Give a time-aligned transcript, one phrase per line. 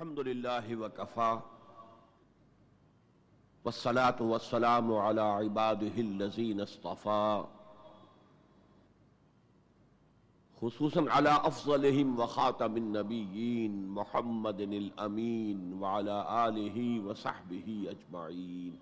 [0.00, 1.40] الحمد لله وكفى
[3.64, 7.44] والصلاة والسلام على عباده الذين اصطفى
[10.60, 18.78] خصوصا على أفضلهم وخاتم النبيين محمد الأمين وعلى آله وصحبه أجمعين.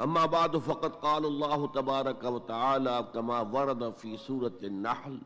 [0.00, 5.20] أما بعد، فقد قال الله تبارك وتعالى كما ورد في سورة النحل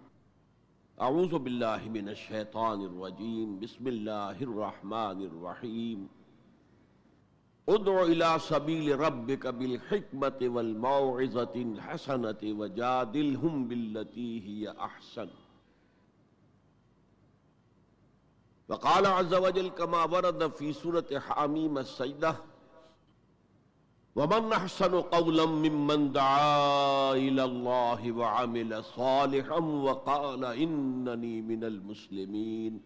[1.01, 6.07] اعوذ باللہ من الشیطان الرجیم، بسم اللہ الرحمن الرحیم۔
[7.67, 15.27] ادعو الى سبیل ربک بالحکمت والموعظت الحسنت وجادلہم باللتی ہی احسن۔
[18.69, 22.33] وقال عز وجل كما ورد في سورة حامیم السجدہ
[24.17, 32.81] ومن احسن قولا ممن دعا الى الله وعمل صالحا وقال انني من المسلمين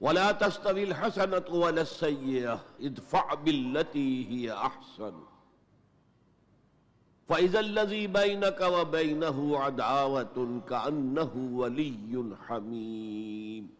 [0.00, 5.12] ولا تستوي الحسنة ولا السيئة ادفع بالتي هي احسن
[7.28, 13.79] فإذا الذي بينك وبينه عداوة كأنه ولي حميم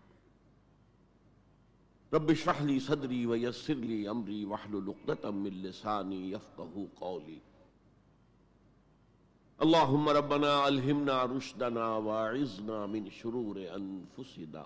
[2.13, 7.39] رب اشرح لي صدري ويسر لي امري واحلل عقدة من لساني يفقهوا قولي.
[9.61, 14.65] اللهم ربنا الهمنا رشدنا واعذنا من شرور انفسنا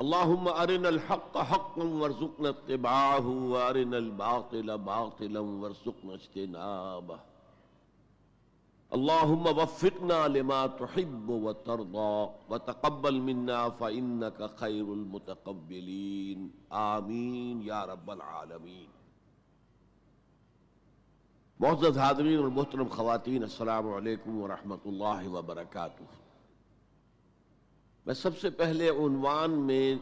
[0.00, 7.20] اللهم ارنا الحق حقا وارزقنا اتباعه وارنا الباطل باطلا وارزقنا اجتنابه.
[8.92, 16.48] اللهم وفقنا لما تحب وترضى وتقبل منا فإنك خير المتقبلين.
[16.70, 18.86] آمین یا رب العالمین
[21.60, 26.02] معزز حاضرین اور محترم خواتین، السلام علیکم ورحمۃ اللہ وبرکاتہ.
[28.06, 29.94] میں سب سے پہلے عنوان میں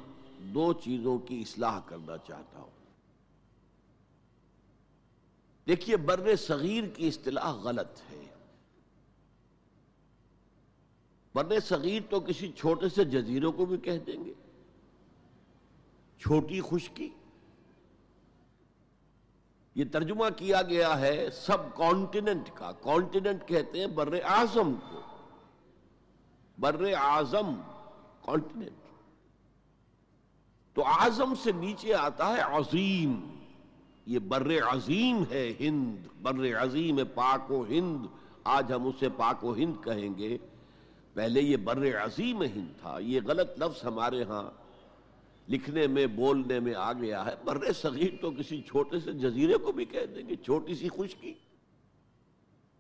[0.55, 2.71] دو چیزوں کی اصلاح کرنا چاہتا ہوں.
[5.67, 8.26] دیکھیے، بر صغیر کی اصطلاح غلط ہے.
[11.37, 14.33] بر صغیر تو کسی چھوٹے سے جزیروں کو بھی کہہ دیں گے۔
[16.19, 17.09] چھوٹی خشکی۔
[19.75, 25.01] یہ ترجمہ کیا گیا ہے سب کانٹیننٹ کا۔ کانٹیننٹ کہتے ہیں بر اعظم کو۔
[26.59, 27.61] بر اعظم
[28.23, 28.87] کانٹیننٹ۔
[30.75, 33.39] تو اعظم سے نیچے آتا ہے عظیم۔
[34.07, 38.07] یہ بر عظیم ہے ہند۔ بر عظیم پاک و ہند۔
[38.45, 40.39] آج ہم اسے پاک و ہند کہیں گے۔
[41.17, 44.51] پہلے یہ بر عظیم ہند تھا، یہ غلط لفظ ہمارے ہاں
[45.49, 49.73] لکھنے میں، بولنے میں آ گیا ہے۔ بر صغیر تو کسی چھوٹے سے جزیرے کو
[49.73, 51.35] بھی کہہ دیں گے، چھوٹی سی خشکی۔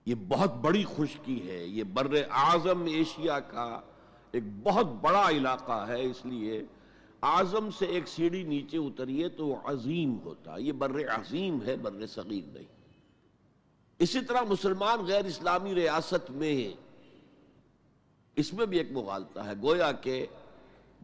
[0.06, 3.80] یہ بہت بڑی خشکی ہے، یہ بر اعظم ایشیا کا
[4.32, 6.62] ایک بہت بڑا علاقہ ہے، اس لیے
[7.22, 12.06] اعظم سے ایک سیڑھی نیچے اتریے تو وہ عظیم ہوتا۔ یہ بر عظیم ہے، بر
[12.06, 12.68] صغیر نہیں۔
[13.98, 16.85] اسی طرح مسلمان غیر اسلامی ریاست میں
[18.36, 20.26] اس میں بھی ایک مغالطہ ہے۔ گویا کہ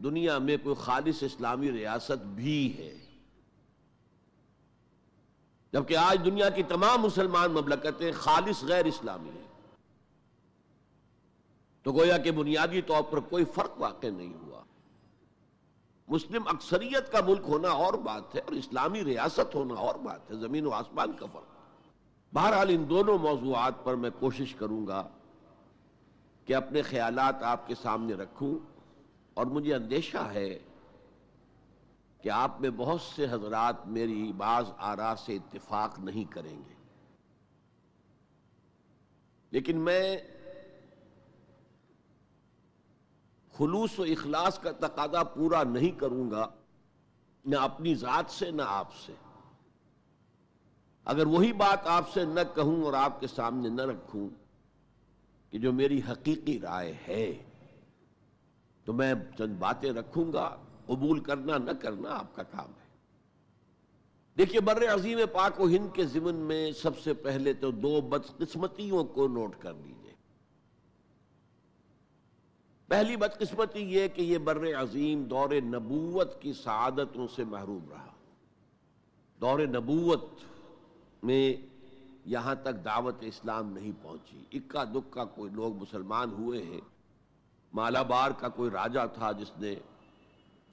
[0.03, 2.97] دنیا میں کوئی خالص اسلامی ریاست بھی ہے۔
[5.73, 9.47] جبکہ آج دنیا کی تمام مسلمان مملکتیں خالص غیر اسلامی ہیں۔
[11.83, 14.63] تو گویا کہ بنیادی طور پر کوئی فرق واقع نہیں ہوا۔
[16.07, 20.35] مسلم اکثریت کا ملک ہونا اور بات ہے اور اسلامی ریاست ہونا اور بات ہے۔
[20.35, 21.43] زمین و آسمان کا فرق۔
[22.35, 25.07] بہرحال ان دونوں موضوعات پر میں کوشش کروں گا۔
[26.45, 28.57] کہ اپنے خیالات آپ کے سامنے رکھوں
[29.33, 30.59] اور مجھے اندیشہ ہے
[32.21, 36.73] کہ آپ میں بہت سے حضرات میری بعض آرا سے اتفاق نہیں کریں گے۔
[39.51, 40.17] لیکن میں
[43.57, 46.47] خلوص و اخلاص کا تقاضا پورا نہیں کروں گا،
[47.45, 49.13] نہ اپنی ذات سے، نہ آپ سے۔
[51.05, 54.42] اگر وہی بات آپ سے نہ کہوں اور آپ کے سامنے نہ رکھوں
[55.53, 57.43] کہ جو میری حقیقی رائے ہے،
[58.85, 60.55] تو میں چند باتیں رکھوں گا،
[60.85, 62.87] قبول کرنا نہ کرنا آپ کا کام ہے۔
[64.37, 69.03] دیکھیے، بر عظیم پاک و ہند کے ضمن میں سب سے پہلے تو دو بدقسمتیوں
[69.03, 70.13] کو نوٹ کر لیجیے
[72.87, 78.11] پہلی بدقسمتی یہ کہ یہ بر عظیم دور نبوت کی سعادتوں سے محروم رہا۔
[79.41, 80.25] دور نبوت
[81.23, 81.53] میں
[82.25, 86.81] یہاں تک دعوت اسلام نہیں پہنچی۔ اکا دکا کوئی لوگ مسلمان ہوئے ہیں۔
[87.73, 89.75] مالابار کا کوئی راجہ تھا جس نے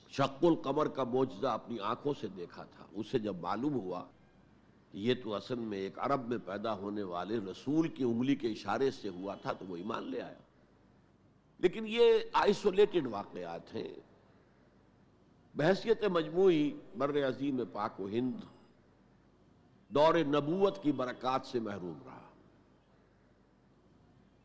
[0.08, 4.04] شق القمر کا موجزہ اپنی آنکھوں سے دیکھا تھا۔ اسے جب معلوم ہوا
[4.92, 8.90] یہ تو اصل میں ایک عرب میں پیدا ہونے والے رسول کی انگلی کے اشارے
[8.90, 10.38] سے ہوا تھا تو وہ ایمان لے آیا۔
[11.58, 13.94] لیکن یہ آئسولیٹڈ واقعات ہیں۔
[15.54, 18.34] بحثیت مجموعی بر عظیم پاک و ہند
[19.94, 22.28] دور نبوت کی برکات سے محروم رہا۔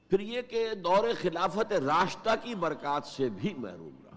[0.09, 4.15] پھر یہ کہ دور خلافت راشتہ کی برکات سے بھی محروم رہا۔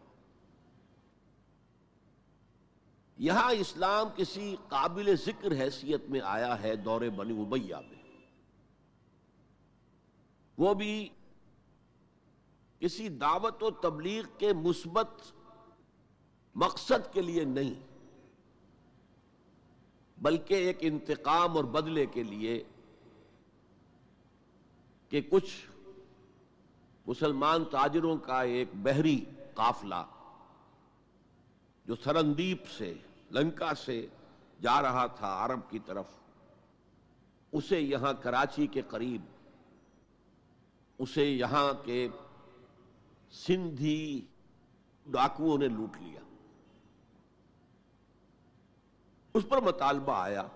[3.19, 8.03] یہاں اسلام کسی قابل ذکر حیثیت میں آیا ہے دور بنی ابیہ میں۔
[10.59, 11.09] وہ بھی
[12.79, 15.09] کسی دعوت و تبلیغ کے مثبت
[16.55, 17.88] مقصد کے لیے نہیں۔
[20.23, 22.63] بلکہ ایک انتقام اور بدلے کے لیے
[25.09, 25.51] کہ کچھ
[27.07, 29.25] مسلمان تاجروں کا ایک بحری
[29.55, 30.05] قافلہ
[31.87, 32.95] جو سرندیپ سے،
[33.31, 34.07] لنکا سے
[34.63, 36.07] جا رہا تھا عرب کی طرف،
[37.53, 39.23] اسے یہاں کراچی کے قریب،
[40.99, 42.09] اسے یہاں کے
[43.33, 44.27] سندھی
[45.07, 46.21] ڈاکوؤں نے لوٹ لیا۔
[49.39, 50.47] اس پر مطالبہ آیا۔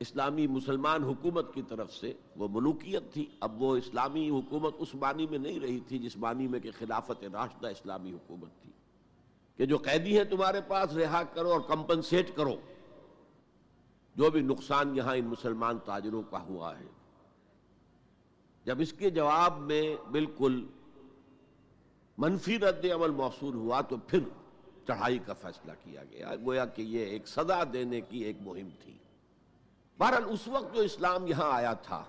[0.00, 5.26] اسلامی مسلمان حکومت کی طرف سے وہ ملوکیت تھی، اب وہ اسلامی حکومت اس معنی
[5.26, 8.70] میں نہیں رہی تھی جس معنی میں کہ خلافت راشدہ اسلامی حکومت تھی۔
[9.56, 12.56] کہ جو قیدی ہیں تمہارے پاس، رہا کرو اور کمپنسیٹ کرو۔
[14.14, 16.86] جو بھی نقصان یہاں ان مسلمان تاجروں کا ہوا ہے۔
[18.64, 20.66] جب اس کے جواب میں بالکل
[22.18, 24.18] منفی رد عمل موصول ہوا تو پھر
[24.86, 28.98] چڑھائی کا فیصلہ کیا گیا۔ گویا کہ یہ ایک سزا دینے کی ایک مہم تھی۔
[29.98, 32.04] بہرحال اس وقت جو اسلام یہاں آیا تھا،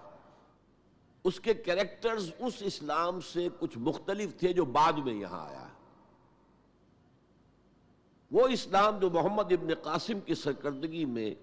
[1.24, 5.68] اس کے کریکٹرز اس اسلام سے کچھ مختلف تھے جو بعد میں یہاں آیا۔
[8.32, 11.36] وہ اسلام جو محمد ابن قاسم کی سرکردگی میں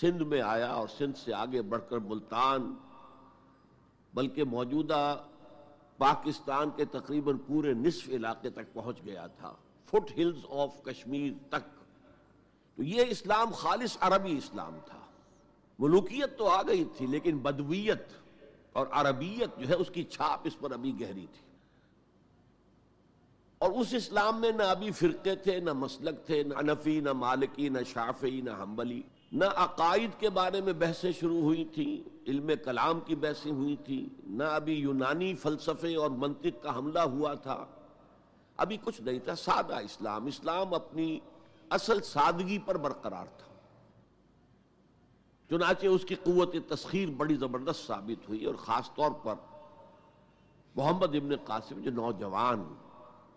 [0.00, 2.74] سندھ میں آیا اور سندھ سے آگے بڑھ کر ملتان،
[4.14, 5.22] بلکہ موجودہ
[5.96, 9.54] پاکستان کے تقریباً پورے نصف علاقے تک پہنچ گیا تھا۔
[9.92, 11.78] فٹ ہلز آف کشمیر تک۔
[12.76, 14.98] تو یہ اسلام خالص عربی اسلام تھا۔
[15.78, 18.02] ملوکیت تو آ گئی تھی، لیکن بدویت
[18.72, 21.46] اور عربیت جو ہے، اس کی چھاپ اس پر ابھی گہری تھی۔
[23.58, 27.68] اور اس اسلام میں نہ ابھی فرقے تھے، نہ مسلک تھے، نہ انفی نہ مالکی،
[27.68, 29.02] نہ شافی نہ حنبلی،
[29.32, 34.20] نہ عقائد کے بارے میں بحثیں شروع ہوئی تھیں، علم کلام کی بحثیں ہوئی تھیں،
[34.26, 37.66] نہ ابھی یونانی فلسفے اور منطق کا حملہ ہوا تھا۔
[38.56, 41.20] ابھی کچھ نہیں تھا، سادہ اسلام۔ اسلام اپنی
[41.70, 43.52] اصل سادگی پر برقرار تھا۔
[45.48, 49.34] چنانچہ اس کی قوت تسخیر بڑی زبردست ثابت ہوئی اور خاص طور پر
[50.74, 52.74] محمد ابن قاسم جو نوجوان،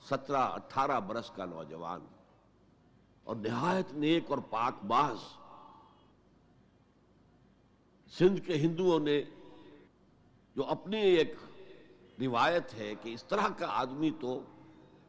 [0.10, 2.00] سترہ، اٹھارہ برس کا نوجوان
[3.24, 5.18] اور نہایت نیک اور پاک باز
[8.18, 9.24] سندھ کے ہندوؤں نے
[10.56, 11.36] جو اپنی ایک
[12.22, 14.42] روایت ہے کہ اس طرح کا آدمی تو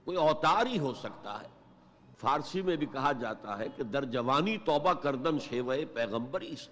[0.06, 1.48] کوئی اوتار ہی ہو سکتا ہے۔
[2.18, 6.70] فارسی میں بھی کہا جاتا ہے کہ در جوانی توبہ کردن شیوئے پیغمبر است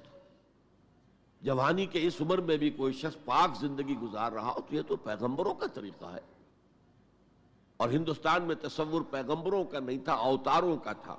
[1.40, 4.82] جوانی کے اس عمر میں بھی کوئی شخص پاک زندگی گزار رہا ہو تو یہ
[4.88, 6.20] تو پیغمبروں کا طریقہ ہے۔
[7.76, 11.16] اور ہندوستان میں تصور پیغمبروں کا نہیں تھا، اوتاروں کا تھا۔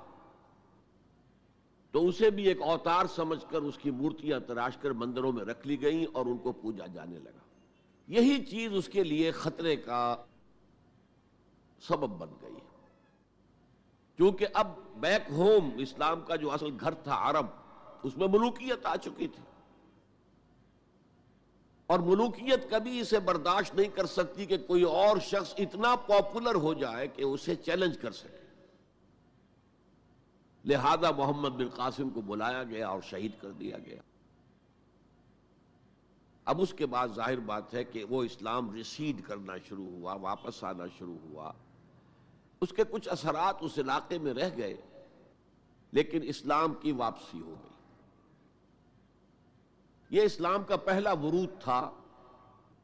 [1.90, 5.66] تو اسے بھی ایک اوتار سمجھ کر اس کی مورتیاں تراش کر مندروں میں رکھ
[5.66, 7.38] لی گئیں اور ان کو پوجا جانے لگا۔
[8.06, 10.16] یہی چیز اس کے لیے خطرے کا
[11.80, 12.54] سبب بن گئی۔
[14.16, 17.46] کیونکہ اب بیک ہوم اسلام کا جو اصل گھر تھا عرب،
[18.02, 19.42] اس میں ملوکیت آ چکی تھی۔
[21.86, 26.74] اور ملوکیت کبھی اسے برداشت نہیں کر سکتی کہ کوئی اور شخص اتنا پاپولر ہو
[26.74, 28.46] جائے کہ اسے چیلنج کر سکے۔
[30.64, 34.00] لہذا محمد بن قاسم کو بلایا گیا اور شہید کر دیا گیا۔
[36.44, 40.64] اب اس کے بعد ظاہر بات ہے کہ وہ اسلام ریسیڈ کرنا شروع ہوا، واپس
[40.64, 41.52] آنا شروع ہوا۔
[42.62, 44.76] اس کے کچھ اثرات اس علاقے میں رہ گئے،
[45.92, 47.74] لیکن اسلام کی واپسی ہو گئی۔
[50.10, 51.90] یہ اسلام کا پہلا ورود تھا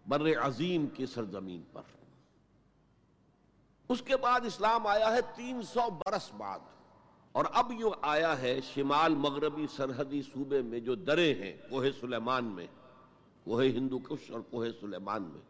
[0.06, 1.82] بر عظیم کی سرزمین پر۔
[3.88, 6.58] اس کے بعد اسلام آیا ہے تین سو برس بعد،
[7.34, 12.44] اور اب یوں آیا ہے شمال مغربی سرحدی صوبے میں جو درے ہیں، کوہ سلیمان
[12.44, 12.66] میں۔
[13.44, 15.40] کوہ ہندو کش اور کوہ سلیمان میں۔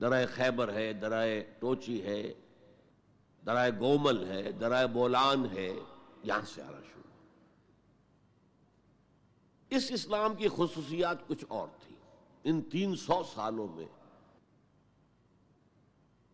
[0.00, 2.22] درائے خیبر ہے درائے ٹوچی ہے
[3.46, 5.74] درائے گومل ہے، درائے بولان ہے،
[6.22, 7.02] یہاں سے آنا شروع
[9.70, 11.96] اس اسلام کی خصوصیات کچھ اور تھی۔
[12.44, 13.84] ان تین سو سالوں میں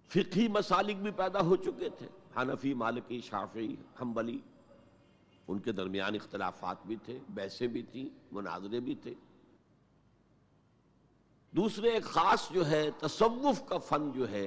[0.09, 4.41] فقہی مسالک بھی پیدا ہو چکے تھے۔ حنفی، مالکی شافی حنبلی،
[5.49, 9.15] ان کے درمیان اختلافات بھی تھے بحثیں بھی تھیں، مناظرے بھی تھے۔
[11.51, 14.47] دوسرے ایک خاص جو ہے، تصوف کا فن جو ہے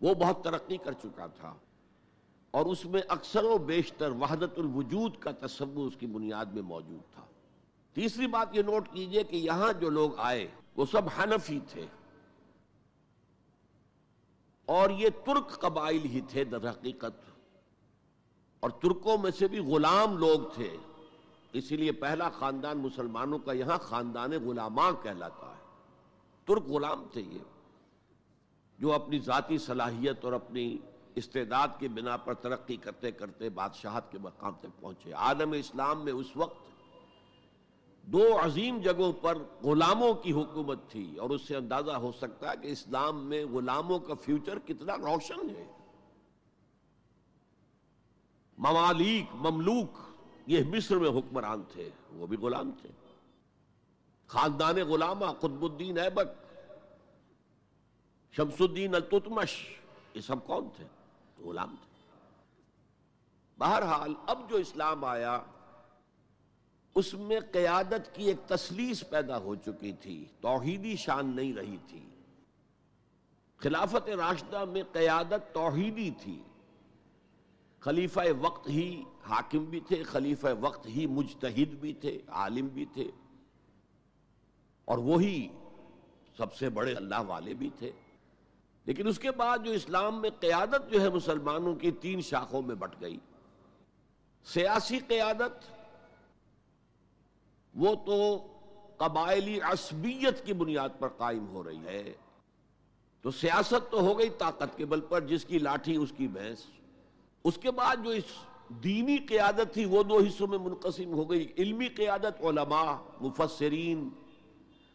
[0.00, 1.54] وہ بہت ترقی کر چکا تھا۔
[2.50, 7.14] اور اس میں اکثر و بیشتر وحدت الوجود کا تصور اس کی بنیاد میں موجود
[7.14, 7.22] تھا۔
[7.92, 11.86] تیسری بات یہ نوٹ کیجیے کہ یہاں جو لوگ آئے، وہ سب حنفی تھے۔
[14.66, 17.30] اور یہ ترک قبائل ہی تھے در حقیقت۔
[18.60, 20.76] اور ترکوں میں سے بھی غلام لوگ تھے۔
[21.52, 25.62] اسی لیے پہلا خاندان مسلمانوں کا یہاں خاندان غلاماں کہلاتا ہے۔
[26.44, 27.59] ترک غلام تھے یہ۔
[28.80, 30.78] جو اپنی ذاتی صلاحیت اور اپنی
[31.14, 36.12] استعداد کی بنا پر ترقی کرتے کرتے بادشاہت کے مقام تک پہنچے۔ عالم اسلام میں
[36.12, 36.56] اس وقت
[38.02, 42.56] دو عظیم جگہوں پر غلاموں کی حکومت تھی اور اس سے اندازہ ہو سکتا ہے
[42.62, 45.66] کہ اسلام میں غلاموں کا فیوچر کتنا روشن ہے۔
[48.58, 49.98] ممالک، مملوک،
[50.46, 52.88] یہ مصر میں حکمران تھے، وہ بھی غلام تھے۔
[54.26, 56.49] خاندان غلامہ، قطب الدین ایبک
[58.36, 59.78] شمس الدین التتمش،
[60.14, 60.84] یہ سب کون تھے؟
[61.42, 61.90] غلام تھے۔
[63.58, 65.40] بہرحال اب جو اسلام آیا،
[66.94, 72.08] اس میں قیادت کی ایک تسلیس پیدا ہو چکی تھی، توحیدی شان نہیں رہی تھی۔
[73.56, 76.42] خلافت راشدہ میں قیادت توحیدی تھی۔
[77.80, 83.10] خلیفہ وقت ہی حاکم بھی تھے، خلیفہ وقت ہی مجتہد بھی تھے، عالم بھی تھے۔
[84.84, 85.48] اور وہی
[86.36, 87.92] سب سے بڑے اللہ والے بھی تھے۔
[88.84, 92.74] لیکن اس کے بعد جو اسلام میں قیادت جو ہے مسلمانوں کی تین شاخوں میں
[92.74, 93.18] بٹ گئی۔
[94.44, 95.64] سیاسی قیادت،
[97.74, 98.46] وہ تو
[98.96, 102.12] قبائلی عصبیت کی بنیاد پر قائم ہو رہی ہے۔
[103.22, 106.66] تو سیاست تو ہو گئی طاقت کے بل پر، جس کی لاٹھی، اس کی بھینس۔
[107.44, 108.24] اس کے بعد جو اس
[108.68, 114.08] دینی قیادت تھی، وہ دو حصوں میں منقسم ہو گئی۔ علمی قیادت، علماء، مفسرین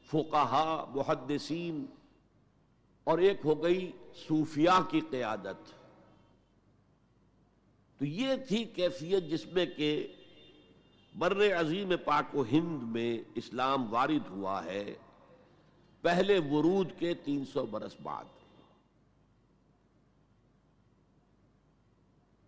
[0.07, 1.85] فقہا محدثین۔
[3.05, 3.91] اور ایک ہو گئی
[4.27, 5.71] صوفیاء کی قیادت۔
[7.97, 10.13] تو یہ تھی کیفیت جس میں کہ
[11.17, 14.95] بر عظیم پاک و ہند میں اسلام وارد ہوا ہے
[16.01, 18.25] پہلے ورود کے تین سو برس بعد۔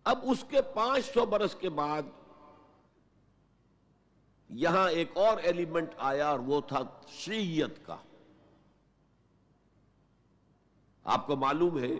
[0.04, 2.02] اب اس کے پانچ سو برس کے بعد
[4.48, 7.96] یہاں ایک اور ایلیمنٹ آیا اور وہ تھا شیعت کا۔
[11.08, 11.90] آپ کو معلوم ہے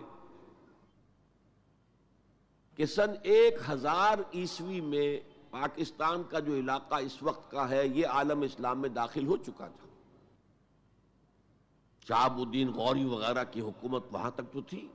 [2.75, 8.07] کہ سن ایک ہزار عیسوی میں پاکستان کا جو علاقہ اس وقت کا ہے، یہ
[8.07, 9.87] عالم اسلام میں داخل ہو چکا تھا۔
[12.07, 14.87] شہاب الدین غوری وغیرہ کی حکومت وہاں تک تو تھی۔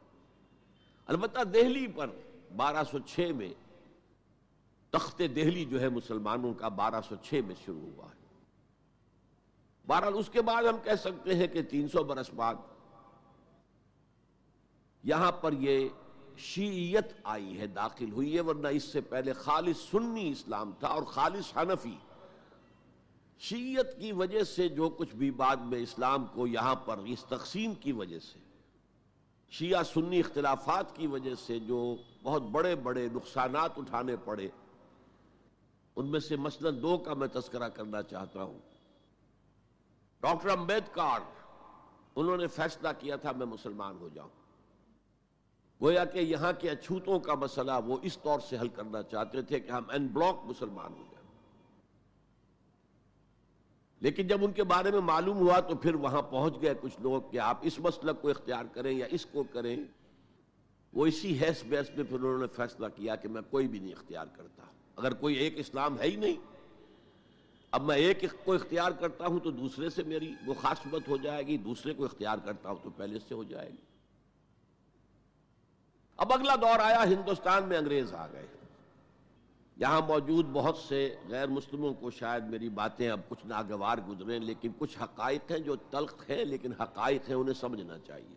[1.07, 2.11] البتہ دہلی پر
[2.57, 3.53] بارہ سو چھ میں
[4.91, 8.25] تخت دہلی جو ہے مسلمانوں کا بارہ سو چھ میں شروع ہوا ہے۔
[9.87, 12.55] بہرحال اس کے بعد ہم کہہ سکتے ہیں کہ تین سو برس بعد
[15.05, 15.89] یہاں پر یہ
[16.37, 21.03] شیعیت آئی ہے، داخل ہوئی ہے، ورنہ اس سے پہلے خالص سنی اسلام تھا اور
[21.03, 21.97] خالص حنفی۔
[23.39, 27.75] شیعت کی وجہ سے جو کچھ بھی بعد میں اسلام کو یہاں پر اس تقسیم
[27.75, 28.39] کی وجہ سے،
[29.51, 34.49] شیعہ سنی اختلافات کی وجہ سے جو بہت بڑے بڑے نقصانات اٹھانے پڑے،
[35.97, 38.59] ان میں سے مثلا دو کا میں تذکرہ کرنا چاہتا ہوں۔
[40.21, 41.23] ڈاکٹر امبیدکر
[42.17, 44.44] انہوں نے فیصلہ کیا تھا میں مسلمان ہو جاؤں۔
[45.85, 49.61] گویا کہ یہاں کے اچھوتوں کا مسئلہ وہ اس طور سے حل کرنا چاہتے تھے
[49.61, 51.29] کہ ہم این بلاک مسلمان ہو جائیں۔
[54.01, 57.23] لیکن جب ان کے بارے میں معلوم ہوا تو پھر وہاں پہنچ گئے کچھ لوگ
[57.31, 59.77] کہ آپ اس مسلک کو اختیار کریں یا اس کو کریں۔
[60.93, 63.93] وہ اسی حیث بیس میں پھر انہوں نے فیصلہ کیا کہ میں کوئی بھی نہیں
[63.93, 64.63] اختیار کرتا۔
[64.97, 66.37] اگر کوئی ایک اسلام ہے ہی نہیں،
[67.71, 70.55] اب میں ایک کو اختیار کرتا ہوں تو دوسرے سے میری وہ
[71.09, 73.94] ہو جائے گی، دوسرے کو اختیار کرتا ہوں تو پہلے سے ہو جائے گی۔
[76.17, 78.47] اب اگلا دور آیا، ہندوستان میں انگریز آ گئے۔
[79.77, 84.73] یہاں موجود بہت سے غیر مسلموں کو شاید میری باتیں اب کچھ ناگوار گزریں، لیکن
[84.79, 88.35] کچھ حقائق ہیں جو تلخ ہیں، لیکن حقائق ہیں، انہیں سمجھنا چاہیے۔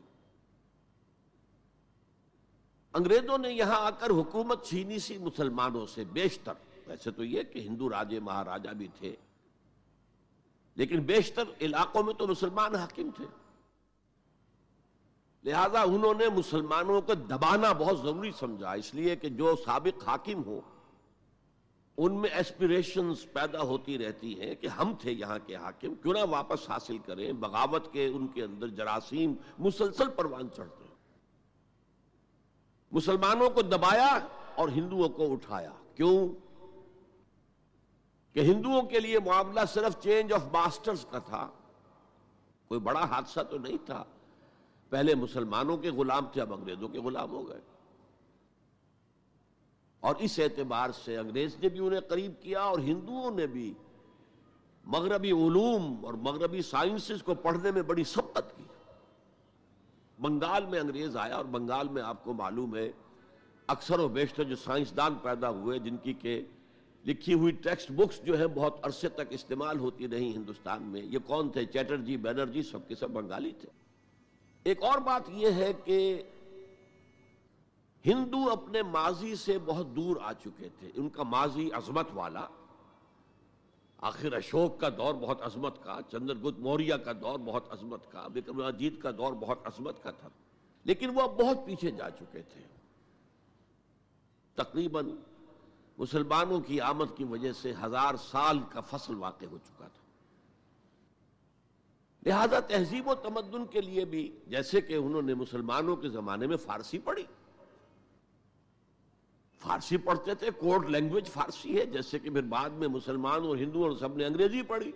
[2.93, 6.53] انگریزوں نے یہاں آ کر حکومت چھینی سی مسلمانوں سے بیشتر،
[6.87, 9.15] ویسے تو یہ کہ ہندو راجے مہاراجا بھی تھے،
[10.75, 13.25] لیکن بیشتر علاقوں میں تو مسلمان حاکم تھے۔
[15.47, 20.43] لہذا انہوں نے مسلمانوں کو دبانا بہت ضروری سمجھا، اس لیے کہ جو سابق حاکم
[20.43, 20.61] ہو
[21.97, 26.19] ان میں ایسپریشنز پیدا ہوتی رہتی ہیں کہ ہم تھے یہاں کے حاکم، کیوں نہ
[26.29, 30.95] واپس حاصل کریں، بغاوت کے ان کے اندر جراثیم مسلسل پروان چڑھتے ہیں۔
[32.91, 34.19] مسلمانوں کو دبایا
[34.55, 36.29] اور ہندوؤں کو اٹھایا۔ کیوں؟
[38.33, 41.49] کہ ہندوؤں کے لیے معاملہ صرف چینج آف ماسٹرز کا تھا،
[42.67, 44.03] کوئی بڑا حادثہ تو نہیں تھا۔
[44.89, 47.61] پہلے مسلمانوں کے غلام تھے، اب انگریزوں کے غلام ہو گئے۔
[49.99, 53.73] اور اس اعتبار سے انگریز نے بھی انہیں قریب کیا اور ہندوؤں نے بھی۔
[54.83, 58.63] مغربی علوم اور مغربی سائنسز کو پڑھنے میں بڑی سبقت کی۔
[60.19, 62.91] بنگال میں انگریز آیا اور بنگال میں آپ کو معلوم ہے،
[63.67, 66.45] اکثر و بیشتر جو سائنسدان پیدا ہوئے، جن کی کہ
[67.05, 71.19] لکھی ہوئی ٹیکسٹ بکس جو ہے بہت عرصے تک استعمال ہوتی رہی ہندوستان میں۔ یہ
[71.25, 73.86] کون تھے؟ چیٹرجی بینرجی، سب کے سب بنگالی تھے۔
[74.67, 76.23] ایک اور بات یہ ہے کہ
[78.05, 82.47] ہندو اپنے ماضی سے بہت دور آ چکے تھے۔ ان کا ماضی عظمت والا،
[83.97, 88.27] آخر اشوک کا دور بہت عظمت کا چندر گت موریہ کا دور بہت عظمت کا
[88.45, 90.29] اجیت کا دور بہت عظمت کا تھا۔
[90.83, 92.61] لیکن وہ اب بہت پیچھے جا چکے تھے۔
[94.55, 95.09] تقریباً
[95.97, 100.06] مسلمانوں کی آمد کی وجہ سے ہزار سال کا فصل واقع ہو چکا تھا۔
[102.25, 106.57] لہذا تہذیب و تمدن کے لیے بھی جیسے کہ انہوں نے مسلمانوں کے زمانے میں
[106.57, 107.23] فارسی پڑھی۔
[109.59, 113.83] فارسی پڑھتے تھے، کوڈ لینگویج فارسی ہے، جیسے کہ پھر بعد میں مسلمان اور ہندو
[113.83, 114.91] اور سب نے انگریزی پڑھی۔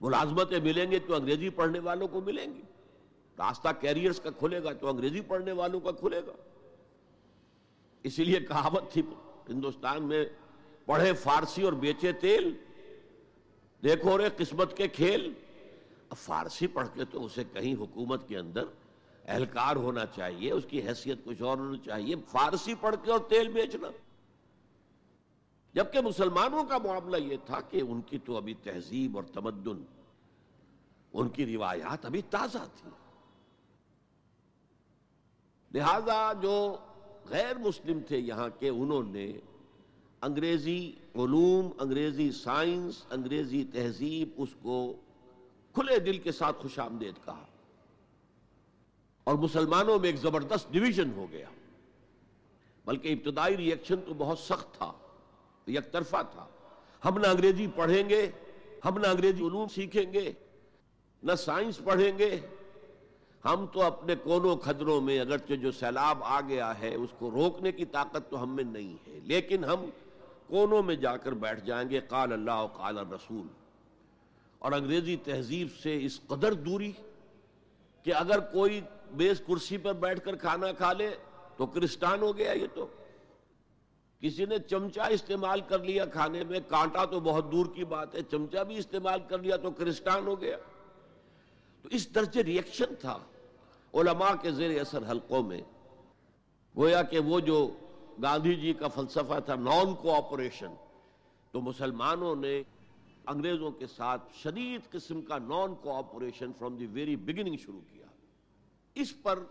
[0.00, 2.62] ملازمتیں ملیں گے تو انگریزی پڑھنے والوں کو ملیں گی۔
[3.38, 6.32] راستہ کیریئرز کا کھلے گا تو انگریزی پڑھنے والوں کا کھلے گا۔
[8.02, 9.02] اسی لیے کہاوت تھی،
[9.48, 10.24] ہندوستان میں
[10.86, 12.56] پڑھے فارسی اور بیچے تیل۔
[13.82, 15.32] دیکھو رے قسمت کے کھیل۔
[16.16, 18.64] فارسی پڑھ کے تو اسے کہیں حکومت کے اندر
[19.24, 23.48] اہلکار ہونا چاہیے، اس کی حیثیت کچھ اور ہونا چاہیے، فارسی پڑھ کے اور تیل
[23.48, 23.88] بیچنا۔
[25.74, 29.82] جبکہ مسلمانوں کا معاملہ یہ تھا کہ ان کی تو ابھی تہذیب اور تمدن،
[31.12, 32.90] ان کی روایات ابھی تازہ تھی۔
[35.74, 36.76] لہذا جو
[37.24, 39.32] غیر مسلم تھے یہاں کے، انہوں نے
[40.22, 44.96] انگریزی علوم، انگریزی سائنس، انگریزی تہذیب، اس کو
[45.78, 47.44] کھلے دل کے ساتھ خوش آمدید کہا۔
[49.24, 51.46] اور مسلمانوں میں ایک زبردست ڈویژن ہو گیا۔
[52.84, 54.92] بلکہ ابتدائی ریئیکشن تو بہت سخت تھا
[55.66, 56.46] یک طرفہ تھا۔
[57.04, 58.30] ہم نہ انگریزی پڑھیں گے،
[58.84, 60.32] ہم نہ انگریزی علوم سیکھیں گے،
[61.22, 62.40] نہ سائنس پڑھیں گے۔
[63.44, 67.72] ہم تو اپنے کونوں کھدروں میں اگرچہ جو سیلاب آ گیا ہے، اس کو روکنے
[67.72, 69.84] کی طاقت تو ہم میں نہیں ہے۔ لیکن ہم
[70.46, 73.46] کونوں میں جا کر بیٹھ جائیں گے، قال اللہ قال رسول
[74.58, 76.92] اور انگریزی تہذیب سے اس قدر دوری
[78.02, 78.80] کہ اگر کوئی
[79.12, 81.10] بیس کرسی پر بیٹھ کر کھانا کھا لے
[81.56, 82.86] تو کرسٹان ہو گیا یہ تو۔
[84.20, 88.20] کسی نے چمچہ استعمال کر لیا کھانے میں، کانٹا تو بہت دور کی بات ہے
[88.30, 90.56] چمچہ بھی استعمال کر لیا تو کرسٹان ہو گیا۔
[91.82, 93.18] تو اس درجے ریئیکشن تھا
[93.94, 95.60] علماء کے زیر اثر حلقوں میں۔
[96.76, 97.76] گویا کہ وہ جو
[98.22, 100.74] گاندھی جی کا فلسفہ تھا نان کوآپریشن
[101.50, 102.62] تو مسلمانوں نے
[103.28, 108.06] انگریزوں کے ساتھ شدید قسم کا non cooperation from the very beginning شروع کیا۔
[108.94, 109.44] اس پر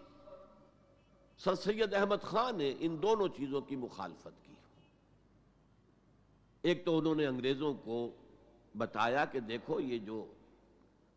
[1.38, 4.54] سر سید احمد خان نے ان دونوں چیزوں کی مخالفت کی۔
[6.62, 8.12] ایک تو انہوں نے انگریزوں کو
[8.78, 10.34] بتایا کہ دیکھو یہ جو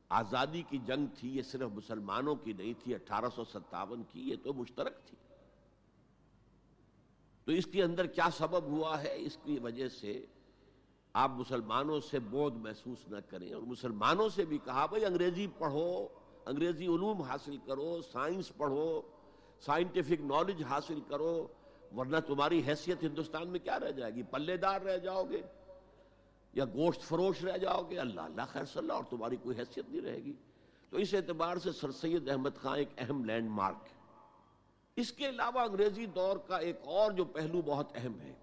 [0.09, 4.37] آزادی کی جنگ تھی، یہ صرف مسلمانوں کی نہیں تھی، اٹھارہ سو ستاون کی، یہ
[4.43, 5.17] تو مشترک تھی۔
[7.45, 10.27] تو اس کے اندر کیا سبب ہوا ہے؟ اس کی وجہ سے
[11.13, 16.07] آپ مسلمانوں سے بودھ محسوس نہ کریں اور مسلمانوں سے بھی کہا، بھائی انگریزی پڑھو،
[16.47, 19.01] انگریزی علوم حاصل کرو، سائنس پڑھو
[19.61, 21.47] سائنٹیفک نالج حاصل کرو،
[21.97, 25.43] ورنہ تمہاری حیثیت ہندوستان میں کیا رہ جائے گی؟ پلے دار رہ جاؤ گے
[26.55, 29.89] یا گوشت فروش رہ جاؤ گے؟ اللہ اللہ خیر صلی اللہ، اور تمہاری کوئی حیثیت
[29.89, 30.33] نہیں رہے گی۔
[30.91, 33.99] تو اس اعتبار سے سر سید احمد خان ایک اہم لینڈ مارک ہے۔
[34.97, 38.35] اس کے علاوہ انگریزی دور کا ایک اور جو پہلو بہت اہم ہے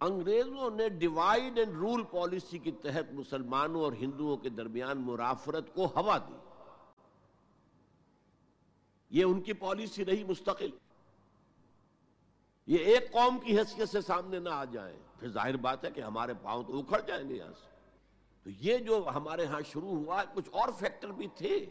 [0.00, 5.86] انگریزوں نے ڈیوائڈ اینڈ رول پالیسی کے تحت مسلمانوں اور ہندوؤں کے درمیان مرافرت کو
[5.86, 6.36] ہوا دی۔
[9.10, 10.68] یہ ان کی پالیسی رہی مستقل۔
[12.66, 16.00] یہ ایک قوم کی حیثیت سے سامنے نہ آ جائیں۔ پھر ظاہر بات ہے کہ
[16.00, 17.66] ہمارے پاؤں تو اکھڑ جائیں گے یہاں سے۔
[18.42, 21.66] تو یہ جو ہمارے ہاں شروع ہوا، کچھ اور فیکٹر بھی تھے۔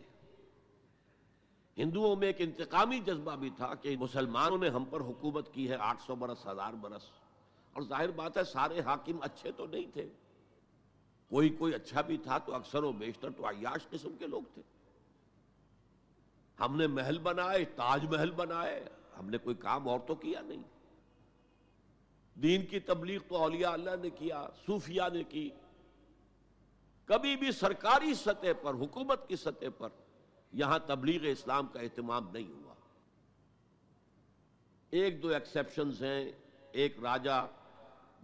[1.78, 5.76] ہندوؤں میں ایک انتقامی جذبہ بھی تھا کہ مسلمانوں نے ہم پر حکومت کی ہے،
[5.76, 7.17] آٹھ سو برس، ہزار برس۔
[7.78, 10.10] اور ظاہر بات ہے سارے حاکم اچھے تو نہیں تھے۔
[11.30, 14.62] کوئی کوئی اچھا بھی تھا تو اکثر و بیشتر تو عیاش قسم کے لوگ تھے۔
[16.60, 18.86] ہم نے محل بنائے، تاج محل بنائے،
[19.20, 20.64] ہم نے کوئی کام اور تو کیا نہیں۔
[22.40, 25.50] دین کی تبلیغ تو اولیاء اللہ نے کیا صوفیہ نے کی۔
[27.06, 29.90] کبھی بھی سرکاری سطح پر، حکومت کی سطح پر
[30.54, 32.74] یہاں تبلیغ اسلام کا اہتمام نہیں ہوا۔
[34.90, 36.32] ایک دو ایکسیپشنز ہیں،
[36.72, 37.48] ایک راجہ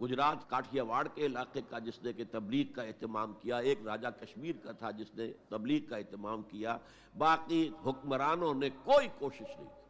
[0.00, 4.08] گجرات کاٹھیا واڑ کے علاقے کا جس نے کہ تبلیغ کا اہتمام کیا، ایک راجہ
[4.20, 6.76] کشمیر کا تھا جس نے تبلیغ کا اہتمام کیا،
[7.18, 9.82] باقی حکمرانوں نے کوئی کوشش نہیں کی۔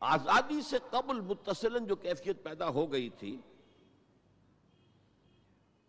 [0.00, 3.36] آزادی سے قبل متصلن جو کیفیت پیدا ہو گئی تھی،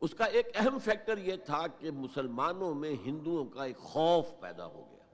[0.02, 4.65] اس کا ایک اہم فیکٹر یہ تھا کہ مسلمانوں میں ہندوؤں کا ایک خوف پیدا
[4.65, 5.06] ہو گیا۔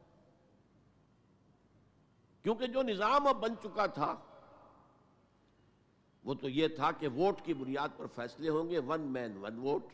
[2.43, 4.15] کیونکہ جو نظام اب بن چکا تھا
[6.23, 9.57] وہ تو یہ تھا کہ ووٹ کی بنیاد پر فیصلے ہوں گے ون مین ون
[9.57, 9.85] ووٹ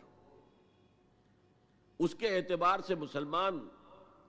[2.00, 3.68] اس کے اعتبار سے مسلمان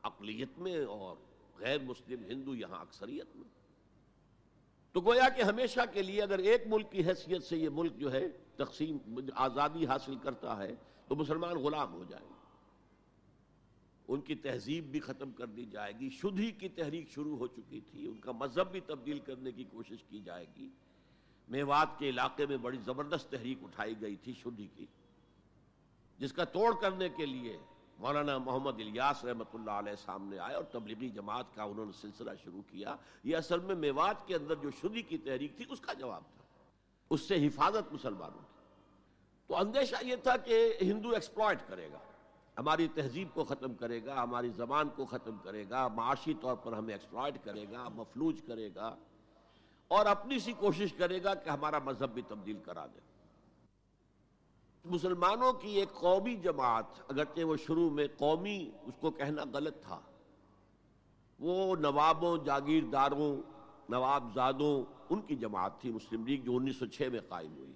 [0.03, 1.17] اقلیت میں اور
[1.59, 3.49] غیر مسلم ہندو یہاں اکثریت میں۔
[4.93, 8.13] تو گویا کہ ہمیشہ کے لیے اگر ایک ملک کی حیثیت سے یہ ملک جو
[8.13, 8.99] ہے تقسیم،
[9.35, 10.75] آزادی حاصل کرتا ہے
[11.09, 12.35] تو مسلمان غلام ہو جائیں گے
[14.09, 17.81] ان کی تہذیب بھی ختم کر دی جائے گی۔ شدھی کی تحریک شروع ہو چکی
[17.81, 20.69] تھی۔ ان کا مذہب بھی تبدیل کرنے کی کوشش کی جائے گی۔
[21.49, 24.87] میوات کے علاقے میں بڑی زبردست تحریک اٹھائی گئی تھی شدھی کی،
[26.19, 27.59] جس کا توڑ کرنے کے لیے
[27.99, 32.31] مولانا محمد الیاس رحمۃ اللہ علیہ سامنے آئے اور تبلیغی جماعت کا انہوں نے سلسلہ
[32.45, 35.93] شروع کیا۔ یہ اصل میں میوات کے اندر جو شدی کی تحریک تھی، اس کا
[35.93, 36.45] جواب تھا۔
[37.11, 38.57] اس سے حفاظت مسلمانوں کی۔
[39.47, 41.99] تو اندیشہ یہ تھا کہ ہندو ایکسپلائٹ کرے گا،
[42.59, 46.73] ہماری تہذیب کو ختم کرے گا، ہماری زبان کو ختم کرے گا، معاشی طور پر
[46.73, 48.97] ہمیں ایکسپلائٹ کرے گا، مفلوج کرے گا۔
[49.88, 53.01] اور اپنی سی کوشش کرے گا کہ ہمارا مذہب بھی تبدیل کرا دے۔
[54.85, 60.01] مسلمانوں کی ایک قومی جماعت، اگرچہ وہ شروع میں قومی اس کو کہنا غلط تھا،
[61.38, 63.37] وہ نوابوں، جاگیرداروں،
[63.88, 67.72] نواب زادوں، ان کی جماعت تھی مسلم لیگ جو انیس سو چھ میں قائم ہوئی۔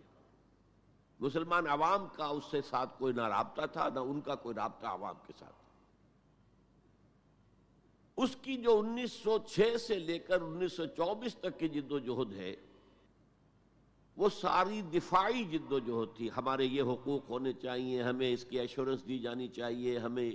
[1.20, 4.86] مسلمان عوام کا اس سے ساتھ کوئی نہ رابطہ تھا، نہ ان کا کوئی رابطہ
[4.86, 5.59] عوام کے ساتھ۔
[8.16, 11.92] اس کی جو انیس سو چھ سے لے کر انیس سو چوبیس تک کی جد
[11.92, 12.56] و جہد ہے،
[14.16, 18.58] وہ ساری دفاعی جد و جہد تھی۔ ہمارے یہ حقوق ہونے چاہیے، ہمیں اس کی
[18.58, 20.30] ایشورنس دی جانی چاہیے، ہمیں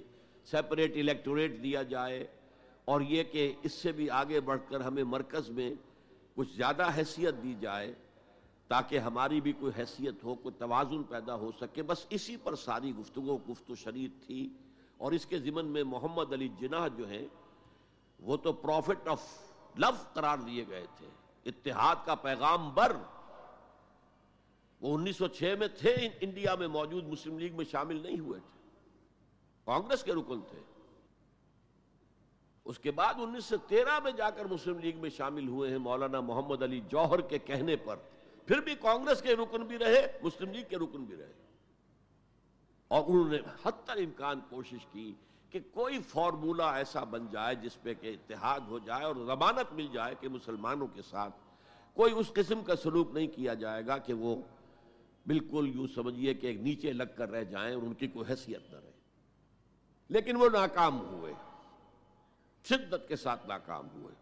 [0.46, 2.28] سیپریٹ الیکٹوریٹ دیا جائے۔
[2.86, 5.74] اور یہ کہ اس سے بھی آگے بڑھ کر ہمیں مرکز میں
[6.36, 7.94] کچھ زیادہ حیثیت دی جائے،
[8.68, 12.96] تاکہ ہماری بھی کوئی حیثیت ہو، کوئی توازن پیدا ہو سکے۔ بس اسی پر ساری
[13.00, 14.50] گفتگو گفت و شریط تھی۔
[14.98, 17.28] اور اس کے ضمن میں محمد علی جناح جو ہیں
[18.20, 19.22] وہ تو پروفٹ آف
[19.76, 21.08] لو قرار دیے گئے تھے۔
[21.46, 22.96] اتحاد کا پیغام بر
[24.82, 28.40] وہ انیس سو چھ میں تھے، انڈیا میں موجود مسلم لیگ میں شامل نہیں ہوئے
[28.40, 28.70] تھے۔
[29.66, 30.60] کانگریس کے رکن تھے۔
[32.66, 35.78] اس کے بعد انیس سو تیرہ میں جا کر مسلم لیگ میں شامل ہوئے ہیں
[35.78, 37.96] مولانا محمد علی جوہر کے کہنے پر۔
[38.46, 41.34] پھر بھی کانگریس کے رکن بھی رہے، مسلم لیگ کے رکن بھی رہے۔
[42.88, 45.14] اور انہوں نے حتی امکان کوشش کی
[45.50, 49.88] کہ کوئی فارمولا ایسا بن جائے جس پہ کہ اتحاد ہو جائے اور ضمانت مل
[49.94, 51.36] جائے کہ مسلمانوں کے ساتھ
[51.94, 54.36] کوئی اس قسم کا سلوک نہیں کیا جائے گا کہ وہ
[55.28, 58.74] بالکل یوں سمجھیے کہ ایک نیچے لگ کر رہ جائیں اور ان کی کوئی حیثیت
[58.74, 58.92] نہ رہے۔
[60.10, 61.34] لیکن وہ ناکام ہوئے،
[62.64, 64.16] شدت کے ساتھ ناکام ہوئے۔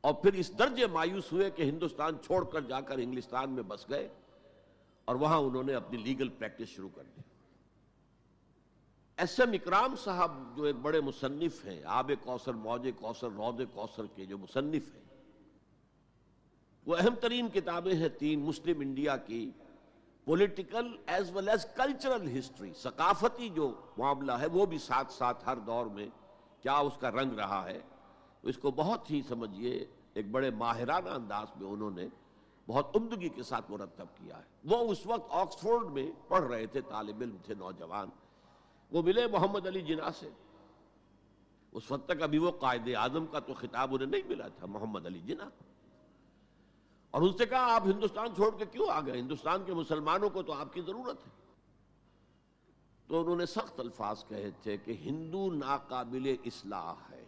[0.00, 3.88] اور پھر اس درجے مایوس ہوئے کہ ہندوستان چھوڑ کر جا کر انگلستان میں بس
[3.88, 4.08] گئے
[5.04, 7.29] اور وہاں انہوں نے اپنی لیگل پریکٹس شروع کر دی۔
[9.20, 14.06] ایس ایم اکرام صاحب جو ایک بڑے مصنف ہیں، آب کوثر، موج کوثر، رود کوثر
[14.06, 15.02] کے جو مصنف ہیں،
[16.86, 19.50] وہ اہم ترین کتابیں ہیں تین مسلم انڈیا کی
[20.24, 25.56] political as well as cultural history ثقافتی جو معاملہ ہے، وہ بھی ساتھ ساتھ ہر
[25.56, 26.08] دور میں
[26.60, 27.80] کیا اس کا رنگ رہا ہے۔
[28.42, 32.06] اس کو بہت ہی سمجھیے، ایک بڑے ماہرانہ انداز میں انہوں نے
[32.66, 36.80] بہت عمدگی کے ساتھ مرتب کیا ہے۔ وہ اس وقت آکسفورڈ میں پڑھ رہے تھے،
[36.80, 38.08] طالب علم تھے، نوجوان۔
[38.92, 40.28] وہ ملے محمد علی جناح سے۔
[41.72, 45.06] اس وقت تک ابھی وہ قائد اعظم کا تو خطاب انہیں نہیں ملا تھا، محمد
[45.06, 45.48] علی جناح۔
[47.10, 50.42] اور ان سے کہا، آپ ہندوستان چھوڑ کے کیوں آ گئے؟ ہندوستان کے مسلمانوں کو
[50.42, 51.40] تو آپ کی ضرورت ہے۔
[53.06, 57.24] تو انہوں نے سخت الفاظ کہے تھے کہ ہندو ناقابل اصلاح ہے۔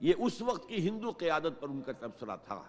[0.00, 2.64] یہ اس وقت کی ہندو قیادت پر ان کا تبصرہ تھا۔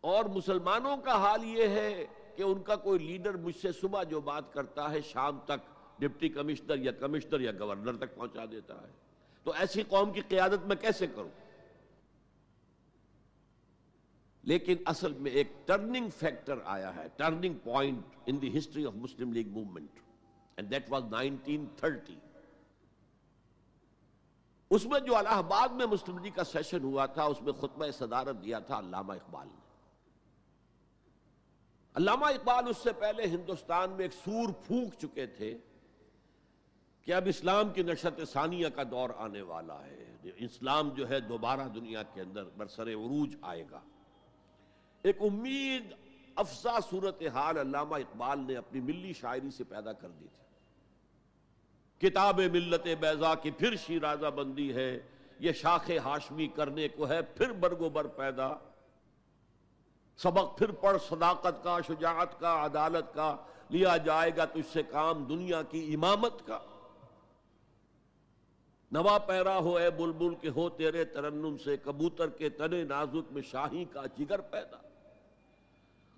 [0.00, 2.06] اور مسلمانوں کا حال یہ ہے
[2.38, 5.66] کہ ان کا کوئی لیڈر مجھ سے صبح جو بات کرتا ہے شام تک
[5.98, 8.92] ڈپٹی کمشنر یا کمشنر یا گورنر تک پہنچا دیتا ہے۔
[9.42, 11.30] تو ایسی قوم کی قیادت میں کیسے کروں؟
[14.42, 19.32] لیکن اصل میں ایک ٹرننگ فیکٹر آیا ہے turning point in the history of Muslim
[19.32, 20.00] League movement
[20.56, 22.16] and that was nineteen thirty
[24.70, 27.90] اس میں جو الہ آباد میں مسلم لیگ کا سیشن ہوا تھا، اس میں خطبہ
[27.90, 29.67] صدارت دیا تھا علامہ اقبال نے۔
[31.98, 35.58] علامہ اقبال اس سے پہلے ہندوستان میں ایک سور پھونک چکے تھے
[37.02, 41.68] کہ اب اسلام کی نشت ثانیہ کا دور آنے والا ہے۔ اسلام جو ہے دوبارہ
[41.74, 43.80] دنیا کے اندر برسر عروج آئے گا۔
[45.02, 45.94] ایک امید
[46.36, 50.44] افزا صورت حال علامہ اقبال نے اپنی ملی شاعری سے پیدا کر دی تھی۔
[52.08, 55.00] کتاب ملت بیضا کی پھر شیرازہ بندی ہے۔
[55.38, 58.48] یہ شاخ ہاشمی کرنے کو ہے پھر برگو بر پیدا۔
[60.22, 63.36] سبق پھر پڑھ، صداقت کا، شجاعت کا، عدالت کا،
[63.70, 66.58] لیا جائے گا تو اس سے کام دنیا کی امامت کا۔
[68.92, 73.42] نوا پیرا ہو اے بلبل کے ہو تیرے ترنم سے کبوتر کے تنے نازک میں
[73.42, 74.76] شاہی کا جگر پیدا۔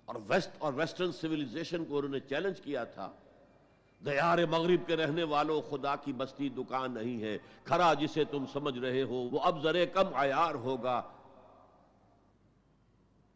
[0.05, 3.11] اور ویسٹ اور ویسٹرن سیویلائزیشن کو انہوں نے چیلنج کیا تھا۔
[4.05, 8.79] دیار مغرب کے رہنے والوں، خدا کی بستی دکان نہیں ہے۔ کھرا جسے تم سمجھ
[8.79, 11.01] رہے ہو، وہ اب ذرے کم عیار ہوگا۔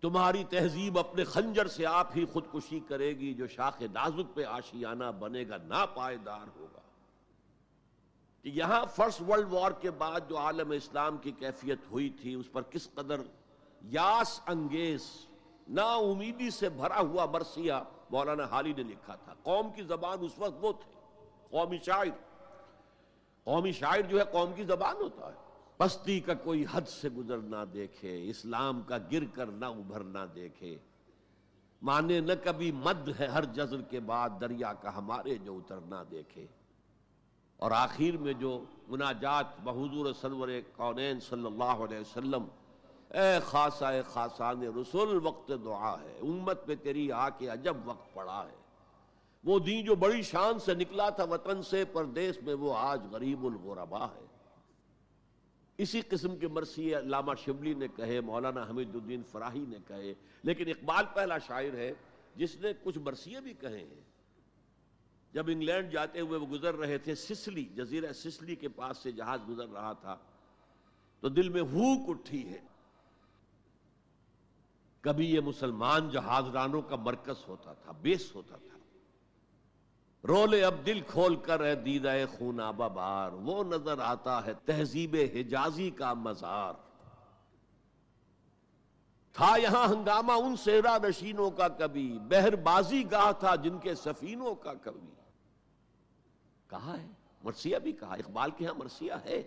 [0.05, 5.03] تمہاری تہذیب اپنے خنجر سے آپ ہی خودکشی کرے گی جو شاخ نازک پہ آشیانہ
[5.19, 6.79] بنے گا نا پائیدار ہوگا
[8.43, 12.61] یہاں فرسٹ ورلڈ وار کے بعد جو عالم اسلام کی کیفیت ہوئی تھی، اس پر
[12.61, 13.21] کس قدر
[13.81, 15.25] یاس انگیز،
[15.67, 17.73] نا امیدی سے بھرا ہوا مرثیہ
[18.09, 20.93] مولانا حالی نے لکھا تھا۔ قوم کی زبان اس وقت وہ تھے
[21.49, 22.39] قومی شاعر۔
[23.43, 25.44] قومی شاعر جو ہے، قوم کی زبان ہوتا ہے۔
[25.77, 30.19] پستی کا کوئی حد سے گزر نہ دیکھے، اسلام کا گر کر نہ ابھر نہ
[30.35, 30.77] دیکھے۔
[31.81, 35.95] مانے نہ کبھی مد ہے ہر جزر کے بعد، دریا کا ہمارے جو اتر نہ
[36.11, 36.47] دیکھے۔
[37.57, 42.45] اور آخر میں جو مناجات بحضور سرور کونین صلی اللہ علیہ وسلم،
[43.09, 48.13] اے خاصا اے خاصان رسول، وقت دعا ہے۔ امت پہ تیری آ کے عجب وقت
[48.13, 48.55] پڑا ہے۔
[49.43, 53.45] وہ دین جو بڑی شان سے نکلا تھا وطن سے، پردیس میں وہ آج غریب
[53.45, 54.25] الغربا ہے۔
[55.77, 60.69] اسی قسم کے مرثی علامہ شبلی نے کہے، مولانا حمید الدین فراہی نے کہے، لیکن
[60.69, 61.93] اقبال پہلا شاعر ہے
[62.35, 64.01] جس نے کچھ مرثیے بھی کہے ہیں۔
[65.33, 69.39] جب انگلینڈ جاتے ہوئے وہ گزر رہے تھے سسلی، جزیرہ سسلی کے پاس سے جہاز
[69.49, 70.17] گزر رہا تھا،
[71.19, 72.59] تو دل میں ہوک اٹھی ہے۔
[75.01, 78.77] کبھی یہ مسلمان جہاز رانوں کا مرکز ہوتا تھا، بیس ہوتا تھا۔
[80.27, 85.15] رولے اب دل کھول کر ہے دیدہ خون آبا بار، وہ نظر آتا ہے تہذیب
[85.15, 86.73] حجازی کا مزار۔
[89.33, 94.55] تھا یہاں ہنگامہ ان سیرا نشینوں کا کبھی، بہر بازی گاہ تھا جن کے سفینوں
[94.55, 95.13] کا کبھی۔
[96.67, 97.07] کہا ہے؟
[97.43, 99.43] مرثیہ بھی کہا اقبال کے ہاں مرثیہ ہے۔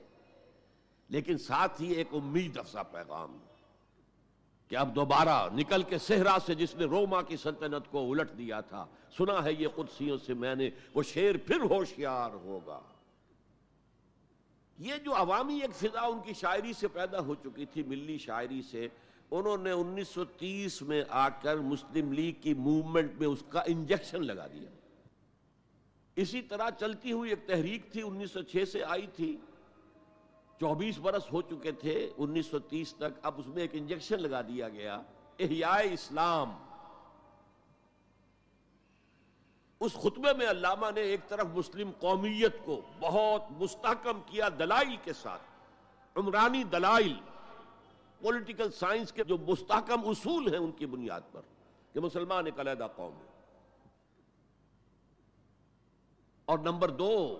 [1.08, 3.38] لیکن ساتھ ہی ایک امید افسا پیغام۔
[4.68, 8.60] کہ اب دوبارہ نکل کے صحرا سے جس نے روما کی سلطنت کو الٹ دیا
[8.60, 8.86] تھا،
[9.18, 12.80] سنا ہے یہ قدسیوں سے میں نے، وہ شیر پھر ہوشیار ہوگا۔
[14.78, 18.62] یہ جو عوامی ایک فضا ان کی شاعری سے پیدا ہو چکی تھی، ملی شاعری
[18.62, 18.88] سے،
[19.30, 23.62] انہوں نے انیس سو تیس میں آ کر مسلم لیگ کی موومنٹ میں اس کا
[23.66, 24.70] انجیکشن لگا دیا۔
[26.16, 29.36] اسی طرح چلتی ہوئی ایک تحریک تھی، انیس سو چھ سے آئی تھی۔
[30.60, 34.40] چوبیس برس ہو چکے تھے، انیس سو تیس تک اب اس میں ایک انجیکشن لگا
[34.42, 34.94] دیا گیا،
[35.38, 36.56] احیاء اسلام۔
[39.80, 45.12] اس خطبے میں علامہ نے ایک طرف مسلم قومیت کو بہت مستحکم کیا دلائل کے
[45.12, 45.42] ساتھ،
[46.16, 47.14] عمرانی دلائل
[48.20, 51.40] پولیٹیکل سائنس کے جو مستحکم اصول ہیں ان کی بنیاد پر
[51.92, 53.26] کہ مسلمان ایک علیحدہ قوم ہے۔
[56.44, 57.38] اور نمبر دو،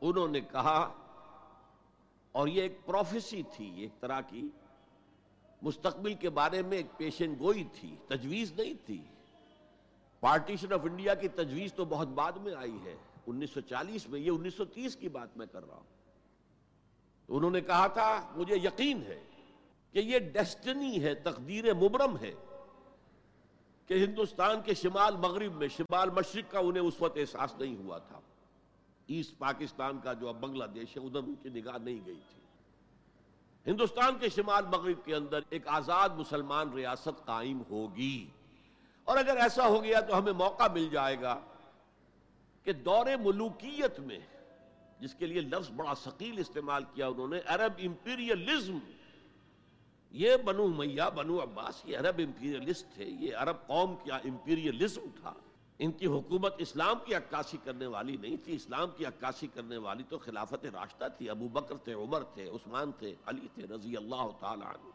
[0.00, 0.94] انہوں نے کہا
[2.32, 4.48] اور یہ ایک پروفیسی تھی، ایک طرح کی
[5.62, 9.02] مستقبل کے بارے میں ایک پیشن گوئی تھی، تجویز نہیں تھی۔
[10.20, 14.20] پارٹیشن آف انڈیا کی تجویز تو بہت بعد میں آئی ہے، انیس سو چالیس میں،
[14.20, 15.98] یہ انیس سو تیس کی بات میں کر رہا ہوں۔
[17.28, 19.24] انہوں نے کہا تھا، مجھے یقین ہے
[19.92, 22.32] کہ یہ ڈیسٹنی ہے، تقدیر مبرم ہے
[23.86, 27.98] کہ ہندوستان کے شمال مغرب میں، شمال مشرق کا انہیں اس وقت احساس نہیں ہوا
[27.98, 28.20] تھا۔
[29.08, 32.42] ایسٹ پاکستان کا جو اب بنگلہ دیش ہے، ادھر ان کی نگاہ نہیں گئی تھی۔
[33.70, 38.26] ہندوستان کے شمال مغرب کے اندر ایک آزاد مسلمان ریاست قائم ہوگی۔
[39.04, 41.40] اور اگر ایسا ہو گیا تو ہمیں موقع مل جائے گا
[42.62, 44.18] کہ دور ملوکیت میں،
[45.00, 48.78] جس کے لیے لفظ بڑا ثقیل استعمال کیا انہوں نے، عرب امپیریلزم۔
[50.10, 55.32] یہ بنو میاں، بنو عباس، یہ عرب امپیریلسٹ تھے، یہ عرب قوم کیا امپیریلزم تھا۔
[55.78, 60.02] ان کی حکومت اسلام کی عکاسی کرنے والی نہیں تھی۔ اسلام کی عکاسی کرنے والی
[60.08, 64.28] تو خلافت راشدہ تھی۔ ابو بکر تھے، عمر تھے، عثمان تھے، علی تھے، رضی اللہ
[64.40, 64.90] تعالی عنہ۔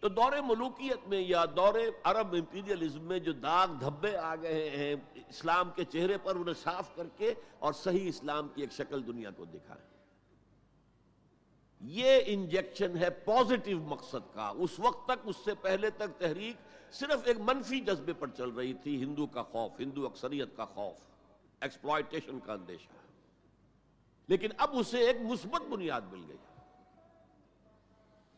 [0.00, 1.74] تو دور ملوکیت میں یا دور
[2.04, 4.94] عرب امپیریلزم میں جو داغ دھبے آ گئے ہیں،
[5.28, 9.30] اسلام کے چہرے پر انہیں صاف کر کے اور صحیح اسلام کی ایک شکل دنیا
[9.30, 9.80] کو دکھائے۔
[11.80, 16.56] یہ انجیکشن ہے پوزیٹو مقصد کا۔ اس وقت تک، اس سے پہلے تک تحریک
[16.92, 20.94] صرف ایک منفی جذبے پر چل رہی تھی ہندو کا خوف، ہندو اکثریت کا خوف
[21.60, 22.92] ایکسپلائٹیشن کا اندیشہ۔
[24.28, 26.36] لیکن اب اسے ایک مثبت بنیاد مل گئی۔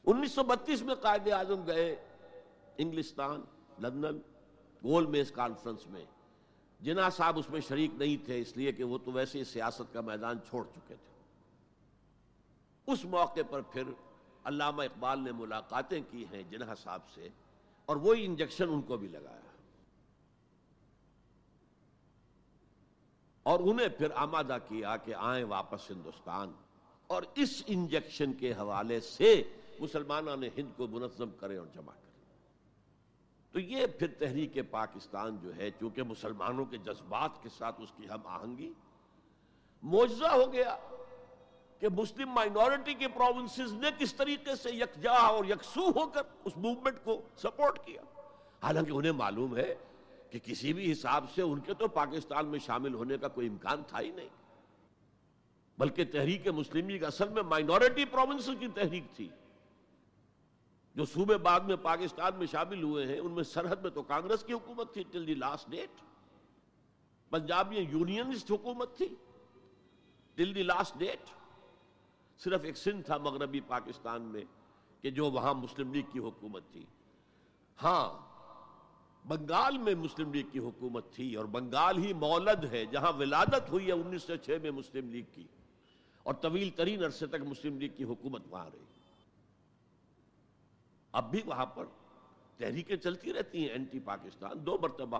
[0.06, 1.96] انیس سو بتیس میں قائد اعظم گئے
[2.78, 3.40] انگلستان،
[3.78, 4.18] لندن،
[4.84, 6.04] گول میز کانفرنس میں۔
[6.80, 10.00] جناح صاحب اس میں شریک نہیں تھے، اس لیے کہ وہ تو ویسے سیاست کا
[10.00, 11.24] میدان چھوڑ چکے تھے۔
[12.92, 13.82] اس موقع پر پھر
[14.44, 17.28] علامہ اقبال نے ملاقاتیں کی ہیں جناح صاحب سے۔
[17.88, 19.40] اور وہی انجیکشن ان کو بھی لگایا۔
[23.42, 26.52] اور انہیں پھر آمادہ کیا کہ آئیں واپس ہندوستان۔
[27.06, 29.42] اور اس انجیکشن کے حوالے سے
[29.80, 32.24] مسلمانوں نے ہند کو منظم کرے اور جمع کرے
[33.52, 38.08] تو یہ پھر تحریک پاکستان جو ہے، چونکہ مسلمانوں کے جذبات کے ساتھ اس کی
[38.10, 38.72] ہم آہنگی
[39.82, 40.76] موجزہ ہو گیا۔
[41.78, 46.56] کہ مسلم مائنورٹی کے پروونسز نے کس طریقے سے یکجا اور یکسو ہو کر اس
[46.56, 48.02] موومنٹ کو سپورٹ کیا؟
[48.62, 49.74] حالانکہ انہیں معلوم ہے
[50.30, 53.82] کہ کسی بھی حساب سے ان کے تو پاکستان میں شامل ہونے کا کوئی امکان
[53.88, 54.28] تھا ہی نہیں۔
[55.78, 59.28] بلکہ تحریک مسلمی کا اصل میں مائنورٹی پروونسز کی تحریک تھی۔
[60.94, 64.44] جو صوبے بعد میں پاکستان میں شامل ہوئے ہیں، ان میں سرحد میں تو کانگریس
[64.44, 65.90] کی حکومت تھی till the last date
[67.30, 69.08] Punjab میں یونینسٹ حکومت تھی
[70.34, 71.37] ٹل دی لاسٹ ڈیٹ
[72.38, 74.44] صرف ایک سندھ تھا مغربی پاکستان میں
[75.02, 76.84] کہ جو وہاں مسلم لیگ کی حکومت تھی۔
[77.82, 78.28] ہاں
[79.28, 83.86] بنگال میں مسلم لیگ کی حکومت تھی اور بنگال ہی مولد ہے، جہاں ولادت ہوئی
[83.86, 85.46] ہے انیس سو چھ میں مسلم لیگ کی۔
[86.22, 88.84] اور طویل ترین عرصے تک مسلم لیگ کی حکومت وہاں رہی۔
[91.12, 91.84] اب بھی وہاں پر
[92.56, 95.18] تحریکیں چلتی رہتی ہیں اینٹی پاکستان۔ دو مرتبہ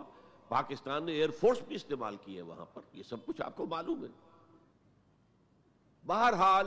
[0.48, 3.66] پاکستان نے ایئر فورس بھی استعمال کی ہے وہاں پر۔ یہ سب کچھ آپ کو
[3.66, 4.08] معلوم ہے۔
[6.06, 6.66] بہرحال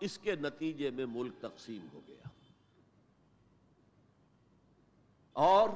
[0.00, 2.28] اس کے نتیجے میں ملک تقسیم ہو گیا۔
[5.32, 5.68] اور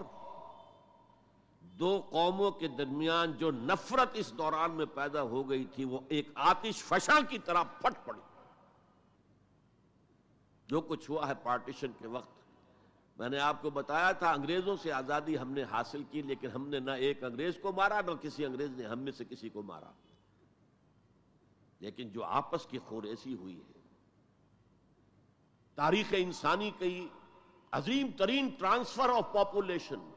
[1.61, 6.29] دو قوموں کے درمیان جو نفرت اس دوران میں پیدا ہو گئی تھی، وہ ایک
[6.35, 8.21] آتش فشاں کی طرح پھٹ پڑی۔
[10.67, 12.31] جو کچھ ہوا ہے پارٹیشن کے وقت۔
[13.19, 16.69] میں نے آپ کو بتایا تھا، انگریزوں سے آزادی ہم نے حاصل کی، لیکن ہم
[16.69, 19.63] نے نہ ایک انگریز کو مارا، نہ کسی انگریز نے ہم میں سے کسی کو
[19.63, 19.91] مارا۔
[21.81, 23.74] لیکن جو آپس کی خوریسی ہوئی ہے
[25.75, 27.09] تاریخ انسانی کی
[27.73, 30.13] عظیم ترین ٹرانسفر آف پاپولیشن۔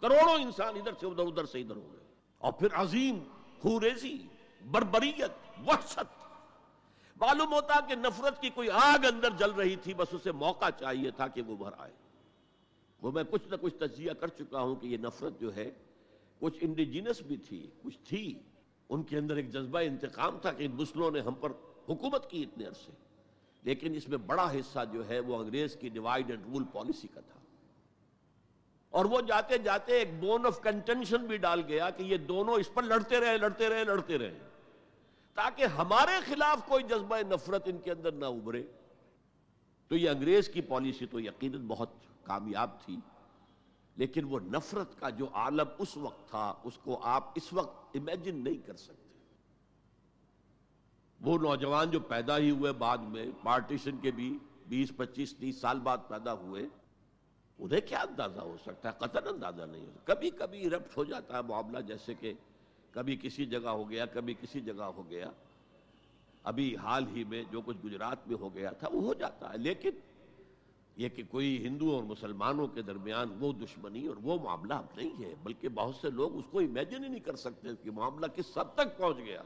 [0.00, 2.04] کروڑوں انسان ادھر سے ادھر ادھر سے ادھر ہو گئے۔
[2.38, 3.18] اور پھر عظیم
[3.60, 4.18] خوریزی
[4.70, 6.24] بربریت، وحشت۔
[7.20, 11.10] معلوم ہوتا کہ نفرت کی کوئی آگ اندر جل رہی تھی، بس اسے موقع چاہیے
[11.10, 11.92] تھا کہ وہ بھر آئے۔
[13.02, 15.70] وہ میں کچھ نہ کچھ تجزیہ کر چکا ہوں کہ یہ نفرت جو ہے،
[16.40, 18.38] کچھ انڈیجینس بھی تھی، کچھ تھی۔
[18.88, 21.50] ان کے اندر ایک جذبہ انتقام تھا کہ ان مسلموں نے ہم پر
[21.88, 23.03] حکومت کی اتنے عرصے۔
[23.64, 27.20] لیکن اس میں بڑا حصہ جو ہے وہ انگریز کی ڈیوائڈ اینڈ رول پالیسی کا
[27.20, 27.40] تھا۔
[28.90, 32.74] اور وہ جاتے جاتے ایک بون آف کنٹینشن بھی ڈال گیا کہ یہ دونوں اس
[32.74, 34.38] پر لڑتے رہے لڑتے رہے لڑتے رہے۔
[35.34, 38.62] تاکہ ہمارے خلاف کوئی جذبہ نفرت ان کے اندر نہ ابھرے۔
[39.88, 41.88] تو یہ انگریز کی پالیسی تو یقیناً بہت
[42.22, 42.96] کامیاب تھی۔
[43.96, 48.44] لیکن وہ نفرت کا جو عالم اس وقت تھا، اس کو آپ اس وقت امیجن
[48.44, 49.03] نہیں کر سکتے۔
[51.24, 55.78] وہ نوجوان جو پیدا ہی ہوئے بعد میں، پارٹیشن کے بھی بیس، پچیس، تیس سال
[55.78, 56.62] بعد پیدا ہوئے،
[57.58, 61.04] انہیں کیا اندازہ ہو سکتا ہے؟ قطر اندازہ نہیں ہو سکتا۔ کبھی کبھی رپٹ ہو
[61.04, 62.32] جاتا ہے معاملہ، جیسے کہ
[62.90, 65.30] کبھی کسی جگہ ہو گیا، کبھی کسی جگہ ہو گیا۔
[66.42, 69.58] ابھی حال ہی میں جو کچھ گجرات میں ہو گیا تھا، وہ ہو جاتا ہے۔
[69.58, 69.90] لیکن
[70.96, 75.24] یہ کہ کوئی ہندو اور مسلمانوں کے درمیان وہ دشمنی اور وہ معاملہ اب نہیں
[75.24, 78.58] ہے، بلکہ بہت سے لوگ اس کو امیجن ہی نہیں کر سکتے کہ معاملہ کس
[78.58, 79.42] حد تک پہنچ گیا۔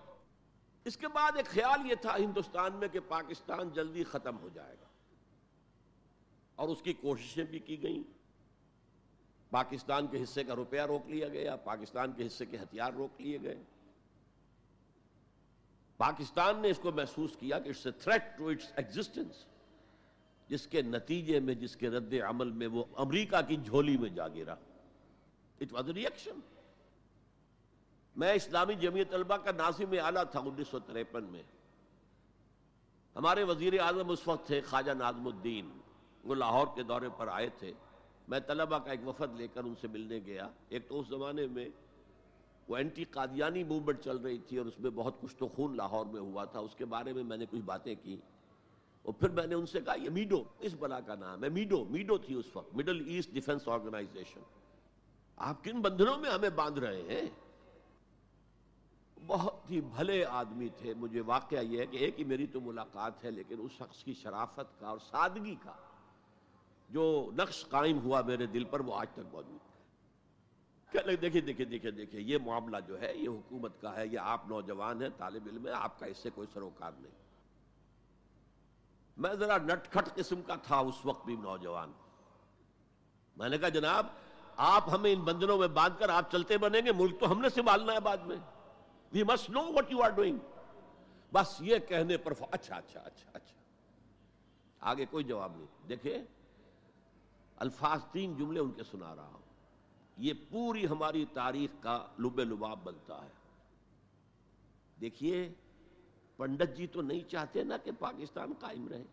[0.85, 4.77] اس کے بعد ایک خیال یہ تھا ہندوستان میں کہ پاکستان جلدی ختم ہو جائے
[4.81, 4.87] گا۔
[6.57, 8.03] اور اس کی کوششیں بھی کی گئیں۔
[9.51, 13.39] پاکستان کے حصے کا روپیہ روک لیا گیا، پاکستان کے حصے کے ہتھیار روک لیے
[13.43, 13.63] گئے۔
[15.97, 19.45] پاکستان نے اس کو محسوس کیا کہ it's a threat to its existence
[20.49, 24.29] جس کے نتیجے میں، جس کے رد عمل میں وہ امریکہ کی جھولی میں جا
[24.29, 24.55] گرا۔
[25.61, 26.58] اٹ واز ریئیکشن
[28.19, 31.43] میں اسلامی جمعیت طلبہ کا ناظم اعلیٰ تھا انیس سو تریپن میں۔
[33.17, 35.71] ہمارے وزیر اعظم اس وقت تھے خواجہ نازم الدین۔
[36.25, 37.73] وہ لاہور کے دورے پر آئے تھے۔
[38.29, 41.47] میں طلبہ کا ایک وفد لے کر ان سے ملنے گیا۔ ایک تو اس زمانے
[41.47, 41.69] میں
[42.69, 46.07] وہ اینٹی قادیانی موومنٹ چل رہی تھی اور اس میں بہت کچھ تو خون لاہور
[46.07, 48.17] میں ہوا تھا۔ اس کے بارے میں میں نے کچھ باتیں کی۔
[49.03, 51.85] اور پھر میں نے ان سے کہا، یہ میڈو، اس بلا کا نام ہے۔ میڈو
[51.85, 54.41] میڈو تھی اس وقت مڈل ایسٹ ڈیفنس آرگنائزیشن
[55.37, 57.48] آپ کن بندھنوں میں ہمیں باندھ رہے ہیں؟
[59.29, 63.25] بہت ہی بھلے آدمی تھے۔ مجھے واقعہ یہ ہے کہ ایک ہی میری تو ملاقات
[63.25, 65.73] ہے، لیکن اس شخص کی شرافت کا اور سادگی کا
[66.89, 71.91] جو نقش قائم ہوا میرے دل پر، وہ آج تک موجود ہے۔ دیکھیے دیکھیے دیکھیے
[71.91, 75.67] دیکھیے، یہ معاملہ جو ہے، یہ حکومت کا ہے، یہ آپ نوجوان ہیں، طالب علم
[75.67, 77.13] ہے آپ کا اس سے کوئی سروکار نہیں۔
[79.17, 81.93] میں ذرا نٹ کھٹ قسم کا تھا اس وقت بھی نوجوان۔
[83.37, 84.07] میں نے کہا، جناب،
[84.57, 87.49] آپ ہمیں ان بندنوں میں باندھ کر آپ چلتے بنیں گے، ملک تو ہم نے
[87.49, 88.37] سنبھالنا ہے بعد میں۔
[89.13, 90.39] We must know what you are doing
[91.33, 93.59] بس یہ کہنے پر اچھا اچھا اچھا اچھا۔
[94.81, 96.19] آگے کوئی جواب نہیں۔ دیکھیں،
[97.57, 99.39] الفاظ تین جملے ان کے سنا رہا ہوں۔
[100.17, 103.31] یہ پوری ہماری تاریخ کا لب لباب بنتا ہے۔
[105.01, 105.53] دیکھیے،
[106.37, 109.05] پنڈت جی تو نہیں چاہتے نا کہ پاکستان قائم رہے۔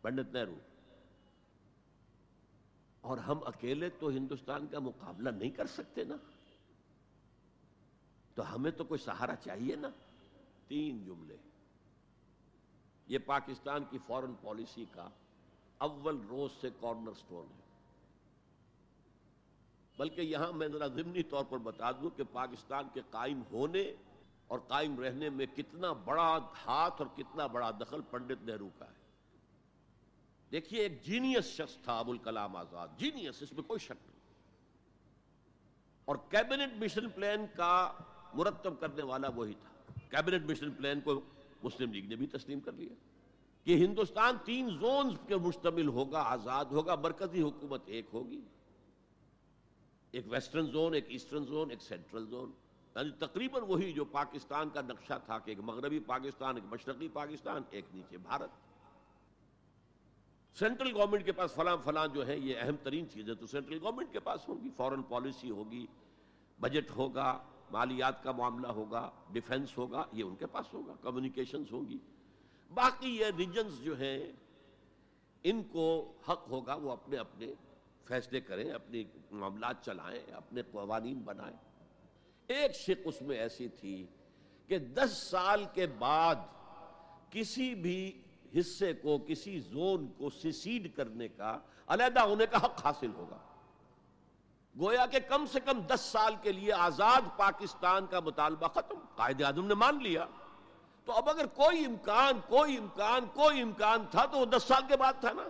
[0.00, 0.54] پنڈت نہرو۔
[3.00, 6.16] اور ہم اکیلے تو ہندوستان کا مقابلہ نہیں کر سکتے نا۔
[8.34, 9.88] تو ہمیں تو کوئی سہارا چاہیے نا؟
[10.68, 11.36] تین جملے۔
[13.06, 15.08] یہ پاکستان کی فورن پالیسی کا
[15.78, 17.70] اول روز سے کارنر سٹون ہے۔
[19.98, 23.92] بلکہ یہاں میں ذرا ضمنی طور پر بتا دوں کہ پاکستان کے قائم ہونے
[24.46, 29.00] اور قائم رہنے میں کتنا بڑا ہاتھ اور کتنا بڑا دخل پنڈت نہرو کا ہے۔
[30.52, 34.20] دیکھیے، ایک جینیس شخص تھا ابو الکلام آزاد۔ جینیس اس میں کوئی شک نہیں۔
[36.04, 37.92] اور کیبنٹ مشن پلان کا
[38.34, 41.20] مرتب کرنے والا وہی تھا۔ کیبنٹ مشن پلان کو
[41.62, 42.94] مسلم لیگ نے بھی تسلیم کر لیا۔
[43.64, 48.40] کہ ہندوستان تین زونز کے مشتمل ہوگا، آزاد ہوگا، مرکزی حکومت ایک ہوگی۔
[50.10, 52.52] ایک ویسٹرن زون ایک ایسٹرن زون ایک سینٹرل زون
[52.96, 57.62] یعنی تقریباً وہی جو پاکستان کا نقشہ تھا کہ ایک مغربی پاکستان، ایک مشرقی پاکستان،
[57.70, 58.50] ایک نیچے بھارت۔
[60.58, 64.12] سینٹرل گورنمنٹ کے پاس فلاں فلاں جو ہے یہ اہم ترین چیزیں تو سینٹرل گورنمنٹ
[64.12, 65.86] کے پاس ہوگی فورن پالیسی ہوگی
[66.60, 71.98] بجٹ ہوگا۔ مالیات کا معاملہ ہوگا ڈیفنس ہوگا، یہ ان کے پاس ہوگا کمیونیکیشنز ہوگی
[72.74, 74.32] باقی یہ ریجنز جو ہیں،
[75.44, 77.54] ان کو حق ہوگا وہ اپنے اپنے
[78.04, 81.56] فیصلے کریں اپنے معاملات چلائیں، اپنے قوانین بنائیں۔
[82.46, 84.06] ایک شک اس میں ایسی تھی
[84.66, 86.36] کہ دس سال کے بعد
[87.30, 88.22] کسی بھی
[88.58, 93.38] حصے کو، کسی زون کو سیسیڈ کرنے کا علیحدہ ہونے کا حق حاصل ہوگا۔
[94.78, 99.42] گویا کہ کم سے کم دس سال کے لیے آزاد پاکستان کا مطالبہ ختم۔ قائد
[99.42, 100.26] اعظم نے مان لیا۔
[101.04, 104.96] تو اب اگر کوئی امکان کوئی امکان کوئی امکان تھا تو وہ دس سال کے
[104.96, 105.42] بعد تھا نا۔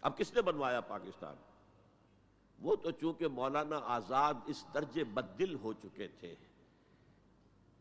[0.00, 1.34] اب کس نے بنوایا پاکستان؟
[2.62, 6.34] وہ تو چونکہ مولانا آزاد اس درجے بدل ہو چکے تھے۔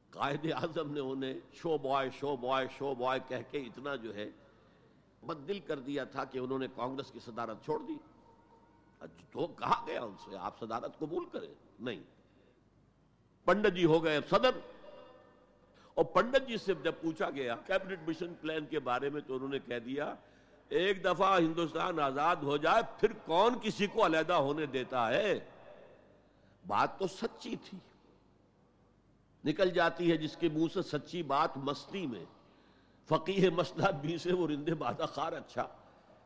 [0.09, 4.29] قائد اعظم نے انہیں show boy show boy show boy کہہ کے اتنا جو ہے
[5.25, 7.93] بدل کر دیا تھا کہ انہوں نے کانگریس کی صدارت چھوڑ دی۔
[8.99, 12.03] اچھا، تو کہا گیا ان سے؟ آپ صدارت قبول کریں؟ نہیں۔
[13.45, 14.49] پنڈت جی ہو گئے صدر۔
[15.93, 19.49] اور پنڈت جی سے جب پوچھا گیا کیبنٹ مشن پلان کے بارے میں، تو انہوں
[19.49, 20.15] نے کہہ دیا،
[20.69, 25.39] ایک دفعہ ہندوستان آزاد ہو جائے، پھر کون کسی کو علیحدہ ہونے دیتا ہے؟
[26.67, 27.77] بات تو سچی تھی۔
[29.45, 32.25] نکل جاتی ہے جس کے منہ سے سچی بات مستی میں۔
[33.09, 35.67] فقیر مسئلہ بھی سے وہ رندے بادہ خار اچھا۔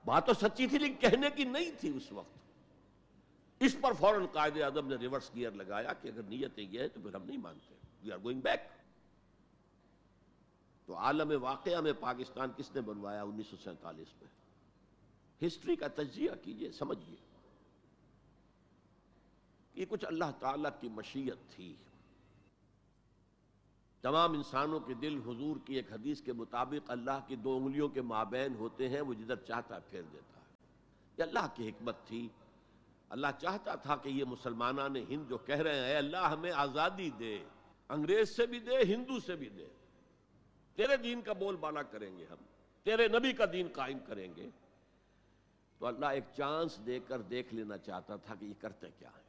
[0.06, 2.43] بات تو سچی تھی، لیکن کہنے کی نہیں تھی اس وقت۔
[3.66, 7.01] اس پر فوراً قائد اعظم نے ریورس گیئر لگایا کہ اگر نیتیں یہ ہے تو
[7.01, 8.59] پھر ہم نہیں مانتے وی آر گوئنگ بیک
[10.86, 14.30] تو عالم واقعہ میں پاکستان کس نے بنوایا انیس سو سینتالیس میں؟
[15.47, 17.16] ہسٹری کا تجزیہ کیجیے سمجھیے
[19.76, 21.76] یہ کچھ اللہ تعالی کی مشیت تھی۔
[24.01, 28.01] تمام انسانوں کے دل، حضور کی ایک حدیث کے مطابق اللہ کی دو انگلیوں کے
[28.01, 30.45] مابین ہوتے ہیں، وہ جدھر چاہتا پھیر دیتا ہے۔
[31.18, 32.30] یہ اللہ کی حکمت تھی۔
[33.14, 37.43] اللہ چاہتا تھا کہ یہ مسلمانان ہند جو کہہ رہے ہیں اللہ ہمیں آزادی دے،
[37.89, 39.68] انگریز سے بھی دے، ہندو سے بھی دے۔
[40.76, 42.36] تیرے دین کا بول بالا کریں گے ہم،
[42.84, 44.49] تیرے نبی کا دین قائم کریں گے۔
[45.78, 49.22] تو اللہ ایک چانس دے کر دیکھ لینا چاہتا تھا کہ یہ کرتے کیا ہے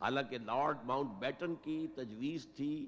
[0.00, 2.86] حالانکہ لارڈ ماؤنٹ بیٹن کی تجویز تھی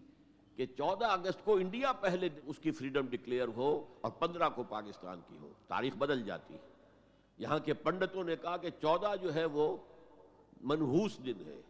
[0.56, 5.20] کہ چودہ اگست کو انڈیا پہلے اس کی فریڈم ڈکلیئر ہو اور پندرہ کو پاکستان
[5.28, 6.56] کی ہو، تاریخ بدل جاتی۔
[7.38, 9.76] یہاں کے پنڈتوں نے کہا کہ چودہ جو ہے وہ
[10.60, 11.60] منحوس دن ہے۔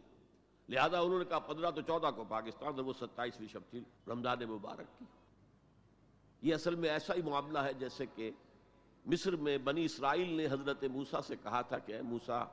[0.69, 4.39] لہذا انہوں نے کہا پندرہ تو چودہ کو پاکستان اور وہ ستائیسویں شب تھی رمضان
[4.49, 5.05] مبارک کی۔
[6.41, 8.31] یہ اصل میں ایسا ہی معاملہ ہے جیسے کہ
[9.05, 12.43] مصر میں بنی اسرائیل نے حضرت موسا سے کہا تھا کہ اے موسا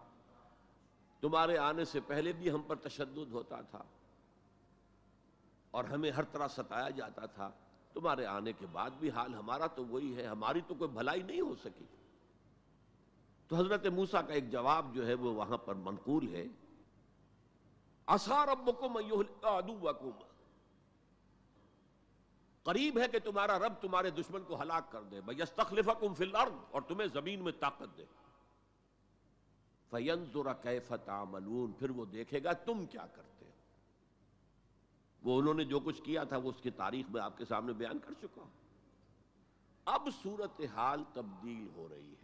[1.21, 3.83] تمہارے آنے سے پہلے بھی ہم پر تشدد ہوتا تھا
[5.71, 7.51] اور ہمیں ہر طرح ستایا جاتا تھا۔
[7.93, 11.41] تمہارے آنے کے بعد بھی حال ہمارا تو وہی ہے، ہماری تو کوئی بھلائی نہیں
[11.41, 11.85] ہو سکی۔
[13.55, 16.47] تو حضرت موسا کا ایک جواب جو ہے وہ وہاں پر منقول ہے۔
[18.29, 18.99] ربکم
[22.63, 25.39] قریب ہے کہ تمہارا رب تمہارے دشمن کو ہلاک کر دے۔ بھائی
[26.15, 28.05] فی الارض اور تمہیں زمین میں طاقت دے۔
[29.91, 33.51] فینظر کیف تعملون۔ پھر وہ دیکھے گا تم کیا کرتے ہو۔
[35.23, 37.73] وہ انہوں نے جو کچھ کیا تھا وہ اس کی تاریخ میں آپ کے سامنے
[37.73, 38.51] بیان کر چکا ہوں۔
[39.85, 42.24] اب صورت حال تبدیل ہو رہی ہے۔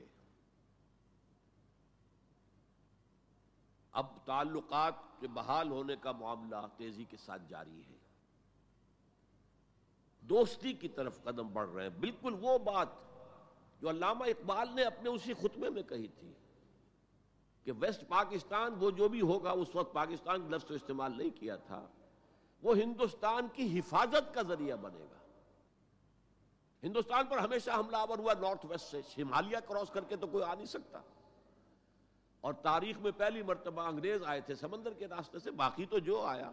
[3.92, 7.96] اب تعلقات کے بحال ہونے کا معاملہ تیزی کے ساتھ جاری ہے۔
[10.20, 12.88] دوستی کی طرف قدم بڑھ رہے ہیں۔ بالکل وہ بات
[13.80, 16.32] جو علامہ اقبال نے اپنے اسی خطبے میں کہی تھی
[17.64, 21.56] کہ ویسٹ پاکستان وہ جو بھی ہوگا اس وقت پاکستان لفظ تو استعمال نہیں کیا
[21.56, 21.86] تھا،
[22.62, 25.18] وہ ہندوستان کی حفاظت کا ذریعہ بنے گا۔
[26.82, 30.44] ہندوستان پر ہمیشہ حملہ آور ہوا، نارتھ ویسٹ سے ہمالیہ کراس کر کے تو کوئی
[30.44, 31.00] آ نہیں سکتا۔
[32.40, 36.20] اور تاریخ میں پہلی مرتبہ انگریز آئے تھے، سمندر کے راستے سے، باقی تو جو
[36.20, 36.52] آیا،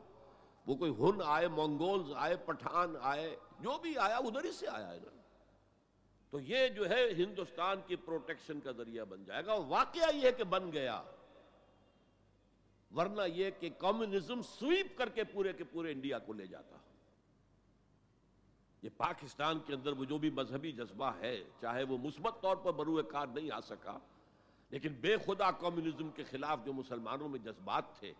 [0.66, 4.92] وہ کوئی ہن آئے مونگولز آئے، پٹھان آئے، جو بھی آیا، ادھر ہی سے آیا
[4.92, 5.10] ہے نا
[6.30, 10.32] تو یہ جو ہے، ہندوستان کی پروٹیکشن کا ذریعہ بن جائے گا اور واقعہ یہ
[10.32, 11.04] کہ بن گیا۔
[12.96, 16.78] ورنہ یہ کہ کمیونزم سویپ کر کے پورے کے پورے انڈیا کو لے جاتا۔
[18.82, 22.72] یہ پاکستان کے اندر وہ جو بھی مذہبی جذبہ ہے، چاہے وہ مثبت طور پر
[22.72, 23.98] بروئے کار نہیں آ سکا
[24.70, 28.14] لیکن بے خدا کمیونزم کے خلاف جو مسلمانوں میں جذبات تھے،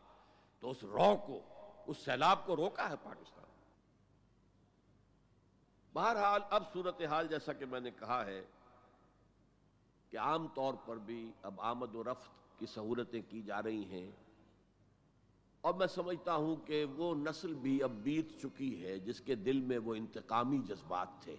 [0.60, 1.42] تو اس رو کو،
[1.88, 3.46] اس سیلاب کو روکا ہے پاکستان۔
[5.94, 8.46] بہرحال اب صورتحال جیسا کہ میں نے کہا ہے
[10.10, 14.12] کہ عام طور پر بھی اب آمد و رفت کی سہولتیں کی جا رہی ہیں۔
[15.62, 19.62] اور میں سمجھتا ہوں کہ وہ نسل بھی اب بیت چکی ہے، جس کے دل
[19.62, 21.36] میں وہ انتقامی جذبات تھے۔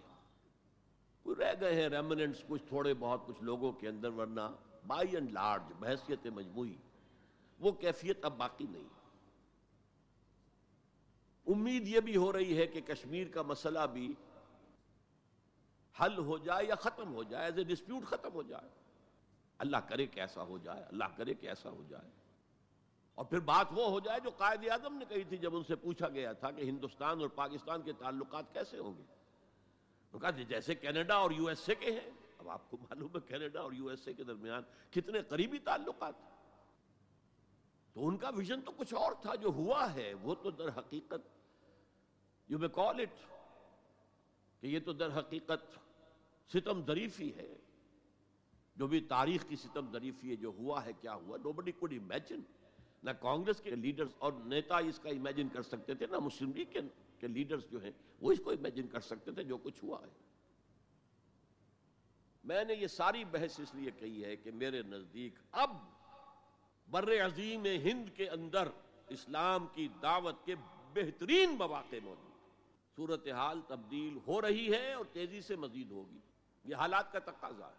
[1.22, 4.40] کوئی رہ گئے ہیں ریمننٹس کچھ تھوڑے بہت، کچھ لوگوں کے اندر، ورنہ
[4.88, 6.76] بائی اینڈ لارج بحثیت مجموعی،
[7.60, 8.88] وہ کیفیت اب باقی نہیں۔
[11.46, 14.14] امید یہ بھی ہو رہی ہے کہ کشمیر کا مسئلہ بھی
[16.00, 18.68] حل ہو جائے یا ختم ہو جائے ایز اے ڈسپیوٹ ختم ہو جائے۔
[19.58, 22.10] اللہ کرے کہ ایسا ہو جائے، اللہ کرے کہ ایسا ہو جائے۔
[23.14, 25.76] اور پھر بات وہ ہو جائے جو قائد اعظم نے کہی تھی جب ان سے
[25.76, 29.02] پوچھا گیا تھا کہ ہندوستان اور پاکستان کے تعلقات کیسے ہوں گے۔
[30.20, 33.60] کہا جیسے کینیڈا اور یو ایس اے کے ہیں۔ اب آپ کو معلوم ہے کینیڈا
[33.60, 36.14] اور یو ایس اے کے درمیان کتنے قریبی تعلقات
[37.92, 41.20] تو ان کا ویژن تو کچھ اور تھا جو ہوا ہے، وہ تو در حقیقت
[42.48, 43.20] یو میں کال اٹ
[44.60, 45.78] کہ یہ تو در حقیقت
[46.52, 47.56] ستم ظریفی ہے۔
[48.76, 51.92] جو بھی تاریخ کی ستم ظریفی ہے، جو ہوا ہے، کیا ہوا نو بڈی کوڈ
[51.92, 52.40] امیجن
[53.02, 56.78] نہ کانگریس کے لیڈرز اور نیتا اس کا امیجن کر سکتے تھے، نہ مسلم لیگ
[57.18, 60.27] کے لیڈرز جو ہیں، وہ اس کو امیجن کر سکتے تھے جو کچھ ہوا ہے۔
[62.48, 65.76] میں نے یہ ساری بحث اس لیے کہی ہے کہ میرے نزدیک اب
[66.90, 68.68] بر عظیم ہند کے اندر
[69.08, 70.54] اسلام کی دعوت کے
[70.92, 72.32] بہترین مواقع موجود
[72.96, 76.18] صورتحال تبدیل ہو رہی ہے اور تیزی سے مزید ہوگی۔
[76.64, 77.76] یہ حالات کا تقاضا ہے۔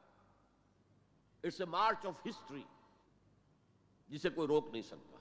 [1.43, 2.63] It's a march of history
[4.09, 5.17] جسے کوئی روک نہیں سکتا۔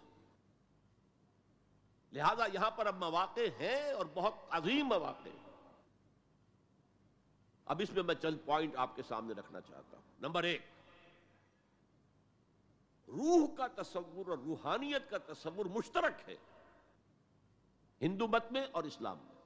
[2.13, 5.48] لہذا یہاں پر اب مواقع ہیں اور بہت عظیم مواقع ہیں۔
[7.69, 10.05] اب اس میں میں چند پوائنٹ آپ کے سامنے رکھنا چاہتا ہوں.
[10.21, 10.63] نمبر ایک،
[13.09, 16.37] روح کا تصور اور روحانیت کا تصور مشترک ہے
[18.01, 19.37] ہندو مت میں اور اسلام میں.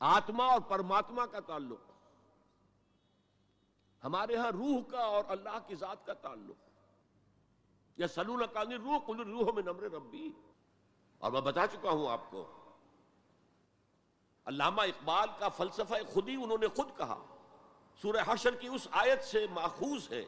[0.00, 1.90] آتما اور پرماتما کا تعلق،
[4.02, 6.68] ہمارے ہاں روح کا اور اللہ کی ذات کا تعلق.
[7.96, 10.30] یا سلون کانی روح کل روح میں نمر ربی.
[11.18, 12.46] اور میں بتا چکا ہوں آپ کو
[14.46, 17.24] علامہ اقبال کا فلسفہ خودی انہوں نے خود کہا۔
[18.02, 20.24] سورہ حشر کی اس آیت سے ماخوذ ہے۔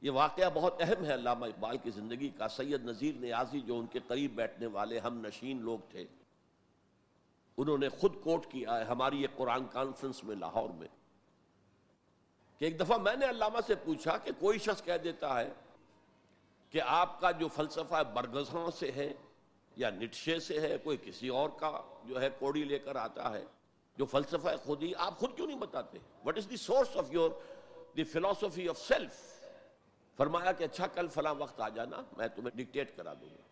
[0.00, 3.86] یہ واقعہ بہت اہم ہے علامہ اقبال کی زندگی کا۔ سید نذیر نیازی جو ان
[3.86, 6.06] کے قریب بیٹھنے والے ہم نشین لوگ تھے،
[7.56, 10.88] انہوں نے خود کوٹ کیا ہے ہماری ایک قرآن کانفرنس میں لاہور میں
[12.58, 15.52] کہ ایک دفعہ میں نے علامہ سے پوچھا کہ کوئی شخص کہہ دیتا ہے
[16.70, 19.12] کہ آپ کا جو فلسفہ برگزاں سے ہے
[19.76, 23.44] یا نٹشے سے ہے، کوئی کسی اور کا جو ہے کوڑی لے کر آتا ہے،
[23.96, 27.30] جو فلسفہ خود ہی آپ خود کیوں نہیں بتاتے؟ What is the source of your
[27.96, 29.12] the philosophy of self
[30.16, 33.42] فرمایا کہ اچھا کل فلاں وقت آ جانا، میں تمہیں ڈکٹیٹ کرا دوں گا۔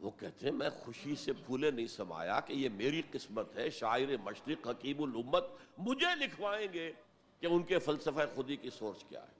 [0.00, 4.16] وہ کہتے ہیں، میں خوشی سے پھولے نہیں سمایا کہ یہ میری قسمت ہے، شاعر
[4.24, 5.44] مشرق حکیم الامت
[5.78, 6.92] مجھے لکھوائیں گے
[7.40, 9.39] کہ ان کے فلسفہ خودی کی سورس کیا ہے۔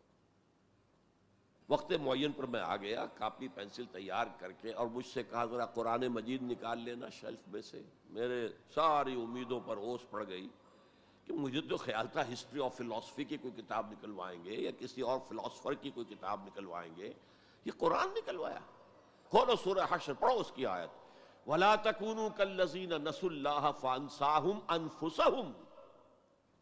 [1.70, 5.44] وقت معین پر میں آ گیا، کاپی پینسل تیار کر کے اور مجھ سے کہا،
[5.44, 10.48] ذرا قرآن مجید نکال لینا شیلف میں سے۔ میرے ساری امیدوں پر اوس پڑ گئی
[11.24, 15.00] کہ مجھے تو خیال تھا ہسٹری آف فلاسفی کی کوئی کتاب نکلوائیں گے یا کسی
[15.00, 17.12] اور فلاسفر کی کوئی کتاب نکلوائیں گے۔
[17.64, 18.60] یہ قرآن نکلوایا۔
[19.30, 20.90] کھولو سورہ حشر، پڑھو اس کی آیت۔
[21.48, 25.52] ولا تکونوا کالذین نسوا اللہ فانساہم انفسہم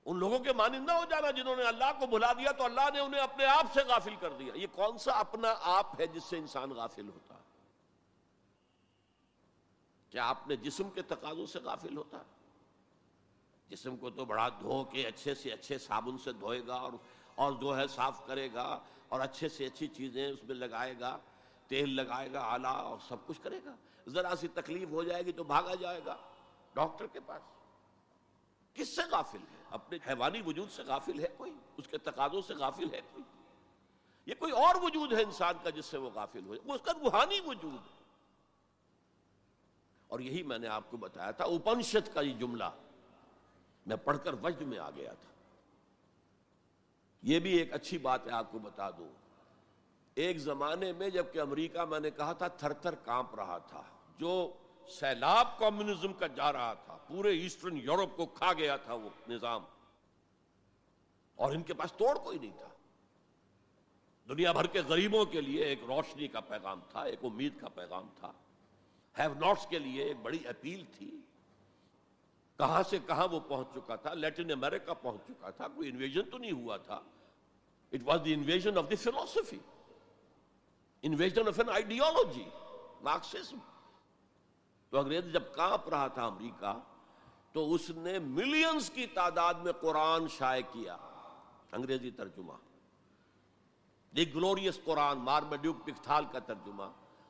[0.09, 3.00] ان لوگوں کے مانندہ ہو جانا جنہوں نے اللہ کو بھلا دیا تو اللہ نے
[3.00, 6.38] انہیں اپنے آپ سے غافل کر دیا۔ یہ کون سا اپنا آپ ہے جس سے
[6.38, 7.40] انسان غافل ہوتا؟ ہے
[10.11, 12.22] کیا اپنے جسم کے تقاضوں سے غافل ہوتا؟ ہے
[13.68, 16.92] جسم کو تو بڑا دھو کے اچھے سے اچھے صابن سے دھوئے گا اور
[17.34, 21.18] اور جو ہے صاف کرے گا اور اچھے سے اچھی چیزیں اس میں لگائے گا،
[21.66, 23.74] تیل لگائے گا، آلہ اور سب کچھ کرے گا۔
[24.09, 26.16] ذرا سی تکلیف ہو جائے گی تو بھاگا جائے گا
[26.74, 27.57] ڈاکٹر کے پاس۔
[28.79, 32.55] کس سے غافل ہے؟ اپنے حیوانی وجود سے غافل ہے کوئی؟ اس کے تقاضوں سے
[32.55, 33.24] غافل ہے کوئی؟
[34.26, 36.93] یہ کوئی اور وجود ہے انسان کا جس سے وہ غافل ہو وہ اس کا
[36.93, 38.03] روحانی وجود ہے۔
[40.09, 42.70] اور یہی میں نے آپ کو بتایا تھا اپنشت کا یہ جملہ
[43.87, 45.29] میں پڑھ کر وجد میں آ گیا تھا۔
[47.22, 49.09] یہ بھی ایک اچھی بات ہے آپ کو بتا دوں۔
[50.14, 53.83] ایک زمانے میں جبکہ امریکہ میں نے کہا تھا تھر تھر کانپ رہا تھا
[54.18, 54.53] جو
[54.89, 59.64] سیلاب کمیونزم کا جا رہا تھا۔ پورے ایسٹرن یورپ کو کھا گیا تھا وہ نظام۔
[61.34, 62.68] اور ان کے پاس توڑ کوئی نہیں تھا۔
[64.28, 68.09] دنیا بھر کے غریبوں کے لیے ایک روشنی کا پیغام تھا، ایک امید کا پیغام
[68.16, 68.32] تھا۔
[69.18, 71.20] ہیو ناٹس کے لیے ایک بڑی اپیل تھی۔
[72.56, 76.38] کہاں سے کہاں وہ پہنچ چکا تھا؟ لیٹن امریکہ پہنچ چکا تھا۔ کوئی انویژن تو
[76.38, 77.00] نہیں ہوا تھا۔
[77.92, 79.59] It was the invasion of the philosophy
[81.02, 82.48] invasion of an ideology
[83.00, 83.59] Marxism
[84.90, 86.80] تو انگریز جب کانپ رہا تھا امریکہ
[87.59, 90.96] تو اس نے ملینز کی تعداد میں قرآن شائع کیا۔
[91.72, 92.52] انگریزی ترجمہ۔
[94.16, 96.82] دی گلوریس قرآن مارمیڈیوک پکتھال کا ترجمہ۔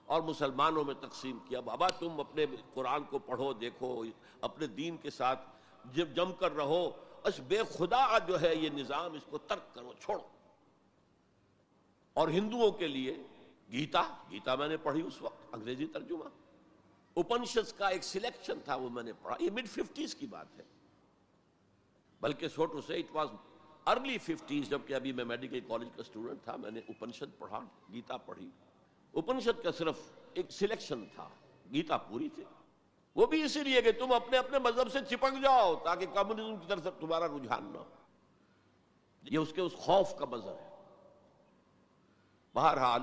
[0.06, 4.04] اور مسلمانوں میں تقسیم کیا۔ بابا، تم اپنے قرآن کو پڑھو، دیکھو،
[4.40, 5.40] اپنے دین کے ساتھ
[5.84, 6.90] جب جم کر رہو،
[7.24, 10.26] اس بے خدا جو ہے یہ نظام، اس کو ترک کرو، چھوڑو۔
[12.12, 13.16] اور ہندوؤں کے لیے
[13.72, 16.47] گیتا گیتا میں نے پڑھی اس وقت، انگریزی ترجمہ۔
[17.18, 20.64] اپنشد کا ایک سلیکشن تھا وہ میں نے پڑھا۔ یہ مڈ ففٹیز کی بات ہے۔
[22.20, 23.28] بلکہ چھوٹو سے اٹ واز
[23.86, 27.60] ارلی ففٹیز جبکہ ابھی میں میڈیکل کالج کا اسٹوڈنٹ تھا، میں نے اپنشد پڑھا،
[27.92, 28.50] گیتا پڑھی۔
[29.14, 29.98] اپنشد کا صرف
[30.34, 31.28] ایک سلیکشن تھا،
[31.72, 32.44] گیتا پوری تھی۔
[33.14, 36.66] وہ بھی اسی لیے کہ تم اپنے اپنے مذہب سے چپک جاؤ تاکہ کمیونزم کی
[36.68, 37.84] طرف تمہارا رجحان نہ ہو۔
[39.22, 40.76] یہ اس کے اس خوف کا مذہب ہے۔
[42.54, 43.02] بہرحال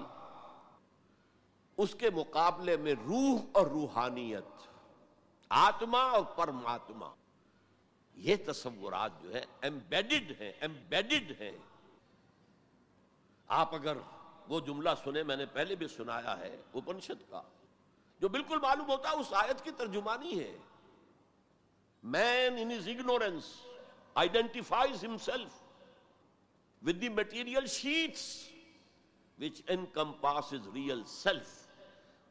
[1.78, 4.67] اس کے مقابلے میں روح اور روحانیت،
[5.49, 7.13] آتما اور پرماتما۔
[8.15, 11.57] یہ تصورات جو ہے ایمبیڈڈ ہیں ایمبیڈڈ ہیں۔
[13.47, 13.97] آپ اگر
[14.47, 17.41] وہ جملہ سنے میں نے پہلے بھی سنایا ہے اپنشد کا،
[18.19, 20.57] جو بالکل معلوم ہوتا ہے، اس آیت کی ترجمانی ہے۔
[22.03, 23.61] Man in ignorance
[24.15, 25.63] identifies himself
[26.82, 28.49] with the material sheaths
[29.39, 31.64] which encompass his real self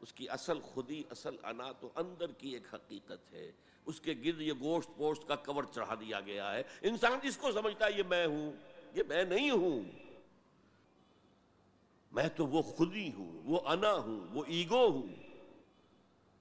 [0.01, 3.51] اس کی اصل خودی، اصل انا تو اندر کی ایک حقیقت ہے۔
[3.85, 7.51] اس کے گرد یہ گوشت پوشت کا کور چڑھا دیا گیا ہے۔ انسان جس کو
[7.51, 8.51] سمجھتا ہے یہ میں ہوں،
[8.93, 9.83] یہ میں نہیں ہوں۔
[12.11, 15.07] میں تو وہ خودی ہوں، وہ انا ہوں، وہ ایگو ہوں،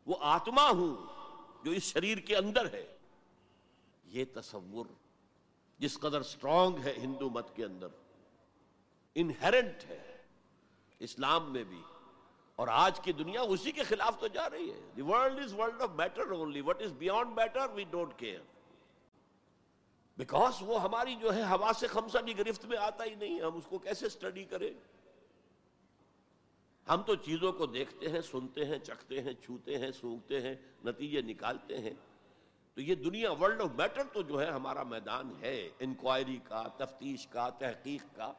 [0.07, 1.07] وہ آتما ہوں
[1.65, 2.97] جو اس شریر کے اندر ہے۔
[4.05, 4.87] یہ تصور
[5.79, 7.87] جس قدر سٹرونگ ہے ہندو مت کے اندر
[9.15, 10.17] انہرنٹ ہے۔
[10.99, 11.83] اسلام میں بھی
[12.57, 15.83] اور آج کی دنیا اسی کے خلاف تو جا رہی ہے۔ The world is world
[15.83, 18.41] of matter only what is beyond matter we don't care
[20.17, 23.57] because وہ ہماری جو ہے ہوا سے خمسہ بھی گرفت میں آتا ہی نہیں ہم
[23.57, 24.71] اس کو کیسے اسٹڈی کریں؟
[26.89, 31.21] ہم تو چیزوں کو دیکھتے ہیں، سنتے ہیں، چکھتے ہیں، چھوتے ہیں، سونگتے ہیں، نتیجے
[31.21, 31.95] نکالتے ہیں۔
[32.75, 37.27] تو یہ دنیا ورلڈ آف میٹر تو جو ہے ہمارا میدان ہے۔ انکوائری کا، تفتیش
[37.27, 38.33] کا، تحقیق کا۔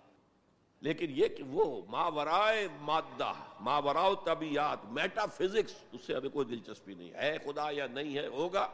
[0.85, 6.93] لیکن یہ کہ وہ ماورائے مادہ ماورا طبیعت میٹا فزکس اس سے ہمیں کوئی دلچسپی
[6.93, 8.71] نہیں ہے۔ خدا، یا نہیں ہے، ہوگا۔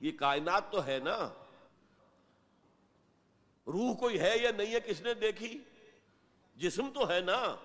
[0.00, 1.28] یہ کائنات تو ہے نا۔
[3.66, 5.62] روح کوئی ہے یا نہیں ہے، کس نے دیکھی؟
[6.56, 7.56] جسم تو ہے نا۔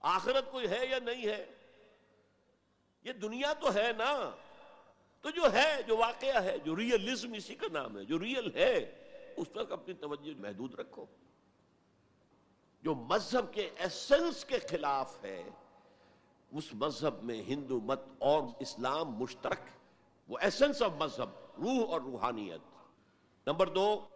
[0.00, 1.46] آخرت کوئی ہے یا نہیں ہے؟
[3.02, 4.30] یہ دنیا تو ہے نا۔
[5.20, 9.04] تو جو ہے، جو واقعہ ہے، جو ریئلزم اسی کا نام ہے، جو ریئل ہے۔
[9.40, 11.04] اس تک اپنی توجہ محدود رکھو۔
[12.82, 15.50] جو مذہب کے ایسنس کے خلاف ہے،
[16.50, 19.60] اس مذہب میں ہندو، مت، اور اسلام مشترک۔
[20.28, 22.60] وہ ایسنس آف مذہب، روح اور روحانیت۔
[23.46, 24.08] نمبر دو،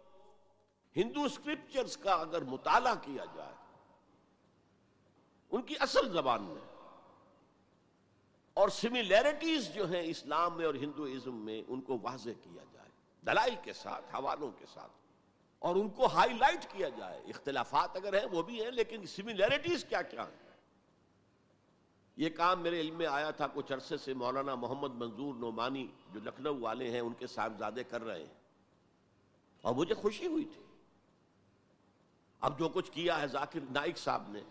[0.95, 3.53] ہندو اسکرپچرز کا اگر مطالعہ کیا جائے،
[5.51, 6.73] ان کی اصل زبان میں۔
[8.53, 12.89] اور سملیرٹیز جو ہیں اسلام میں اور ہندوازم میں، ان کو واضح کیا جائے۔
[13.25, 14.91] دلائل کے ساتھ، حوالوں کے ساتھ۔
[15.63, 19.85] اور ان کو ہائی لائٹ کیا جائے۔ اختلافات اگر ہیں وہ بھی ہیں، لیکن سملیرٹیز
[19.89, 20.49] کیا کیا ہیں؟
[22.17, 26.19] یہ کام میرے علم میں آیا تھا، کچھ عرصے سے مولانا محمد منظور نعمانی جو
[26.23, 28.33] لکھنؤ والے ہیں، ان کے صاحبزادے کر رہے ہیں۔
[29.61, 30.63] اور مجھے خوشی ہوئی تھی۔
[32.39, 34.41] اب جو کچھ کیا ہے، ذاکر نائک صاحب نے،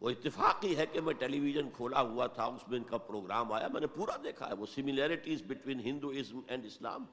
[0.00, 3.52] وہ اتفاقی ہے کہ میں ٹیلی ویژن کھولا ہوا تھا، اس میں ان کا پروگرام
[3.52, 7.04] آیا، میں نے پورا دیکھا ہے وہ similarities between Hinduism and Islam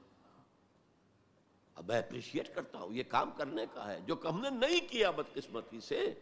[1.74, 5.10] اب میں اپریشیٹ کرتا ہوں، یہ کام کرنے کا ہے۔ جو ہم نے نہیں کیا
[5.10, 6.14] بدقسمتی سے،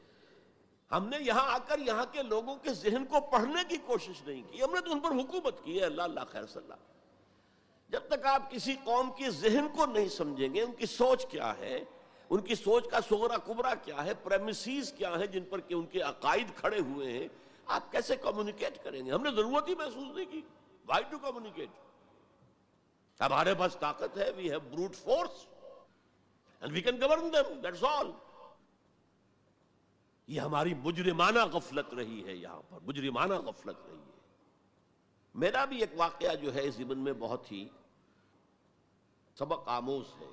[0.93, 4.43] ہم نے یہاں آ کر یہاں کے لوگوں کے ذہن کو پڑھنے کی کوشش نہیں
[4.51, 6.75] کی۔ ہم نے تو ان پر حکومت کی ہے۔ اللہ اللہ خیر صلی اللہ۔
[7.89, 11.59] جب تک آپ کسی قوم کی ذہن کو نہیں سمجھیں گے، ان کی سوچ کیا
[11.59, 11.85] ہے؟
[12.31, 15.87] ان کی سوچ کا سغرا کبرا کیا ہے؟ پریمسیز کیا ہے جن پر کہ ان
[15.87, 17.29] کے عقائد کھڑے ہوئے ہیں؟
[17.67, 20.41] آپ کیسے کمیونیکیٹ کریں گے؟ ہم نے ضرورت ہی محسوس نہیں کی۔
[20.87, 21.69] وائی ٹو کمیونیکیٹ
[23.21, 25.47] ہمارے پاس طاقت ہے we have brute force
[26.61, 28.11] and we can govern them that's all
[30.29, 34.21] یہ ہماری مجرمانہ غفلت رہی ہے یہاں پر، مجرمانہ غفلت رہی ہے۔
[35.35, 37.69] میرا بھی ایک واقعہ جو ہے اس زمن میں بہت ہی
[39.39, 40.31] سبق آموز ہے۔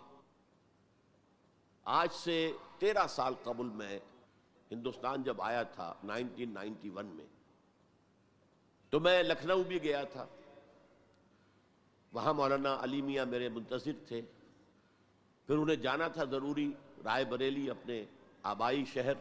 [1.83, 3.99] آج سے تیرہ سال قبل میں
[4.71, 7.25] ہندوستان جب آیا تھا نائنٹین نائنٹی ون میں،
[8.89, 10.25] تو میں لکھنؤ بھی گیا تھا۔
[12.13, 14.21] وہاں مولانا علی میاں میرے منتظر تھے۔
[15.47, 18.05] پھر انہیں جانا تھا ضروری، رائے بریلی اپنے
[18.43, 19.13] آبائی شہر۔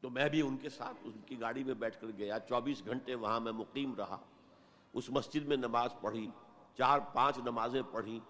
[0.00, 3.14] تو میں بھی ان کے ساتھ ان کی گاڑی میں بیٹھ کر گیا۔ چوبیس گھنٹے
[3.14, 4.18] وہاں میں مقیم رہا۔
[4.92, 6.30] اس مسجد میں نماز پڑھی،
[6.78, 8.20] چار پانچ نمازیں پڑھی،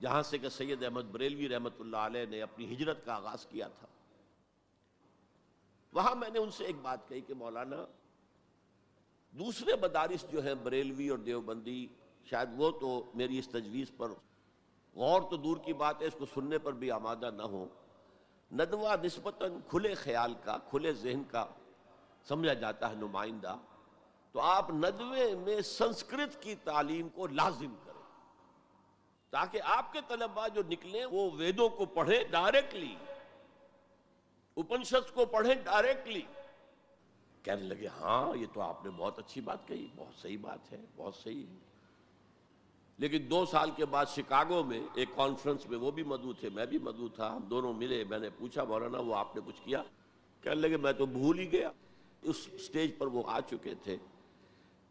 [0.00, 3.68] جہاں سے کہ سید احمد بریلوی رحمت اللہ علیہ نے اپنی ہجرت کا آغاز کیا
[3.68, 3.86] تھا۔
[5.92, 7.86] وہاں میں نے ان سے ایک بات کہی کہ مولانا،
[9.30, 11.86] دوسرے مدارس جو ہیں بریلوی اور دیوبندی
[12.30, 14.10] شاید وہ تو میری اس تجویز پر
[14.94, 17.66] غور تو دور کی بات ہے، اس کو سننے پر بھی آمادہ نہ ہو
[18.52, 21.46] ندوہ نسبتاً کھلے خیال کا، کھلے ذہن کا
[22.28, 23.56] سمجھا جاتا ہے نمائندہ۔
[24.32, 27.98] تو آپ ندوے میں سنسکرت کی تعلیم کو لازم کریں۔
[29.30, 32.96] تاکہ آپ کے طلبا جو نکلیں، وہ ویدوں کو پڑھیں ڈائریکٹلی
[34.56, 36.22] اپنشد کو پڑھیں ڈائریکٹلی
[37.42, 40.84] کہنے لگے ہاں یہ تو آپ نے بہت اچھی بات کہی، بہت صحیح بات ہے،
[40.96, 41.67] بہت صحیح ہے۔
[42.98, 46.66] لیکن دو سال کے بعد شکاگو میں ایک کانفرنس میں وہ بھی مدعو تھے، میں
[46.66, 49.82] بھی مدعو تھا، ہم دونوں ملے، میں نے پوچھا، مولانا، وہ آپ نے کچھ کیا؟
[50.40, 51.70] کہنے لگے، میں تو بھول ہی گیا۔
[52.22, 53.96] اس سٹیج پر وہ آ چکے تھے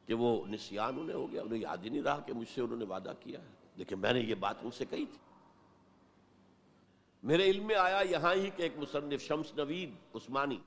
[0.05, 2.77] کہ وہ نسیان انہیں ہو گیا، انہیں یاد ہی نہیں رہا کہ مجھ سے انہوں
[2.77, 5.17] نے وعدہ کیا ہے۔ لیکن میں نے یہ بات ان سے کہی تھی۔
[7.23, 10.57] میرے علم میں آیا یہاں ہی کہ ایک مصنف شمس نوید عثمانی،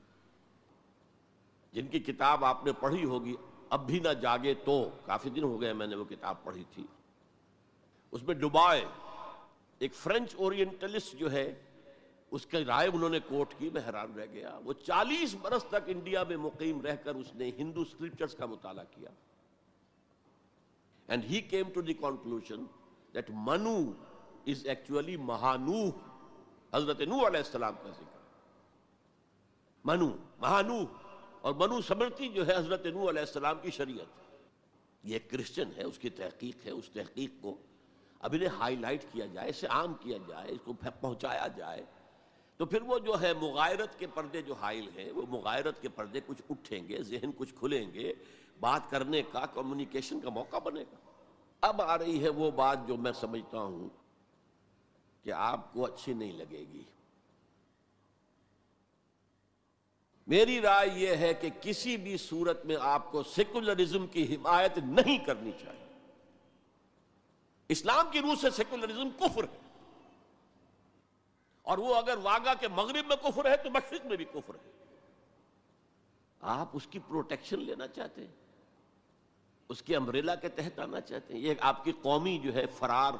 [1.73, 3.35] جن کی کتاب آپ نے پڑھی ہوگی،
[3.71, 6.83] اب بھی نہ جاگے تو کافی دن ہو گئے میں نے وہ کتاب پڑھی تھی۔
[8.13, 8.85] اس میں ڈبائے
[9.79, 11.63] ایک فرینچ اورینٹلسٹ جو ہے،
[12.31, 15.87] اس کے رائے انہوں نے کوٹ کی، میں حیران رہ گیا۔ وہ چالیس برس تک
[15.87, 19.11] انڈیا میں مقیم رہ کر اس نے ہندو اسکرپچرز کا مطالعہ کیا۔
[21.09, 22.65] And he came to the conclusion
[23.15, 23.93] that Manu
[24.47, 25.91] is actually مہانو
[26.75, 28.19] حضرت نو علیہ السلام کا ذکر۔
[29.85, 30.85] منو مہانو
[31.41, 34.07] اور منو سمرتی جو ہے حضرت نو علیہ السلام کی شریعت۔
[35.05, 37.57] یہ کرسچن ہے، اس کی تحقیق ہے، اس تحقیق کو
[38.21, 41.85] اب انہیں ہائی لائٹ کیا جائے، اسے عام کیا جائے، اس کو پہنچایا جائے،
[42.57, 46.21] تو پھر وہ جو ہے مغائرت کے پردے جو حائل ہیں، وہ مغائرت کے پردے
[46.27, 48.13] کچھ اٹھیں گے، ذہن کچھ کھلیں گے،
[48.61, 50.97] بات کرنے کا کمیونیکیشن کا موقع بنے گا۔
[51.61, 53.89] اب آ رہی ہے وہ بات جو میں سمجھتا ہوں
[55.25, 56.83] کہ آپ کو اچھی نہیں لگے گی۔
[60.27, 65.19] میری رائے یہ ہے کہ کسی بھی صورت میں آپ کو سیکولرزم کی حمایت نہیں
[65.19, 65.90] کرنی چاہیے۔
[67.71, 69.59] اسلام کی روح سے سیکولرزم کفر ہے۔
[71.63, 74.71] اور وہ اگر واگا کے مغرب میں کفر ہے تو مشرق میں بھی کفر ہے۔
[76.41, 78.35] آپ اس کی پروٹیکشن لینا چاہتے ہیں۔
[79.69, 83.13] اس کے امبریلا کے تحت آنا چاہتے ہیں۔ یہ آپ کی قومی جو ہے فرار۔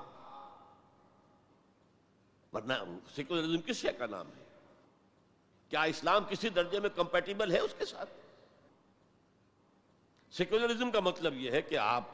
[2.53, 2.73] ورنہ
[3.15, 4.45] سیکولرزم کس شے کا نام ہے؟
[5.69, 8.11] کیا اسلام کسی درجے میں کمپیٹیبل ہے اس کے ساتھ؟
[10.31, 12.05] سیکولرزم کا مطلب یہ ہے کہ آپ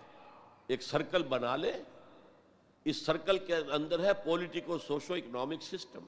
[0.66, 1.95] ایک سرکل بنا لیں۔
[2.90, 6.04] اس سرکل کے اندر ہے پولیٹیکو سوشو اکنامک سسٹم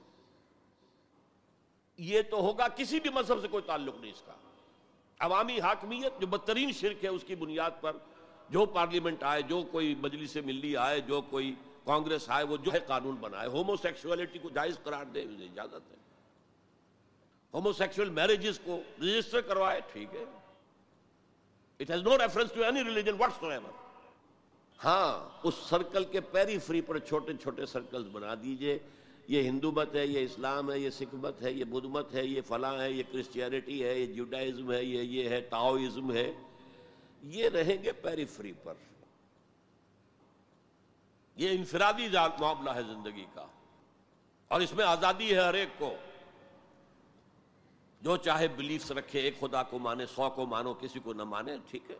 [1.99, 4.33] یہ تو ہوگا کسی بھی مذہب سے کوئی تعلق نہیں اس کا.
[5.19, 7.97] عوامی حاکمیت جو بدترین شرک ہے اس کی بنیاد پر
[8.49, 11.53] جو پارلیمنٹ آئے، جو کوئی مجلس ملی آئے، جو کوئی
[11.85, 13.47] کانگریس آئے، وہ جو ہے قانون بنائے.
[13.47, 15.97] ہومو سیکشولیٹی کو جائز قرار دے، اسے اجازت ہے
[17.53, 20.25] ہومو سیکشل میرجز کو رجسٹر کروائے، ٹھیک ہے.
[21.79, 23.88] It has no reference to any religion whatsoever
[24.83, 28.79] ہاں اس سرکل کے پیری فری پر چھوٹے چھوٹے سرکلز بنا دیجیے۔
[29.27, 32.25] یہ ہندو مت ہے، یہ اسلام ہے، یہ سکھ مت ہے، یہ بدھ مت ہے،
[32.25, 36.31] یہ فلاں ہے، یہ کرسچینٹی ہے، یہ جوڈائزم ہے، یہ یہ ہے تاؤزم ہے۔
[37.23, 38.73] یہ رہیں گے پیری فری پر۔
[41.35, 42.07] یہ انفرادی
[42.39, 43.45] معاملہ ہے زندگی کا۔
[44.47, 45.95] اور اس میں آزادی ہے ہر ایک کو۔
[48.01, 51.51] جو چاہے بلیفس رکھے، ایک خدا کو مانے، سو کو مانو، کسی کو نہ مانے،
[51.69, 51.97] ٹھیک ہے۔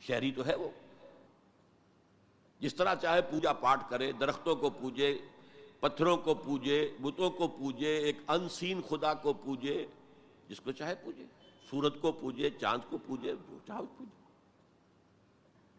[0.00, 0.70] شہری تو ہے وہ۔
[2.60, 5.18] جس طرح چاہے پوجا پاٹ کرے، درختوں کو پوجے،
[5.80, 9.86] پتھروں کو پوجے، بتوں کو پوجے، ایک انسین خدا کو پوجے،
[10.48, 11.24] جس کو چاہے پوجے
[11.70, 14.24] سورت کو پوجے، چاند کو پوجے، جو چاہے پوجے۔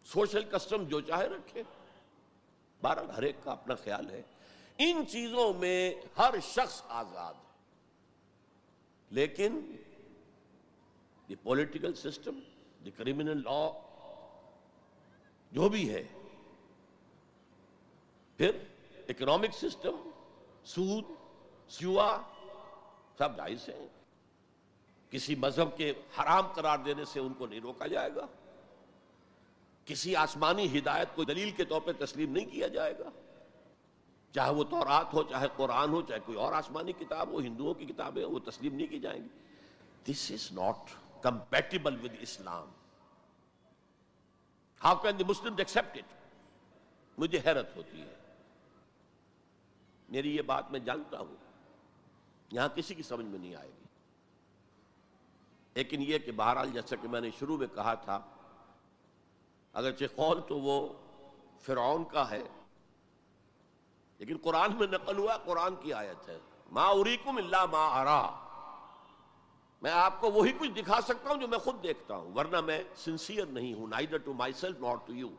[0.05, 1.63] سوشل کسٹم جو چاہے رکھے۔
[2.81, 4.21] بہرحال ہر ایک کا اپنا خیال ہے۔
[4.77, 7.45] ان چیزوں میں ہر شخص آزاد ہے۔
[9.09, 9.75] لیکن
[11.29, 12.39] the political system
[12.85, 13.71] the criminal law
[15.51, 16.03] جو بھی ہے
[18.37, 18.57] پھر
[19.09, 20.09] اکنامک سسٹم
[20.63, 21.03] سود،
[21.69, 22.21] سیوا،
[23.17, 23.87] سب جائز ہیں۔
[25.09, 28.25] کسی مذہب کے حرام قرار دینے سے ان کو نہیں روکا جائے گا۔
[29.85, 33.09] کسی آسمانی ہدایت کو دلیل کے طور پہ تسلیم نہیں کیا جائے گا۔
[34.31, 37.85] چاہے وہ تورات ہو، چاہے قرآن ہو، چاہے کوئی اور آسمانی کتاب ہو، ہندوؤں کی
[37.85, 39.27] کتابیں وہ تسلیم نہیں کی جائیں گی۔
[40.11, 40.77] This is not
[41.23, 42.71] compatible with Islam
[44.83, 46.13] how can the Muslim accept it
[47.17, 48.15] مجھے حیرت ہوتی ہے۔
[50.09, 51.35] میری یہ بات میں جانتا ہوں،
[52.51, 53.83] یہاں کسی کی سمجھ میں نہیں آئے گی۔
[55.75, 58.19] لیکن یہ کہ بہرحال جیسا کہ میں نے شروع میں کہا تھا،
[59.73, 60.77] اگرچہ قول تو وہ
[61.61, 62.43] فرعون کا ہے،
[64.19, 66.37] لیکن قرآن میں نقل ہوا، قرآن کی آیت ہے۔
[66.71, 68.21] ما اریکم اللہ ما ارا
[69.81, 72.81] میں آپ کو وہی کچھ دکھا سکتا ہوں جو میں خود دیکھتا ہوں، ورنہ میں
[72.95, 75.29] سنسیئر نہیں ہوں neither to myself not to you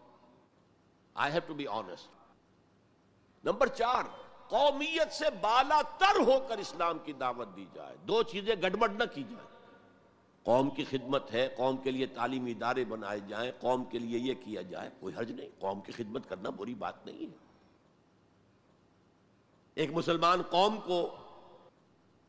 [1.16, 4.04] I have to be honest number چار
[4.48, 9.04] قومیت سے بالا تر ہو کر اسلام کی دعوت دی جائے۔ دو چیزیں گڑبڑ نہ
[9.14, 9.56] کی جائیں۔
[10.42, 14.34] قوم کی خدمت ہے، قوم کے لیے تعلیمی ادارے بنائے جائیں، قوم کے لیے یہ
[14.34, 17.36] کیا جائے، کوئی حرج نہیں۔ قوم کی خدمت کرنا بری بات نہیں ہے۔
[19.74, 21.16] ایک مسلمان قوم کو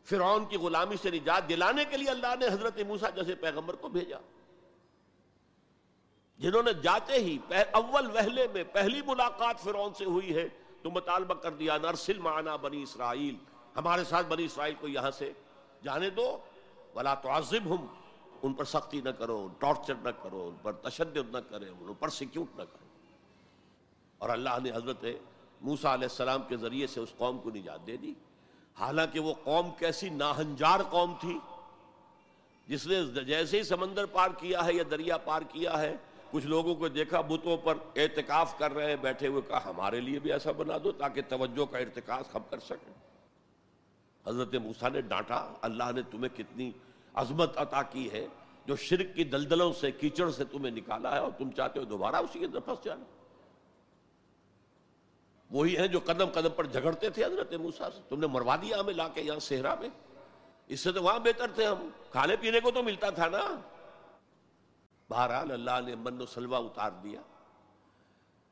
[0.04, 3.90] فرعون کی غلامی سے نجات دلانے کے لیے اللہ نے حضرت موسا جیسے پیغمبر کو
[3.90, 4.18] بھیجا۔
[6.38, 7.38] جنہوں نے جاتے ہی
[7.72, 10.48] اول وہلے میں پہلی ملاقات فرعون سے ہوئی ہے۔
[10.82, 13.36] تو مطالبہ کر دیا نرسل معنا بنی اسرائیل۔
[13.76, 15.32] ہمارے ساتھ بنی اسرائیل کو یہاں سے
[15.84, 16.38] جانے دو۔
[16.94, 17.86] بلا تو ہم
[18.42, 22.10] ان پر سختی نہ کرو ٹارچر نہ کرو، ان پر تشدد نہ کرے، ان پر
[22.10, 22.86] سیکیوٹ نہ کرو
[24.18, 25.06] اور اللہ نے حضرت
[25.62, 28.14] موسا علیہ السلام کے ذریعے سے اس قوم کو نجات دے دی۔
[28.80, 31.38] حالانکہ وہ قوم کیسی ناہنجار قوم تھی،
[32.68, 35.96] جس نے جیسے ہی سمندر پار کیا ہے یا دریا پار کیا ہے
[36.38, 40.32] کچھ لوگوں کو دیکھا، بتوں پر اعتکاف کر رہے، بیٹھے ہوئے کہا، ہمارے لیے بھی
[40.32, 42.94] ایسا بنا دو تاکہ توجہ کا ارتکاف ہم کر سکیں۔
[44.28, 46.72] حضرت موسا نے ڈانٹا، اللہ نے تمہیں کتنی
[47.14, 48.28] عظمت عطا کی ہے،
[48.66, 52.16] جو شرک کی دلدلوں سے، کیچڑ سے تمہیں نکالا ہے اور تم چاہتے ہو دوبارہ
[52.16, 53.04] اسی کے اندر پھنس جانا۔
[55.52, 58.80] وہی ہیں جو قدم قدم پر جھگڑتے تھے حضرت موسا سے۔ تم نے مروا دیا
[58.80, 59.90] ہمیں لا کے یہاں صحرا میں۔
[60.68, 63.62] اس سے تو وہاں بہتر تھے ہم۔ کھانے پینے کو تو ملتا تھا نا۔
[65.10, 67.22] بہرحال اللہ نے من و سلوا اتار دیا۔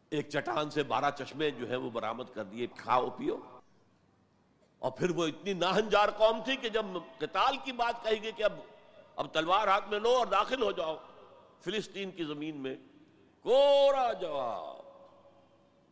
[0.09, 3.37] ایک چٹان سے بارہ چشمے جو ہیں وہ برامد کر دیے، کھاؤ، پیو۔
[4.79, 6.85] اور پھر وہ اتنی ناہنجار قوم تھی کہ جب
[7.17, 8.53] قتال کی بات کہی گئی کہ اب
[9.15, 10.95] اب تلوار ہاتھ میں لو اور داخل ہو جاؤ۔
[11.59, 12.75] فلسطین کی زمین میں
[13.41, 14.85] کورا جواب۔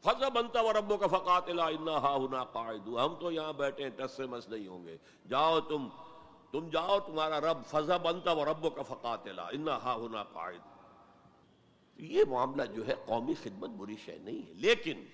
[0.04, 1.50] فضا بنتا و ربو کا فقات
[2.86, 4.98] ہم تو یہاں بیٹھے ٹس سے مس نہیں ہوں گے۔
[5.30, 5.90] جاؤ تم
[6.54, 9.28] تم جاؤ، تمہارا رب فضا بنتا و ربو کا فقات
[9.84, 10.62] ہا ہونا قائد
[11.98, 15.06] یہ معاملہ جو ہے قومی خدمت بری شے نہیں ہے۔ لیکن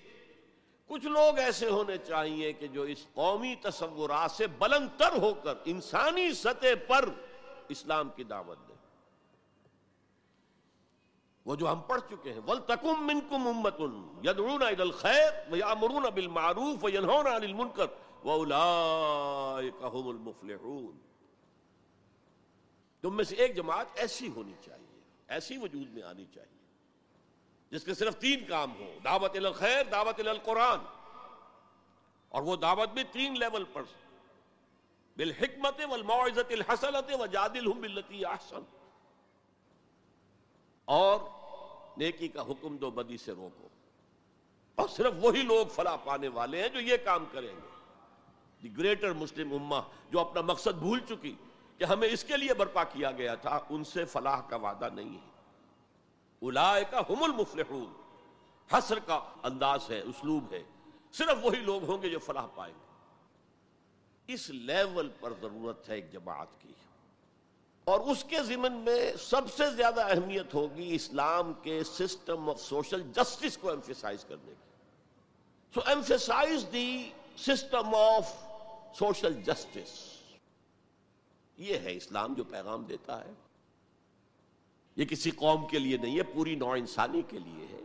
[0.86, 5.54] کچھ لوگ ایسے ہونے چاہیے کہ جو اس قومی تصورات سے بلند تر ہو کر
[5.64, 7.08] انسانی سطح پر
[7.68, 8.76] اسلام کی دعوت دیں۔
[11.44, 13.80] وہ جو ہم پڑھ چکے ہیں وَلْتَكُمْ مِنْكُمْ أُمَّتٌ
[14.24, 17.86] يَدْعُونَ إِلَى الْخَيْرِ وَيَعْمُرُونَ بِالْمَعْرُوفِ وَيَنْهَوْنَ عَنِ الْمُنْكَرِ
[18.24, 21.09] وَأُولَئِكَ هُمُ الْمُفْلِحُونَ۔
[23.00, 26.58] تم میں سے ایک جماعت ایسی ہونی چاہیے، ایسی وجود میں آنی چاہیے،
[27.70, 30.78] جس کے صرف تین کام ہو دعوت الخیر، دعوت القرآن،
[32.28, 33.82] اور وہ دعوت بھی تین لیول پر
[35.16, 38.62] بالحکمت والموعظت الحسنت وجادلہم باللتی احسن۔
[40.84, 41.20] اور
[41.96, 43.68] نیکی کا حکم دو بدی سے روکو۔
[44.74, 47.68] اور صرف وہی لوگ فلاح پانے والے ہیں جو یہ کام کریں گے۔
[48.62, 49.80] دی گریٹر مسلم امہ
[50.10, 51.34] جو اپنا مقصد بھول چکی
[51.80, 55.14] کہ ہمیں اس کے لیے برپا کیا گیا تھا، ان سے فلاح کا وعدہ نہیں
[55.14, 55.30] ہے۔
[56.90, 57.92] کا ہم المفلحون۔
[58.72, 60.62] حسر کا انداز ہے، اسلوب ہے۔
[61.12, 62.84] صرف وہی لوگ ہوں گے جو فلاح پائیں گے۔
[64.32, 66.72] اس لیول پر ضرورت ہے ایک جماعت کی۔
[67.84, 73.12] اور اس کے ضمن میں سب سے زیادہ اہمیت ہوگی اسلام کے سسٹم آف سوشل
[73.12, 74.70] جسٹس کو ایمفیسائز کرنے کی۔
[75.74, 78.32] So emphasize the system of
[78.98, 80.19] social justice
[81.60, 83.32] یہ ہے اسلام جو پیغام دیتا ہے۔
[84.96, 87.80] یہ کسی قوم کے لیے نہیں ہے، پوری نو انسانی کے لیے ہے۔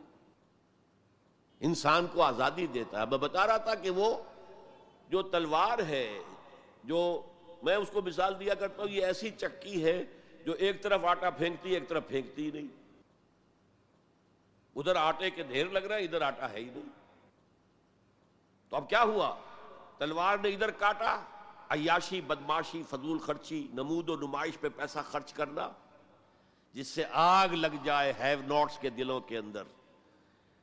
[1.59, 4.23] انسان کو آزادی دیتا ہے۔ میں بتا رہا تھا کہ وہ
[5.09, 6.19] جو تلوار ہے،
[6.83, 7.21] جو
[7.63, 10.03] میں اس کو مثال دیا کرتا ہوں، یہ ایسی چکی ہے
[10.45, 12.67] جو ایک طرف آٹا پھینکتی، ایک طرف پھینکتی نہیں۔
[14.75, 16.89] ادھر آٹے کے ڈھیر لگ رہا ہے ادھر آٹا ہے ہی نہیں۔
[18.69, 19.35] تو اب کیا ہوا؟
[19.97, 21.23] تلوار نے ادھر کاٹا۔
[21.69, 25.71] عیاشی، بدماشی، فضول خرچی، نمود و نمائش پہ پیسہ خرچ کرنا،
[26.73, 29.63] جس سے آگ لگ جائے ہیو نوٹس کے دلوں کے اندر۔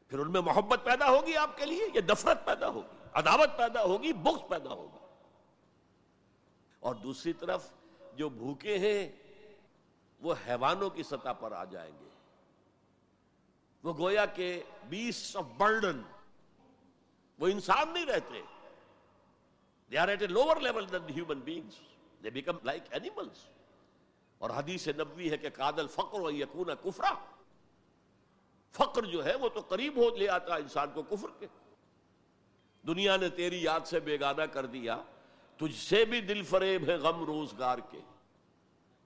[0.08, 3.82] پھر ان میں محبت پیدا ہوگی آپ کے لیے، یا نفرت پیدا ہوگی، عداوت پیدا
[3.82, 5.06] ہوگی، بغض پیدا ہوگا۔
[6.80, 7.68] اور دوسری طرف
[8.14, 9.12] جو بھوکے ہیں،
[10.20, 12.08] وہ حیوانوں کی سطح پر آ جائیں گے۔
[13.82, 16.02] وہ گویا کہ بیس آف برڈن،
[17.38, 18.42] وہ انسان نہیں رہتے۔
[19.92, 21.80] They are at a lower level than human beings
[22.24, 23.46] they become like animals
[24.38, 27.12] اور حدیث نبوی ہے کہ قادل فقر و یقون کفرا.
[28.72, 31.46] فقر جو ہے وہ تو قریب ہو لے آتا انسان کو کفر کے.
[32.86, 35.02] دنیا نے تیری یاد سے بیگانہ کر دیا.
[35.56, 37.98] تجھ سے بھی دل فریب ہے غم روزگار کے.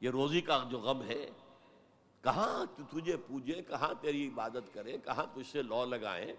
[0.01, 1.31] یہ روزی کا جو غم ہے،
[2.21, 6.33] کہاں تجھے پوجے، کہاں تیری عبادت کرے، کہاں تجھ سے لو لگائیں؟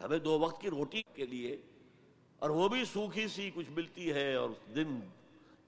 [0.00, 1.56] ہمیں دو وقت کی روٹی کے لیے
[2.42, 5.00] اور وہ بھی سوکھی سی، کچھ ملتی ہے اور دن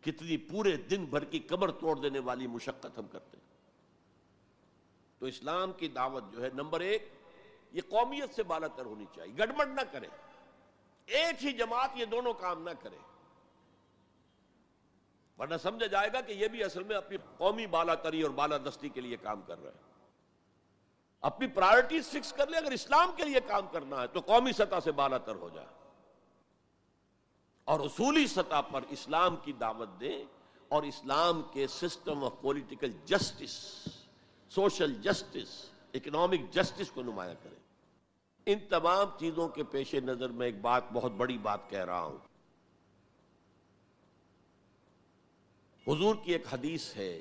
[0.01, 3.45] کتنی پورے دن بھر کی کمر توڑ دینے والی مشقت ہم کرتے ہیں۔
[5.19, 7.09] تو اسلام کی دعوت جو ہے، نمبر ایک،
[7.73, 10.07] یہ قومیت سے بالا تر ہونی چاہیے۔ گڑبڑ نہ کرے۔
[11.07, 12.97] ایک ہی جماعت یہ دونوں کام نہ کرے۔
[15.39, 18.57] ورنہ سمجھا جائے گا کہ یہ بھی اصل میں اپنی قومی بالا تری اور بالا
[18.59, 19.93] دستی کے لیے کام کر رہے ہیں
[21.21, 24.81] اپنی پرائرٹیز فکس کر لے اگر اسلام کے لیے کام کرنا ہے تو قومی سطح
[24.85, 25.84] سے بالا تر ہو جائے۔
[27.65, 30.25] اور اصولی سطح پر اسلام کی دعوت دیں
[30.69, 33.89] اور اسلام کے system of political justice
[34.49, 37.59] social justice economic justice کو نمایاں کریں
[38.47, 42.19] ان تمام چیزوں کے پیش نظر میں ایک بات بہت بڑی بات کہہ رہا ہوں۔
[45.87, 47.21] حضور کی ایک حدیث ہے،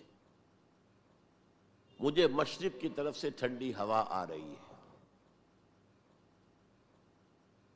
[2.00, 4.74] مجھے مشرق کی طرف سے ٹھنڈی ہوا آ رہی ہے۔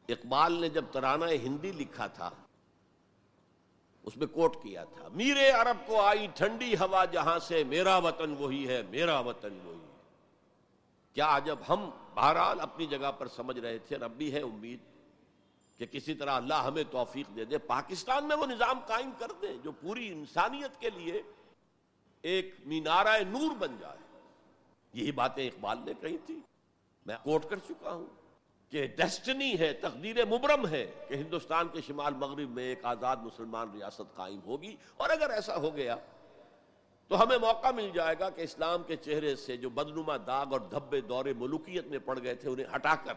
[0.10, 2.30] اقبال نے جب ترانہ ہندی لکھا تھا
[4.08, 8.36] اس میں کوٹ کیا تھا۔ میرے عرب کو آئی ٹھنڈی ہوا جہاں سے میرا وطن
[8.40, 9.96] وہی ہے، میرا وطن وہی ہے۔
[11.14, 14.80] کیا جب ہم بہرحال اپنی جگہ پر سمجھ رہے تھے اب بھی ہے امید
[15.78, 19.48] کہ کسی طرح اللہ ہمیں توفیق دے دے، پاکستان میں وہ نظام قائم کر دے
[19.64, 21.24] جو پوری انسانیت کے لیے
[22.22, 24.20] ایک مینارہ نور بن جائے۔
[24.94, 26.40] یہی باتیں اقبال نے کہی تھی۔
[27.06, 28.06] میں کوٹ کر چکا ہوں۔
[28.72, 33.72] کہ ڈیسٹنی ہے، تقدیر مبرم ہے کہ ہندوستان کے شمال مغرب میں ایک آزاد مسلمان
[33.74, 35.96] ریاست قائم ہوگی اور اگر ایسا ہو گیا
[37.12, 40.62] تو ہمیں موقع مل جائے گا کہ اسلام کے چہرے سے جو بدنما داغ اور
[40.72, 43.14] دھبے دور ملوکیت میں پڑ گئے تھے انہیں ہٹا کر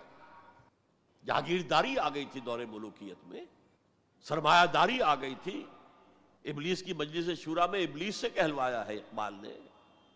[1.24, 3.44] جاگیرداری آ گئی تھی دور ملوکیت میں،
[4.26, 5.62] سرمایہ داری آ گئی تھی۔
[6.44, 9.56] ابلیس کی مجلس شورا میں ابلیس سے کہلوایا ہے اقبال نے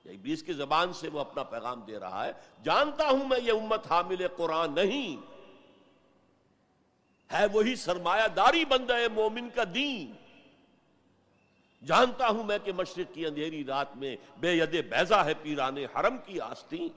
[0.04, 2.32] یعنی ابلیس کی زبان سے وہ اپنا پیغام دے رہا ہے۔
[2.62, 5.16] جانتا ہوں میں یہ امت حامل قرآن نہیں۔
[7.32, 10.12] ہے وہی سرمایہ داری بندہ مومن کا دین۔
[11.86, 16.16] جانتا ہوں میں کہ مشرق کی اندھیری رات میں بے ید بیزا ہے پیرانے حرم
[16.24, 16.88] کی آستین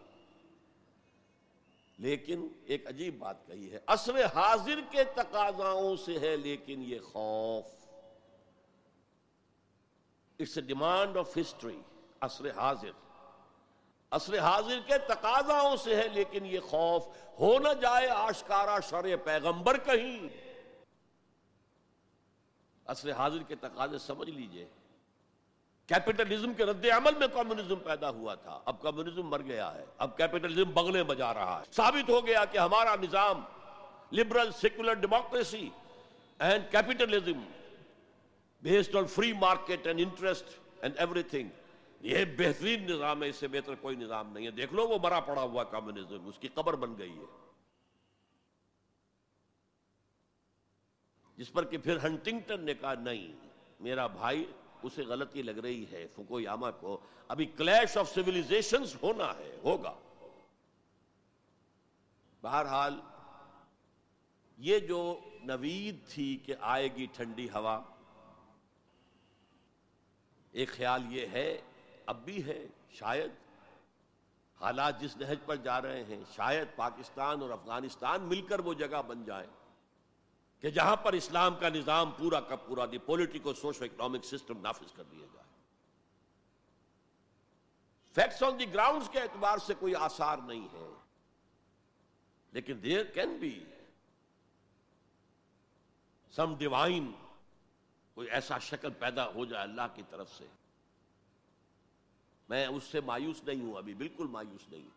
[1.97, 7.66] لیکن ایک عجیب بات کہی ہے، عصر حاضر کے تقاضاؤں سے ہے لیکن یہ خوف۔
[10.39, 11.80] It's a demand of history
[12.22, 12.91] عصر حاضر۔
[14.11, 17.07] عصر حاضر کے تقاضاؤں سے ہے، لیکن یہ خوف
[17.39, 20.28] ہو نہ جائے آشکارا شر پیغمبر کہیں۔
[22.86, 24.68] عصر حاضر کے تقاضے سمجھ لیجیے۔
[25.88, 30.18] کیپٹلزم کے رد عمل میں کمیونزم پیدا ہوا تھا۔ اب کمیونزم مر گیا ہے۔ اب
[30.18, 33.41] کیپٹلزم بغلے بجا رہا ہے۔ ثابت ہو گیا کہ ہمارا نظام
[34.11, 35.70] liberal secular democracy
[36.39, 37.49] and capitalism
[38.61, 40.45] based on free market and interest
[40.82, 41.49] and everything
[41.99, 45.19] یہ بہترین نظام ہے، اس سے بہتر کوئی نظام نہیں ہے۔ دیکھ لو، وہ مرا
[45.19, 47.25] پڑا ہوا کمیونزم، اس کی قبر بن گئی ہے۔
[51.37, 53.47] جس پر کہ پھر ہنٹنگٹن نے کہا، نہیں،
[53.79, 54.51] میرا بھائی،
[54.83, 59.95] اسے غلطی لگ رہی ہے فکو یاما کو ابھی کلیش آف سیولیزیشن ہونا ہے، ہوگا۔
[62.41, 62.99] بہرحال،
[64.57, 67.83] یہ جو نوید تھی کہ آئے گی ٹھنڈی ہوا،
[70.51, 71.61] ایک خیال یہ ہے
[72.08, 73.32] اب بھی ہے شاید۔
[74.62, 79.01] حالات جس نہج پر جا رہے ہیں، شاید پاکستان اور افغانستان مل کر وہ جگہ
[79.08, 79.49] بن جائیں۔
[80.60, 84.91] کہ جہاں پر اسلام کا نظام پورا کا پورا the political socio economic system نافذ
[84.95, 85.47] کر دیا جائے۔
[88.16, 90.93] فیکٹس آن دی گراؤنڈ کے اعتبار سے کوئی آثار نہیں ہے۔
[92.51, 93.66] لیکن there can be
[96.36, 97.12] some divine
[98.14, 100.47] کوئی ایسا شکل پیدا ہو جائے اللہ کی طرف سے۔
[102.49, 104.87] میں اس سے مایوس نہیں ہوں ابھی، بالکل مایوس نہیں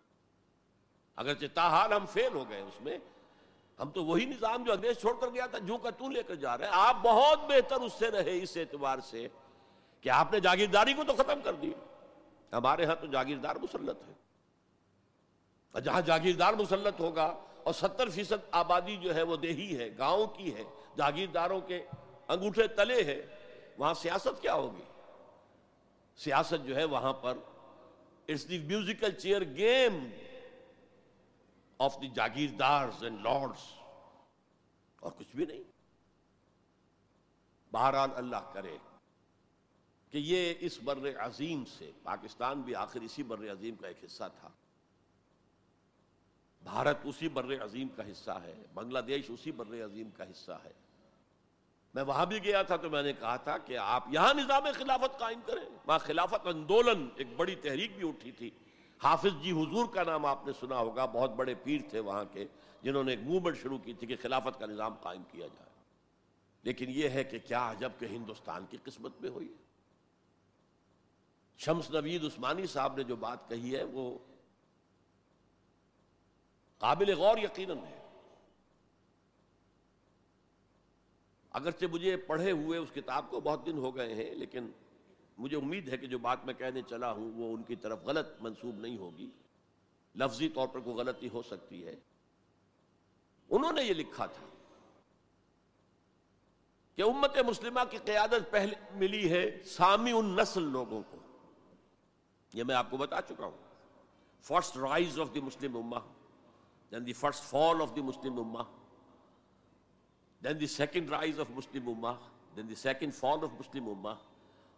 [1.16, 2.98] اگر تاحال ہم فیل ہو گئے اس میں،
[3.78, 6.34] ہم تو وہی نظام جو انگریز چھوڑ کر گیا تھا جو کا تو لے کر
[6.34, 9.28] جا رہے ہیں۔ آپ بہت بہتر اس سے رہے اس اعتبار سے
[10.01, 11.72] کہ آپ نے جاگیرداری کو تو ختم کر دی۔
[12.53, 14.12] ہمارے ہاں تو جاگیردار مسلط ہے
[15.72, 17.26] اور جہاں جاگیردار مسلط ہوگا
[17.62, 20.64] اور ستر فیصد آبادی جو ہے وہ دیہی ہے، گاؤں کی ہے،
[20.96, 21.84] جاگیرداروں کے
[22.28, 23.26] انگوٹھے تلے ہے
[23.78, 24.82] وہاں سیاست کیا ہوگی؟
[26.25, 27.39] سیاست جو ہے وہاں پر
[28.29, 30.11] it's the musical chair game
[31.79, 33.73] of the jagirdar and lords
[35.01, 35.62] اور کچھ بھی نہیں۔
[37.73, 38.77] بہرحال اللہ کرے
[40.11, 44.25] کہ یہ اس بر عظیم سے، پاکستان بھی آخر اسی بر عظیم کا ایک حصہ
[44.41, 44.49] تھا۔
[46.62, 50.73] بھارت اسی بر عظیم کا حصہ ہے، بنگلہ دیش اسی بر عظیم کا حصہ ہے۔
[51.95, 55.18] میں وہاں بھی گیا تھا تو میں نے کہا تھا کہ آپ یہاں نظام خلافت
[55.18, 58.51] قائم کریں۔ وہاں خلافت اندولن ایک بڑی تحریک بھی اٹھی تھی۔
[59.05, 62.45] حافظ جی حضور کا نام آپ نے سنا ہوگا، بہت بڑے پیر تھے وہاں کے،
[62.82, 65.70] جنہوں نے ایک موومنٹ شروع کی تھی کہ خلافت کا نظام قائم کیا جائے۔
[66.62, 69.55] لیکن یہ ہے کہ کیا عجب کہ ہندوستان کی قسمت میں ہوئی
[71.59, 74.18] شمس نوید عثمانی صاحب نے جو بات کہی ہے وہ
[76.78, 77.99] قابل غور یقیناً ہے۔
[81.51, 84.70] اگرچہ مجھے پڑھے ہوئے اس کتاب کو بہت دن ہو گئے ہیں، لیکن
[85.38, 88.26] مجھے امید ہے کہ جو بات میں کہنے چلا ہوں وہ ان کی طرف غلط
[88.40, 89.30] منسوب نہیں ہوگی۔
[90.14, 91.96] لفظی طور پر کوئی غلطی ہو سکتی ہے۔
[93.51, 94.46] انہوں نے یہ لکھا تھا
[96.96, 101.16] کہ امت مسلمہ کی قیادت پہلے ملی ہے سامی ان نسل لوگوں کو۔
[102.55, 103.70] یہ میں آپ کو بتا چکا ہوں۔
[104.40, 106.12] First rise of the Muslim اما دین
[106.90, 108.80] یعنی دی first fall of the Muslim ummah
[110.43, 112.12] then the second rise of Muslim ummah
[112.57, 114.14] then the second fall of Muslim ummah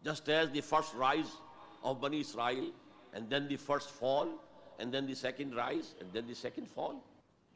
[0.03, 1.37] just as the first rise
[1.83, 2.71] of Bani Israel
[3.13, 4.37] and then the first fall
[4.79, 6.97] and then the second rise and then the second fall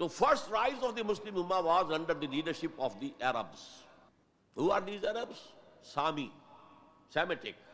[0.00, 3.68] تو first rise of the Muslim ummah was under the leadership of the Arabs
[4.56, 5.40] who are these Arabs
[5.94, 6.28] Sami
[7.12, 7.64] Semitic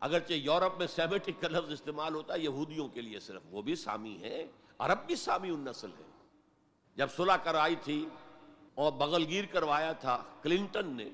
[0.00, 3.74] اگرچہ Europe میں Semitic کا لفظ استعمال ہوتا ہے یہودیوں کے لیے صرف وہ بھی
[3.76, 4.46] سامی ہے
[4.78, 6.10] عرب بھی سامی ان نسل ہے
[6.96, 8.04] جب صلح کر آئی تھی
[8.74, 11.08] اور بغل گیر کروایا تھا کلنٹن نے۔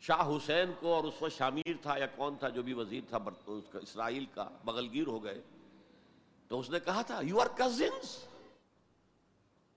[0.00, 3.18] شاہ حسین کو اور اس وقت شامیر تھا یا کون تھا جو بھی وزیر تھا
[3.74, 5.40] اسرائیل کا بغل گیر ہو گئے۔
[6.48, 8.24] تو اس نے کہا تھا یو آر کزنس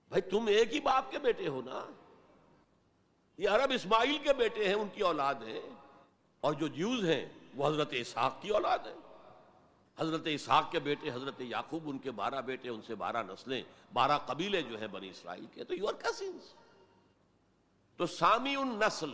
[0.08, 1.92] بھائی تم ایک ہی باپ کے بیٹے ہو نا۔
[3.38, 5.70] یہ عرب اسماعیل کے بیٹے ہیں، ان کی اولاد ہیں۔
[6.40, 8.94] اور جو جیوز ہیں، وہ حضرت اسحاق کی اولاد ہے
[9.98, 13.62] حضرت اسحاق کے بیٹے، حضرت یعقوب، ان کے بارہ بیٹے، ان سے بارہ نسلیں،
[13.92, 16.54] بارہ قبیلے جو ہیں بنی اسرائیل کے۔ تو یو آر کزنس
[17.96, 19.10] تو سامی ان نسل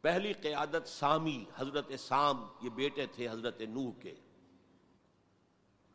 [0.00, 4.14] پہلی قیادت سامی، حضرت سام، یہ بیٹے تھے حضرت نوح کے۔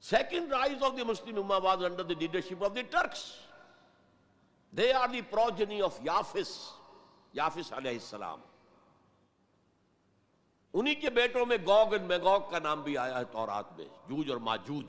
[0.03, 3.23] Second rise of the Muslim اما was under the leadership of the Turks
[4.71, 6.51] they are the progeny of یافس
[7.33, 8.41] یافس علیہ السلام
[10.73, 14.29] انہی کے بیٹوں میں گوگ اینڈ میگوگ کا نام بھی آیا ہے تورات میں، جوج
[14.29, 14.85] اور ماجوج۔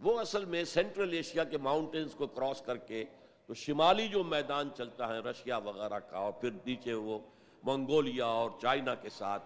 [0.00, 3.04] وہ اصل میں سینٹرل ایشیا کے ماؤنٹینز کو کراس کر کے
[3.46, 7.18] تو شمالی جو میدان چلتا ہے، رشیا وغیرہ کا، اور پھر نیچے وہ
[7.62, 9.42] منگولیا اور چائنا کے ساتھ،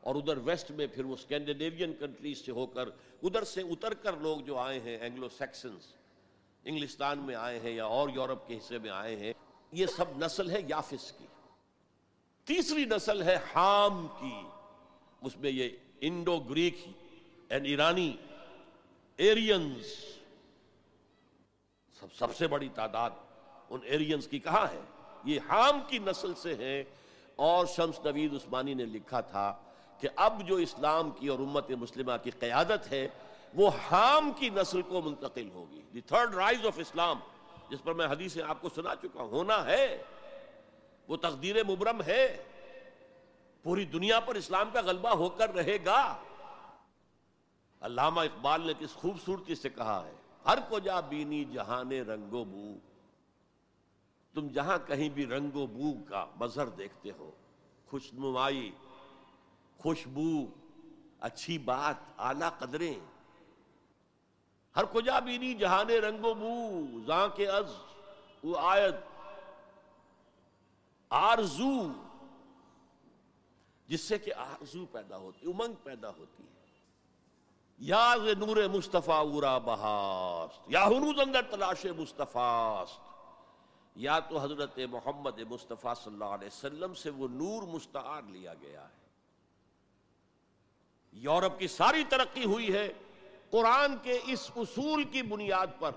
[0.00, 2.88] اور ادھر ویسٹ میں پھر وہ اسکینڈینیوین کنٹریز سے ہو کر،
[3.22, 5.94] ادھر سے اتر کر لوگ جو آئے ہیں اینگلو سیکسنز
[6.64, 9.32] انگلستان میں آئے ہیں یا اور یورپ کے حصے میں آئے ہیں،
[9.72, 11.26] یہ سب نسل ہے یافس کی۔
[12.44, 14.42] تیسری نسل ہے حام کی۔
[15.20, 15.68] اس میں یہ
[16.00, 16.76] Indo Greek
[17.48, 18.16] and Irani
[19.16, 19.86] Aryans.
[22.00, 23.10] سب سب سے بڑی تعداد۔
[23.72, 24.80] ان ایرینز کی کہاں ہے،
[25.24, 26.84] یہ حام کی نسل سے ہیں۔
[27.36, 29.54] اور شمس نوید عثمانی نے لکھا تھا
[30.00, 33.08] کہ اب جو اسلام کی اور امت مسلمہ کی قیادت ہے،
[33.54, 37.20] وہ حام کی نسل کو منتقل ہوگی۔ The third rise of Islam,
[37.70, 40.02] جس پر میں حدیثیں آپ کو سنا چکا ہوں۔ ہونا ہے۔
[41.08, 42.42] وہ تقدیر مبرم ہے۔
[43.62, 46.16] پوری دنیا پر اسلام کا غلبہ ہو کر رہے گا۔
[47.80, 50.12] علامہ اقبال نے کس خوبصورتی سے کہا ہے،
[50.46, 52.91] ہر کو جا بینی جہان رنگو بو۔
[54.34, 57.30] تم جہاں کہیں بھی رنگ و بو کا مظہر دیکھتے ہو
[57.86, 58.72] خوش نمائی
[59.78, 60.46] خوشبو،
[61.20, 62.94] اچھی بات، اعلی قدریں۔
[64.76, 67.76] ہر کجا بینی جہان رنگ و بو، زاں کے از
[68.44, 68.94] وہ آیت۔
[71.10, 71.92] آرزو،
[73.86, 76.66] جس سے کہ آرزو پیدا ہوتی، امنگ پیدا ہوتی ہے۔
[77.78, 82.84] یا نور مصطفیٰ اورا بہاست، یا ہنوز اندر تلاش مصطفیٰ
[83.96, 88.82] یا تو حضرت محمد مصطفیٰ صلی اللہ علیہ وسلم سے وہ نور مستعار لیا گیا
[88.82, 89.02] ہے۔
[91.12, 92.92] یورپ کی ساری ترقی ہوئی ہے۔
[93.50, 95.90] قرآن کے اس اصول کی بنیاد پر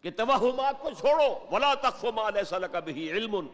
[0.00, 3.48] کہ توہمات کو چھوڑو۔ ولا تخف ما ليس لك به علم۔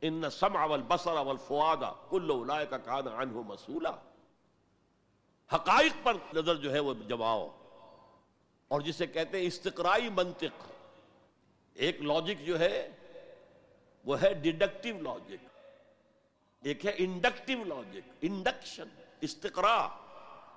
[0.00, 3.92] ان السمع والبصر والفؤاد كل اولئك كان عنه مسؤولا
[5.52, 7.48] حقائق پر نظر جو ہے وہ جماؤ
[8.68, 10.71] اور جسے کہتے ہیں استقرائی منطق۔
[11.74, 12.90] ایک لاجک جو ہے،
[14.04, 15.48] وہ ہے ڈیڈکٹیو لاجک
[16.62, 18.88] ایک ہے انڈکٹیو لاجک انڈکشن
[19.20, 19.88] استقرا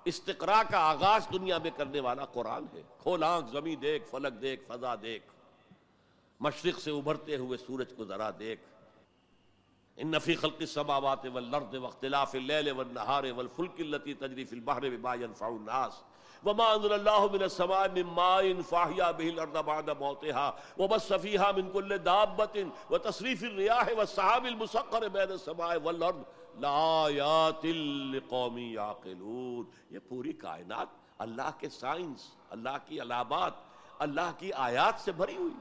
[0.04, 4.64] استقرا کا آغاز دنیا میں کرنے والا قرآن ہے۔ کھول آنکھ، زمین دیکھ، فلک دیکھ،
[4.66, 5.24] فضا دیکھ۔
[6.40, 8.60] مشرق سے ابھرتے ہوئے سورج کو ذرا دیکھ۔
[9.96, 15.46] ان نفی خلق السماوات والارض واختلاف اللیل والنہار والفلک التي تجری فی البحر بما ينفع
[15.46, 16.02] الناس۔
[16.46, 20.48] وما انزل الله من السماء من ماء فاحيا به الارض بعد موتها
[20.78, 26.24] وبث فيها من كل دابة وتصريف الرياح والسحاب المسخر بين السماء والارض
[26.60, 27.64] لآیات
[28.14, 30.94] لقوم یعقلون یہ پوری کائنات
[31.24, 33.52] اللہ کے سائنس، اللہ کی علامات،
[34.06, 35.54] اللہ کی آیات سے بھری ہوئی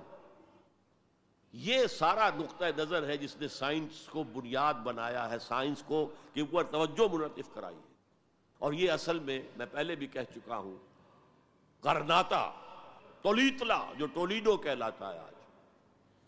[1.54, 6.40] یہ سارا نقطہ نظر ہے جس نے سائنس کو بنیاد بنایا ہے، سائنس کو کہ
[6.40, 7.80] اوپر توجہ منعطف کرائی۔
[8.60, 10.76] اور یہ اصل میں میں پہلے بھی کہہ چکا ہوں
[11.84, 12.52] کرناتا
[13.22, 15.34] تولیتلا، جو ٹولیڈو کہلاتا ہے آج،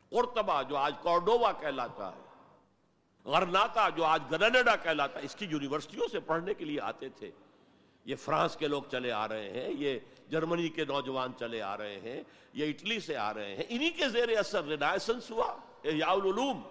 [0.09, 2.21] قرطبہ، جو آج کورڈووا کہلاتا ہے،
[3.25, 7.31] غرناتا، جو آج گرنیڈا کہلاتا ہے، اس کی یونیورسٹیوں سے پڑھنے کے لیے آتے تھے۔
[8.05, 9.99] یہ فرانس کے لوگ چلے آ رہے ہیں، یہ
[10.29, 12.23] جرمنی کے نوجوان چلے آ رہے ہیں،
[12.53, 16.61] یہ اٹلی سے آ رہے ہیں۔ انہی کے زیر اثر ریڈائسنس ہوا یا العلوم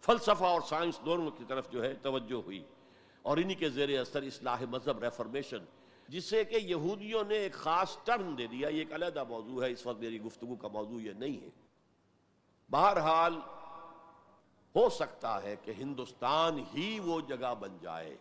[0.00, 2.62] فلسفہ اور سائنس دونوں کی طرف جو ہے توجہ ہوئی۔
[3.24, 5.64] اور انہی کے زیر اثر اصلاح مذہب ریفرمیشن،
[6.08, 9.70] جس سے کہ یہودیوں نے ایک خاص ٹرن دے دیا، یہ ایک علیحدہ موضوع ہے،
[9.70, 11.48] اس وقت میری گفتگو کا موضوع یہ نہیں ہے۔
[12.70, 13.34] بہرحال،
[14.74, 18.16] ہو سکتا ہے کہ ہندوستان ہی وہ جگہ بن جائے۔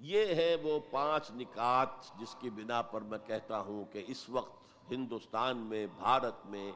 [0.00, 4.90] یہ ہے وہ پانچ نکات جس کی بنا پر میں کہتا ہوں کہ اس وقت
[4.90, 6.72] ہندوستان میں، بھارت میں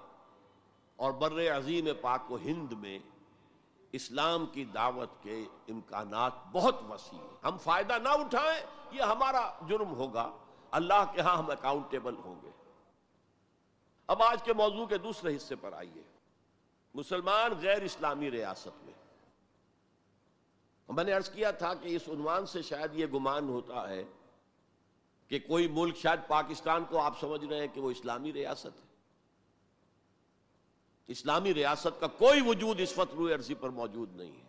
[0.96, 2.98] اور بر عظیم پاک و ہند میں
[3.92, 8.60] اسلام کی دعوت کے امکانات بہت وسیع ہیں۔ ہم فائدہ نہ اٹھائیں،
[8.90, 10.36] یہ ہمارا جرم ہوگا۔
[10.70, 12.50] اللہ کے ہاں ہم اکاؤنٹیبل ہوں گے۔
[14.06, 16.02] اب آج کے موضوع کے دوسرے حصے پر آئیے۔
[16.94, 18.92] مسلمان غیر اسلامی ریاست میں۔
[20.88, 24.04] میں نے عرض کیا تھا کہ اس عنوان سے شاید یہ گمان ہوتا ہے
[25.28, 28.87] کہ کوئی ملک شاید پاکستان کو آپ سمجھ رہے ہیں کہ وہ اسلامی ریاست ہے۔
[31.08, 34.48] اسلامی ریاست کا کوئی وجود اس وقت روئے عرضی پر موجود نہیں ہے۔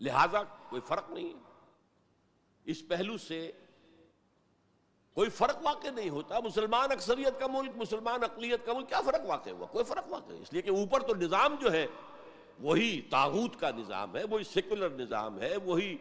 [0.00, 1.40] لہذا کوئی فرق نہیں ہے۔
[2.64, 3.52] اس پہلو سے
[5.14, 9.20] کوئی فرق واقع نہیں ہوتا۔ مسلمان اکثریت کا ملک، مسلمان اقلیت کا ملک، کیا فرق
[9.26, 11.86] واقع ہوا؟ کوئی فرق واقع اس لیے کہ اوپر تو نظام جو ہے،
[12.60, 15.96] وہی تاغوت کا نظام ہے، وہی سیکولر نظام ہے، وہی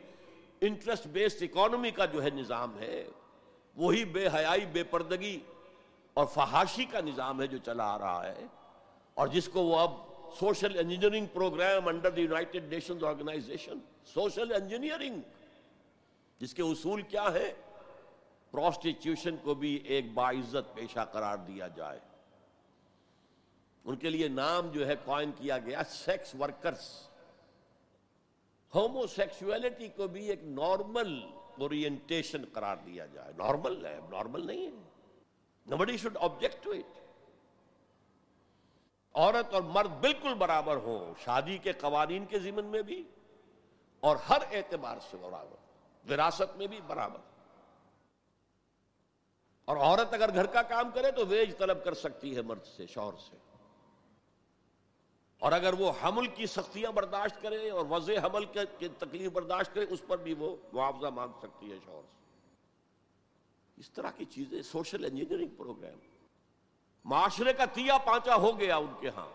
[0.61, 3.07] انٹرسٹ بیسڈ اکانومی کا جو ہے نظام ہے،
[3.75, 5.39] وہی بے حیائی، بے پردگی
[6.13, 8.45] اور فحاشی کا نظام ہے جو چلا آ رہا ہے،
[9.13, 9.91] اور جس کو وہ اب
[10.39, 13.79] social engineering program under the United Nations organization,
[14.13, 15.21] social engineering,
[16.41, 17.51] جس کے اصول کیا ہے؟
[18.53, 21.99] پروسٹیٹیوشن کو بھی ایک باعزت پیشہ قرار دیا جائے۔
[23.85, 26.87] ان کے لیے نام جو ہے کوائن کیا گیا سیکس ورکرز
[28.73, 31.19] ہومو سیکسولیٹی کو بھی ایک نارمل
[31.57, 34.90] اورینٹیشن قرار دیا جائے۔ نارمل ہے نارمل نہیں ہے۔
[35.67, 36.99] Nobody should object to it
[39.13, 43.03] عورت اور مرد بالکل برابر ہوں، شادی کے قوانین کے ضمن میں بھی
[43.99, 45.55] اور ہر اعتبار سے برابر،
[46.11, 47.19] وراثت میں بھی برابر۔
[49.65, 52.87] اور عورت اگر گھر کا کام کرے تو ویج طلب کر سکتی ہے مرد سے،
[52.87, 53.37] شوہر سے۔
[55.39, 59.85] اور اگر وہ حمل کی سختیاں برداشت کرے اور وضع حمل کے تکلیف برداشت کرے،
[59.89, 62.20] اس پر بھی وہ معاوضہ مانگ سکتی ہے شوہر سے۔
[63.81, 65.97] اس طرح کی چیزیں، سوشل انجینئرنگ پروگرام۔
[67.05, 69.29] معاشرے کا تیا پانچا ہو گیا ان کے ہاں۔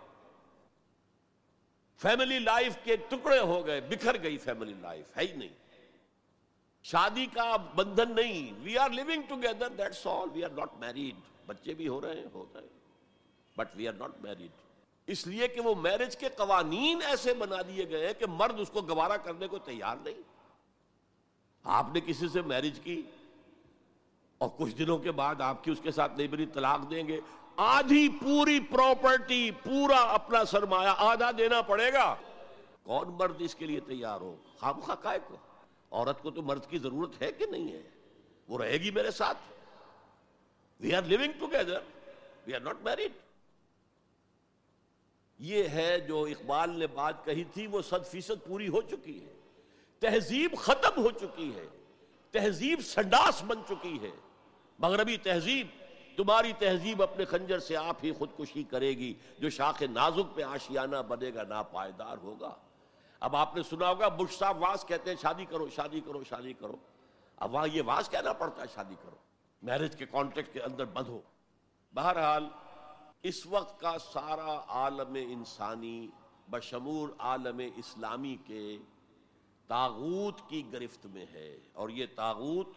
[1.97, 5.49] فیملی لائف کے ٹکڑے ہو گئے، بکھر گئی فیملی لائف، ہے ہی نہیں۔
[6.83, 11.15] شادی کا بندھن نہیں we are living together that's all we are not married
[11.47, 12.69] بچے بھی ہو رہے ہیں، ہو رہے ہیں۔
[13.57, 14.51] But we are not married
[15.07, 18.81] اس لیے کہ وہ میرج کے قوانین ایسے بنا دیے گئے کہ مرد اس کو
[18.81, 20.23] گوارا کرنے کو تیار نہیں۔
[21.65, 23.03] آپ نے کسی سے میرج کی؟
[24.39, 27.21] اور کچھ دنوں کے بعد آپ کی اس کے ساتھ نہیں طلاق دیں گے۔
[27.57, 32.17] آدھی پوری پراپرٹی پورا اپنا سرمایہ آدھا دینا پڑے گا۔
[32.83, 35.37] کون مرد اس کے لیے تیار ہو؟ خام خواہ کو۔
[35.91, 37.83] عورت کو تو مرد کی ضرورت ہے کہ نہیں ہے؟
[38.49, 39.39] وہ رہے گی میرے ساتھ۔
[40.81, 41.81] We are living together
[42.47, 43.13] we are not married
[45.39, 49.35] یہ ہے جو اقبال نے بات کہی تھی، وہ صد فیصد پوری ہو چکی ہے۔
[49.99, 51.67] تہذیب ختم ہو چکی ہے۔
[52.31, 54.11] تہذیب سنڈاس بن چکی ہے۔
[54.79, 55.67] مغربی تہذیب،
[56.17, 60.97] تمہاری تہذیب اپنے خنجر سے آپ ہی خودکشی کرے گی، جو شاخ نازک پہ آشیانہ
[60.97, 62.55] بنے گا نا پائیدار ہوگا۔
[63.21, 66.53] اب آپ نے سنا ہوگا، بش صاحب واس کہتے ہیں، شادی کرو شادی کرو شادی
[66.53, 66.77] کرو۔
[67.37, 69.17] اب وہاں یہ واس کہنا پڑتا ہے، شادی کرو۔
[69.63, 71.21] میرج کے کانٹیکٹ کے اندر بند ہو
[71.95, 72.49] بہرحال،
[73.23, 76.09] اس وقت کا سارا عالم انسانی
[76.51, 78.79] بشمور عالم اسلامی کے
[79.67, 82.69] تاغوت کی گرفت میں ہے۔ اور یہ تاغوت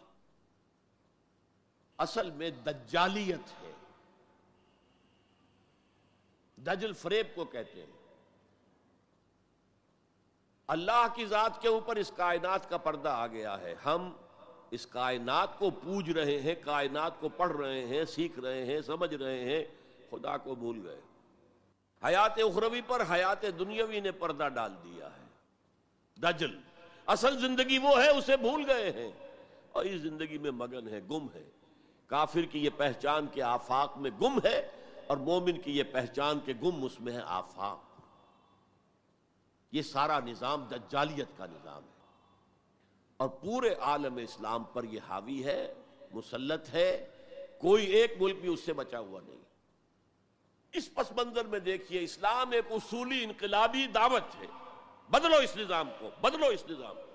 [2.00, 3.72] اصل میں دجالیت ہے۔
[6.56, 8.16] دجل فریب کو کہتے ہیں۔
[10.66, 14.16] اللہ کی ذات کے اوپر اس کائنات کا پردہ آ گیا ہے۔ ہم
[14.70, 19.14] اس کائنات کو پوج رہے ہیں، کائنات کو پڑھ رہے ہیں، سیکھ رہے ہیں، سمجھ
[19.14, 19.64] رہے ہیں۔
[20.10, 21.00] خدا کو بھول گئے۔
[22.04, 25.24] حیات اخروی پر، حیات دنیاوی نے پردہ ڈال دیا ہے۔
[26.16, 26.60] دجل،
[27.06, 29.10] اصل زندگی وہ ہے، اسے بھول گئے ہیں۔
[29.72, 31.50] اور اس زندگی میں مگن ہے، گم ہے۔
[32.10, 34.70] کافر کی یہ پہچان کے آفاق میں گم ہے
[35.06, 38.00] اور مومن کی یہ پہچان کے گم اس میں ہے آفاق۔
[39.72, 42.06] یہ سارا نظام دجالیت کا نظام ہے۔
[43.16, 45.74] اور پورے عالم اسلام پر یہ حاوی ہے،
[46.12, 47.10] مسلط ہے،
[47.60, 49.40] کوئی ایک ملک بھی اس سے بچا ہوا نہیں۔
[50.72, 54.46] اس پس منظر میں دیکھیے، اسلام ایک اصولی انقلابی دعوت ہے۔
[55.10, 57.10] بدلو اس نظام کو، بدلو اس نظام کو۔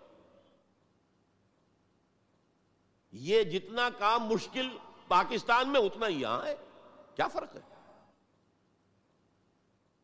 [3.12, 4.70] یہ جتنا کام مشکل
[5.07, 6.56] پاکستان میں اتنا ہی یہاں ہے۔
[7.15, 7.61] کیا فرق ہے؟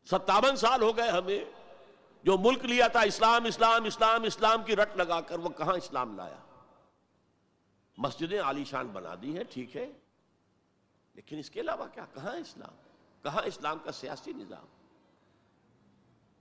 [0.04, 1.44] ستاون سال ہو گئے ہمیں،
[2.22, 6.16] جو ملک لیا تھا، اسلام اسلام اسلام اسلام کی رٹ لگا کر وہ کہاں اسلام
[6.16, 6.38] لایا؟
[7.98, 9.92] مسجدیں عالی شان بنا دی ہیں، ٹھیک ہے۔
[11.14, 12.74] لیکن اس کے علاوہ کیا؟ کہاں اسلام؟
[13.22, 14.66] کہاں اسلام کا سیاسی نظام؟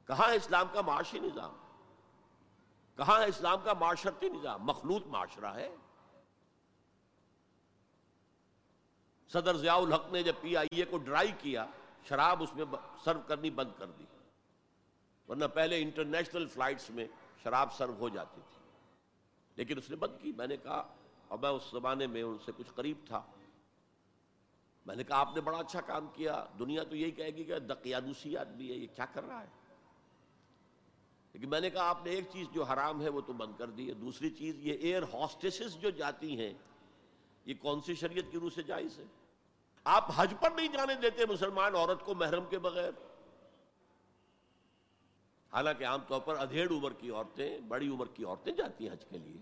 [0.07, 1.53] کہاں اسلام کا معاشی نظام؟
[2.97, 5.75] کہاں اسلام کا معاشرتی نظام؟ مخلوط معاشرہ ہے۔
[9.33, 11.65] صدر ضیاء الحق نے جب پی آئی اے کو ڈرائی کیا،
[12.07, 12.65] شراب اس میں
[13.03, 14.03] سرو کرنی بند کر دی۔
[15.27, 17.07] ورنہ پہلے انٹرنیشنل فلائٹس میں
[17.43, 18.61] شراب سرو ہو جاتی تھی۔
[19.55, 20.95] لیکن اس نے بند کی۔ میں نے کہا،
[21.27, 23.21] اور میں اس زمانے میں ان سے کچھ قریب تھا۔
[24.85, 27.59] میں نے کہا، آپ نے بڑا اچھا کام کیا۔ دنیا تو یہی کہے گی کہ
[27.59, 29.47] دقیادوسی آدمی ہے، یہ کیا کر رہا ہے؟
[31.33, 33.69] لیکن میں نے کہا، آپ نے ایک چیز جو حرام ہے، وہ تو بند کر
[33.69, 36.53] دی ہے۔ دوسری چیز، یہ ایئر ہاسٹیسز جو جاتی ہیں،
[37.45, 39.03] یہ کون سی شریعت کی روح سے جائز ہے؟
[39.83, 42.91] آپ حج پر نہیں جانے دیتے مسلمان عورت کو محرم کے بغیر۔
[45.53, 49.05] حالانکہ عام طور پر ادھیڑ عمر کی عورتیں، بڑی عمر کی عورتیں جاتی ہیں حج
[49.09, 49.41] کے لیے۔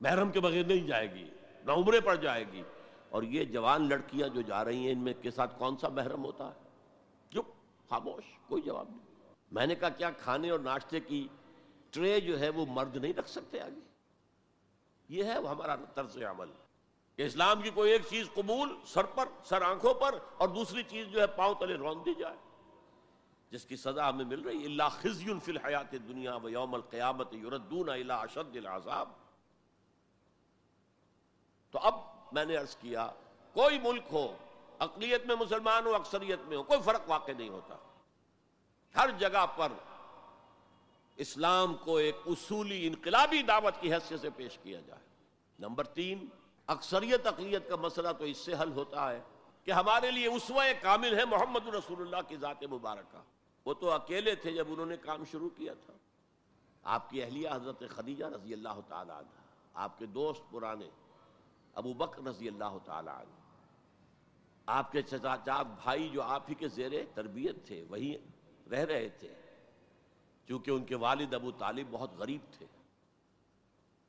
[0.00, 1.30] محرم کے بغیر نہیں جائے گی،
[1.64, 2.62] نہ عمرے پر جائے گی۔
[3.08, 6.24] اور یہ جوان لڑکیاں جو جا رہی ہیں، ان میں کے ساتھ کون سا محرم
[6.24, 6.60] ہوتا ہے؟
[7.30, 7.52] چپ
[7.88, 11.28] خاموش، کوئی جواب نہیں۔ میں نے کہا، کیا کھانے اور ناشتے کی
[11.90, 13.80] ٹرے جو ہے وہ مرد نہیں رکھ سکتے آگے؟
[15.08, 16.65] یہ ہے ہمارا طرز عمل۔
[17.16, 21.06] کہ اسلام کی کوئی ایک چیز قبول سر پر، سر آنکھوں پر، اور دوسری چیز
[21.06, 22.36] جو ہے پاؤں تلے رون دی جائے۔
[23.50, 27.88] جس کی سزا ہمیں مل رہی اللہ خزی فی الحیات دنیا و یوم القیامت یردون
[27.88, 29.08] الى اشد العذاب۔
[31.70, 31.94] تو اب
[32.32, 33.10] میں نے عرض کیا،
[33.52, 34.36] کوئی ملک ہو،
[34.78, 37.76] اقلیت میں مسلمان ہو، اکثریت میں ہو، کوئی فرق واقع نہیں ہوتا۔
[38.96, 39.72] ہر جگہ پر
[41.16, 45.02] اسلام کو ایک اصولی انقلابی دعوت کی حیثیت سے پیش کیا جائے۔
[45.58, 46.26] نمبر تین
[46.66, 49.20] اکثریت اقلیت کا مسئلہ تو اس سے حل ہوتا ہے
[49.64, 53.18] کہ ہمارے لیے اسوہ کامل ہے محمد رسول اللہ کی ذات مبارکہ۔
[53.64, 55.92] وہ تو اکیلے تھے جب انہوں نے کام شروع کیا تھا۔
[56.82, 59.28] آپ کی اہلیہ حضرت خدیجہ رضی اللہ تعالیٰ عنہ،
[59.74, 60.90] آپ کے دوست پرانے
[61.74, 63.34] ابو بکر رضی اللہ تعالیٰ عنہ۔
[64.66, 68.16] آپ کے چچا بھائی جو آپ ہی کے زیر تربیت تھے وہی
[68.70, 69.34] رہ رہے تھے۔
[70.48, 72.66] چونکہ ان کے والد ابو طالب بہت غریب تھے۔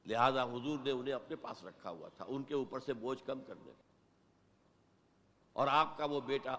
[0.08, 3.42] لہذا حضور نے انہیں اپنے پاس رکھا ہوا تھا، ان کے اوپر سے بوجھ کم
[3.42, 3.72] کرنے
[5.54, 6.56] اور آپ کا وہ بیٹا،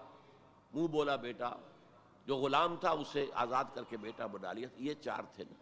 [0.73, 1.53] منہ بولا بیٹا،
[2.25, 5.53] جو غلام تھا، اسے آزاد کر کے بیٹا بنا لیا۔ یہ چار تھے نا۔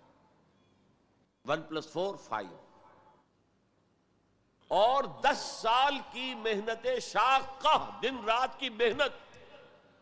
[1.51, 2.57] One plus four, five.
[4.67, 7.65] اور دس سال کی محنت شاق
[8.03, 9.37] دن رات کی محنت۔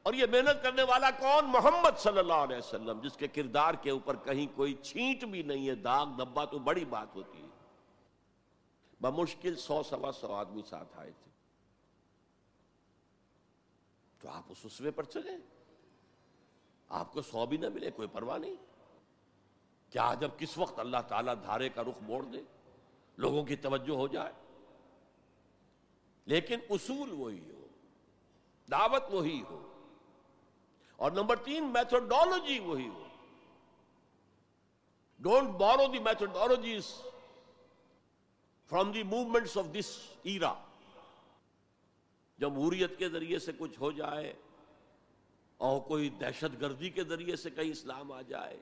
[0.04, 3.90] اور یہ محنت کرنے والا کون؟ محمد صلی اللہ علیہ وسلم، جس کے کردار کے
[3.90, 7.45] اوپر کہیں کوئی چھینٹ بھی نہیں ہے، داغ دبا تو بڑی بات ہوتی ہے۔
[9.02, 11.32] بمشکل سو سوا سو آدمی ساتھ آئے تھے۔
[14.20, 15.38] تو آپ اس اسوے پر چلیں
[16.90, 18.56] آپ کو سو بھی نہ ملے، کوئی پرواہ نہیں۔
[19.90, 22.42] کیا جب کس وقت اللہ تعالیٰ دھارے کا رخ موڑ دے،
[23.18, 24.34] لوگوں کی توجہ ہو جائے۔
[26.26, 27.68] لیکن اصول وہی ہو،
[28.72, 29.72] دعوت وہی ہو۔
[30.96, 33.08] اور نمبر تین میتھڈالوجی وہی ہو۔
[35.20, 37.02] Don't borrow the methodologies
[38.70, 40.54] from the movements of this era
[42.40, 44.34] جمہوریت کے ذریعے سے کچھ ہو جائے
[45.58, 48.58] اور کوئی دہشت گردی کے ذریعے سے کہیں اسلام آ جائے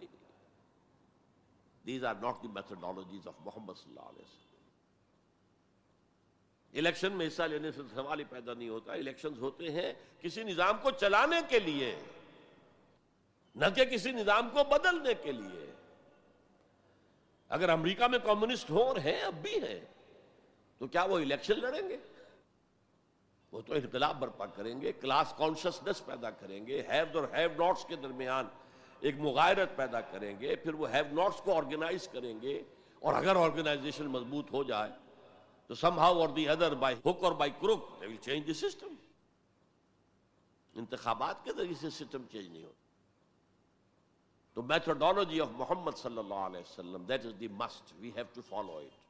[1.86, 4.42] these are not the methodologies of Muhammad صلی اللہ علیہ وسلم.
[6.74, 10.78] الیکشن میں حصہ لینے سے سوال ہی پیدا نہیں ہوتا الیکشن ہوتے ہیں کسی نظام
[10.82, 11.96] کو چلانے کے لیے،
[13.56, 15.73] نہ کہ کسی نظام کو بدلنے کے لیے۔
[17.54, 19.80] اگر امریکہ میں کمیونسٹ ہو اور ہیں، اب بھی ہیں،
[20.82, 21.98] تو کیا وہ الیکشن لڑیں گے؟
[23.54, 27.86] وہ تو انقلاب برپا کریں گے، کلاس کانشسنس پیدا کریں گے ہیو اور ہیو ناٹس
[27.86, 28.48] کے درمیان
[29.02, 32.62] ایک مغائرت پیدا کریں گے، پھر وہ ہیو ناٹس کو آرگنائز کریں گے
[33.02, 34.92] اور اگر آرگنائزیشن مضبوط ہو جائے،
[35.70, 38.54] تو سم ہاؤ اور دی either by hook or by crook they will change the
[38.54, 38.94] system
[40.76, 42.83] انتخابات کے ذریعے سے سسٹم چینج نہیں ہوتا
[44.58, 48.42] تو میتھڈالوجی آف محمد صلی اللہ علیہ وسلم that is the must we have to
[48.42, 49.02] follow it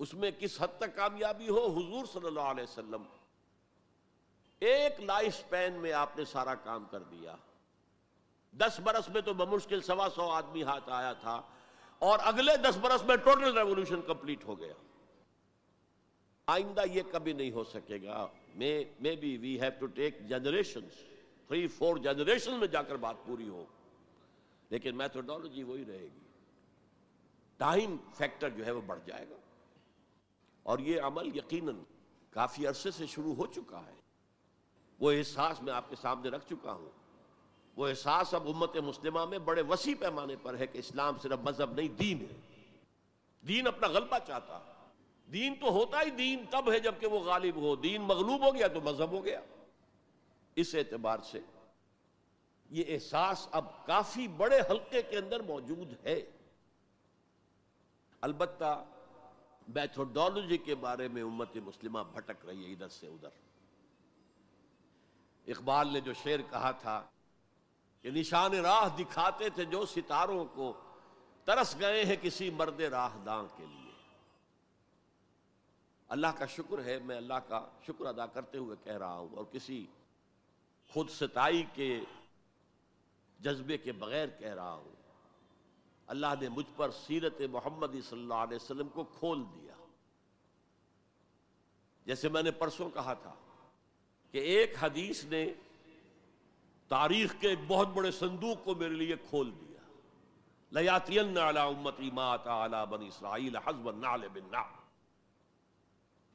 [0.00, 3.04] اس میں کس حد تک کامیابی ہو حضور صلی اللہ علیہ وسلم
[4.62, 7.34] ایک لائف سپین میں آپ نے سارا کام کر دیا
[8.54, 11.40] دس برس میں تو بمشکل سوا سو آدمی ہاتھ آیا تھا
[12.02, 14.74] اور اگلے دس برس میں ٹوٹل ریولوشن کمپلیٹ ہو گیا
[16.48, 18.26] آئندہ یہ کبھی نہیں ہو سکے گا
[19.16, 20.88] maybe we have to take generation
[21.50, 23.64] three four generation میں جا کر بات پوری ہو
[24.70, 26.18] لیکن میتھڈالوجی وہی رہے گی۔
[27.56, 29.36] ٹائم فیکٹر جو ہے وہ بڑھ جائے گا۔
[30.62, 31.74] اور یہ عمل یقیناً
[32.30, 33.94] کافی عرصے سے شروع ہو چکا ہے۔
[35.00, 36.90] وہ احساس میں آپ کے سامنے رکھ چکا ہوں۔
[37.76, 41.72] وہ احساس اب امت مسلمہ میں بڑے وسیع پیمانے پر ہے کہ اسلام صرف مذہب
[41.72, 42.36] نہیں، دین ہے۔
[43.48, 44.72] دین اپنا غلبہ چاہتا۔
[45.32, 48.66] دین تو ہوتا ہی، دین تب ہے جبکہ وہ غالب ہو۔ دین مغلوب ہو گیا
[48.66, 49.40] تو مذہب ہو گیا۔
[50.56, 51.40] اس اعتبار سے
[52.68, 56.22] یہ احساس اب کافی بڑے حلقے کے اندر موجود ہے۔
[58.20, 58.84] البتہ
[59.68, 63.28] میتھوڈالوجی کے بارے میں امت مسلمہ بھٹک رہی ہے ادھر سے ادھر۔
[65.46, 67.06] اقبال نے جو شعر کہا تھا
[68.02, 70.72] کہ نشان راہ دکھاتے تھے جو ستاروں کو،
[71.44, 73.92] ترس گئے ہیں کسی مرد راہ داں کے لیے۔
[76.08, 79.44] اللہ کا شکر ہے، میں اللہ کا شکر ادا کرتے ہوئے کہہ رہا ہوں اور
[79.44, 79.86] کسی
[80.92, 82.00] خود ستائی کے
[83.38, 84.92] جذبے کے بغیر کہہ رہا ہوں۔
[86.06, 89.72] اللہ نے مجھ پر سیرت محمد صلی اللہ علیہ وسلم کو کھول دیا۔
[92.06, 93.34] جیسے میں نے پرسوں کہا تھا
[94.30, 95.54] کہ ایک حدیث نے
[96.88, 99.80] تاریخ کے ایک بہت بڑے صندوق کو میرے لیے کھول دیا۔
[103.08, 103.50] اسرائیل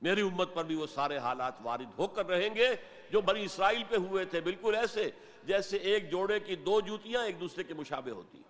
[0.01, 2.75] میری امت پر بھی وہ سارے حالات وارد ہو کر رہیں گے
[3.11, 5.11] جو بنی اسرائیل پہ ہوئے تھے۔ بالکل ایسے
[5.45, 8.41] جیسے ایک جوڑے کی دو جوتیاں ایک دوسرے کے مشابہ ہوتی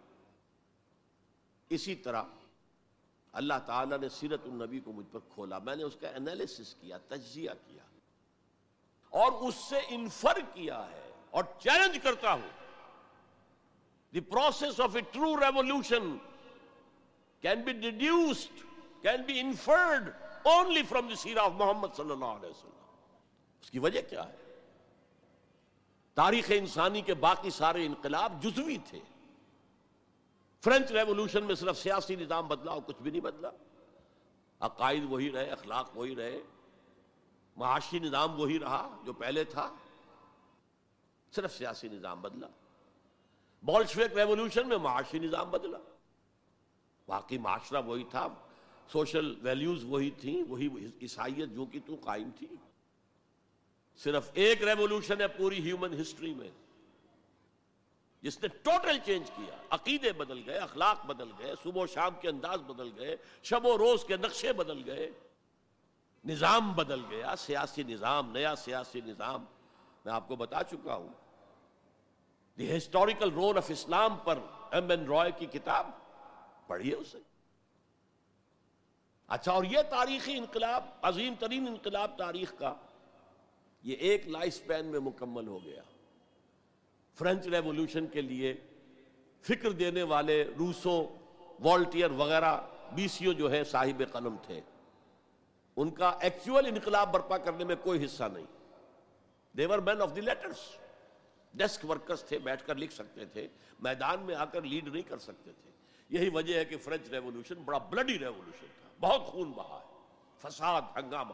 [1.69, 2.23] اسی طرح
[3.31, 6.97] اللہ تعالیٰ نے سیرت النبی کو مجھ پر کھولا۔ میں نے اس کا انالیسس کیا،
[6.97, 7.83] تجزیہ کیا۔
[9.09, 12.49] اور اس سے انفر کیا ہے اور چیلنج کرتا ہوں۔
[14.13, 16.17] The process of a true revolution
[17.41, 18.59] can be deduced
[19.01, 20.09] can be inferred
[20.43, 22.79] only from the seerah of Muhammad صلی اللہ علیہ وسلم۔
[23.61, 24.42] اس کی وجہ کیا ہے؟
[26.15, 28.99] تاریخ انسانی کے باقی سارے انقلاب جزوی تھے۔
[30.63, 33.49] فرینچ ریولوشن میں صرف سیاسی نظام بدلا اور کچھ بھی نہیں بدلا۔
[34.59, 36.41] عقائد وہی رہے، اخلاق وہی رہے۔
[37.55, 39.75] معاشی نظام وہی رہا جو پہلے تھا۔
[41.35, 42.47] صرف سیاسی نظام بدلا۔
[43.61, 45.77] بولشوک ریولوشن میں معاشی نظام بدلا۔
[47.07, 48.27] باقی معاشرہ وہی تھا۔
[48.87, 50.69] سوشل ویلیوز وہی تھیں، وہی
[51.01, 52.47] عیسائیت جو کی تو قائم تھی۔
[53.97, 56.49] صرف ایک ریولوشن ہے پوری ہیومن ہسٹری میں،
[58.21, 62.29] جس نے ٹوٹل چینج کیا، عقیدے بدل گئے، اخلاق بدل گئے، صبح و شام کے
[62.29, 65.11] انداز بدل گئے، شب و روز کے نقشے بدل گئے،
[66.25, 69.45] نظام بدل گیا، سیاسی نظام، نیا سیاسی نظام۔
[70.05, 71.09] میں آپ کو بتا چکا ہوں
[72.57, 74.39] the historical role of Islam per
[74.71, 75.87] M N Roy کی کتاب
[76.67, 77.17] پڑھیے اسے۔
[79.27, 82.73] اچھا اور یہ تاریخی انقلاب، عظیم ترین انقلاب تاریخ کا
[83.83, 85.81] یہ ایک لائف سپین میں مکمل ہو گیا۔
[87.15, 88.53] فرینچ ریولوشن کے لیے
[89.41, 91.05] فکر دینے والے روسوں،
[91.59, 92.57] والٹیئر وغیرہ،
[92.91, 94.61] بیسیوں جو ہے صاحب قلم تھے۔
[95.75, 98.45] ان کا ایکچول انقلاب برپا کرنے میں کوئی حصہ نہیں۔
[99.57, 100.57] They were men of the letters
[101.53, 103.47] desk workers تھے، بیٹھ کر لکھ سکتے تھے۔
[103.79, 105.71] میدان میں آ کر لیڈ نہیں کر سکتے تھے۔
[106.09, 109.97] یہی وجہ ہے کہ فرینچ ریولوشن بڑا بلڈی ریولوشن تھا۔ بہت خون بہا ہے۔
[110.37, 111.33] فساد، ہنگامہ۔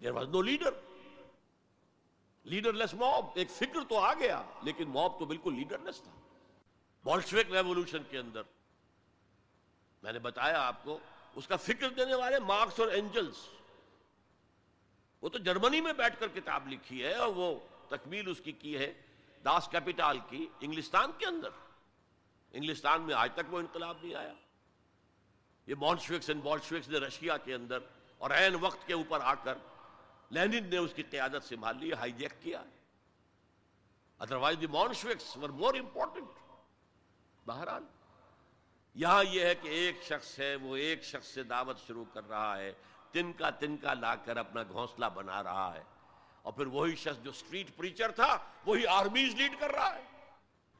[0.00, 0.74] There was no leader
[2.72, 6.12] leaderless mob ایک فکر تو آ گیا لیکن موب تو بالکل لیڈر لیس تھا
[7.04, 8.42] بولشوک ریولوشن کے اندر
[10.02, 10.98] میں نے بتایا آپ کو
[11.36, 13.36] اس کا فکر دینے والے مارکس اور اینجلس
[15.22, 17.54] وہ تو جرمنی میں بیٹھ کر کتاب لکھی ہے اور وہ
[17.88, 18.92] تکمیل اس کی کی ہے
[19.44, 21.50] داس کیپیٹال کی انگلستان کے اندر
[22.54, 24.32] انگلستان میں آج تک وہ انقلاب نہیں آیا
[25.68, 27.78] یہ بولشوکس اینڈ بولشوکس نے رشیا کے اندر
[28.18, 29.58] اور عین وقت کے اوپر آ کر
[30.30, 32.62] لینن نے اس کی قیادت سنبھال لی ہائی جیک کیا۔
[34.18, 36.28] Otherwise the مونشوکس were more important
[37.46, 37.84] بہرحال،
[38.94, 42.58] یہاں یہ ہے کہ ایک شخص ہے، وہ ایک شخص سے دعوت شروع کر رہا
[42.58, 42.72] ہے
[43.12, 45.82] تن کا تن کا لا کر اپنا گھونسلہ بنا رہا ہے۔
[46.42, 50.02] اور پھر وہی شخص جو سٹریٹ پریچر تھا، وہی آرمیز لیڈ کر رہا ہے۔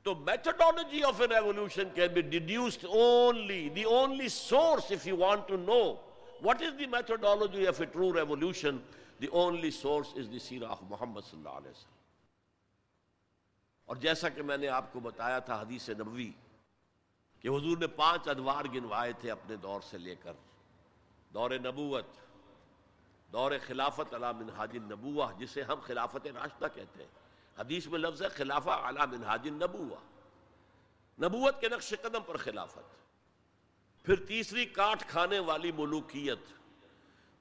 [0.02, 5.48] تو methodology of a revolution can be deduced only the only source if you want
[5.48, 5.80] to know
[6.42, 8.78] what is the methodology of a true revolution
[9.20, 11.96] the only source is the seerah of Muhammad صلی اللہ علیہ وسلم
[13.84, 16.32] اور جیسا کہ میں نے آپ کو بتایا تھا حدیث نبوی
[17.40, 20.32] کہ حضور نے پانچ ادوار گنوائے تھے اپنے دور سے لے کر۔
[21.34, 22.06] دور نبوت،
[23.32, 27.10] دور خلافت علا منہاج النبوہ، جسے ہم خلافت راشدہ کہتے ہیں۔
[27.58, 29.96] حدیث میں لفظ ہے خلافہ علا منہاج النبوہ۔
[31.22, 32.96] نبوت کے نقش قدم پر خلافت۔
[34.04, 36.55] پھر تیسری کاٹ کھانے والی ملوکیت۔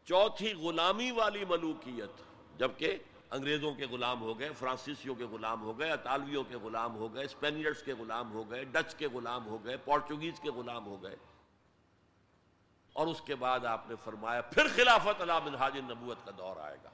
[0.06, 2.22] چوتھی غلامی والی ملوکیت،
[2.60, 2.98] جبکہ
[3.32, 7.26] انگریزوں کے غلام ہو گئے، فرانسیسیوں کے غلام ہو گئے، اطالویوں کے غلام ہو گئے
[7.26, 11.16] اسپینیئرس کے غلام ہو گئے، ڈچ کے غلام ہو گئے، پورچوگیز کے غلام ہو گئے۔
[12.94, 16.78] اور اس کے بعد آپ نے فرمایا، پھر خلافت اللہ منہاج نبوت کا دور آئے
[16.84, 16.90] گا۔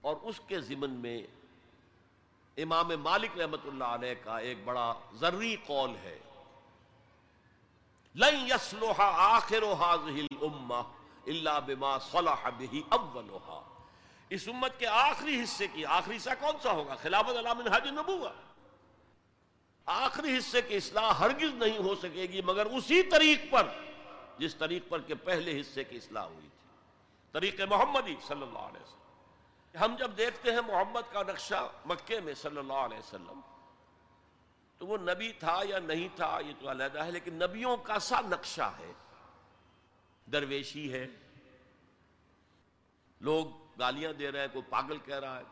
[0.00, 1.22] اور اس کے ضمن میں
[2.56, 6.18] امام مالک رحمت اللہ علیہ کا ایک بڑا ذری قول ہے،
[8.16, 9.02] لن يصلح
[9.36, 13.62] آخر هذه الامه الا بما صلح به اولها۔
[14.30, 18.28] اس امت کے آخری حصے کی، آخری حصہ کون سا ہوگا؟ خلافت علام حاج نبوہ
[19.86, 23.68] آخری حصے کی اصلاح ہرگز نہیں ہو سکے گی، مگر اسی طریق پر،
[24.38, 26.68] جس طریق پر کہ پہلے حصے کی اصلاح ہوئی تھی۔
[27.32, 32.34] طریق محمدی صلی اللہ علیہ وسلم۔ ہم جب دیکھتے ہیں محمد کا نقشہ مکے میں
[32.34, 33.40] صلی اللہ علیہ وسلم،
[34.78, 38.20] تو وہ نبی تھا یا نہیں تھا، یہ تو علیحدہ ہے، لیکن نبیوں کا سا
[38.20, 38.92] نقشہ ہے۔
[40.32, 41.06] درویشی ہے۔
[43.20, 43.46] لوگ
[43.78, 45.44] گالیاں دے رہے ہیں، کوئی پاگل کہہ رہا ہے،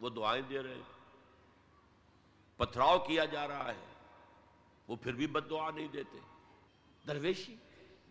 [0.00, 0.82] وہ دعائیں دے رہے ہیں۔
[2.56, 3.86] پتھراؤ کیا جا رہا ہے،
[4.88, 6.18] وہ پھر بھی بد دعا نہیں دیتے۔
[7.06, 7.56] درویشی،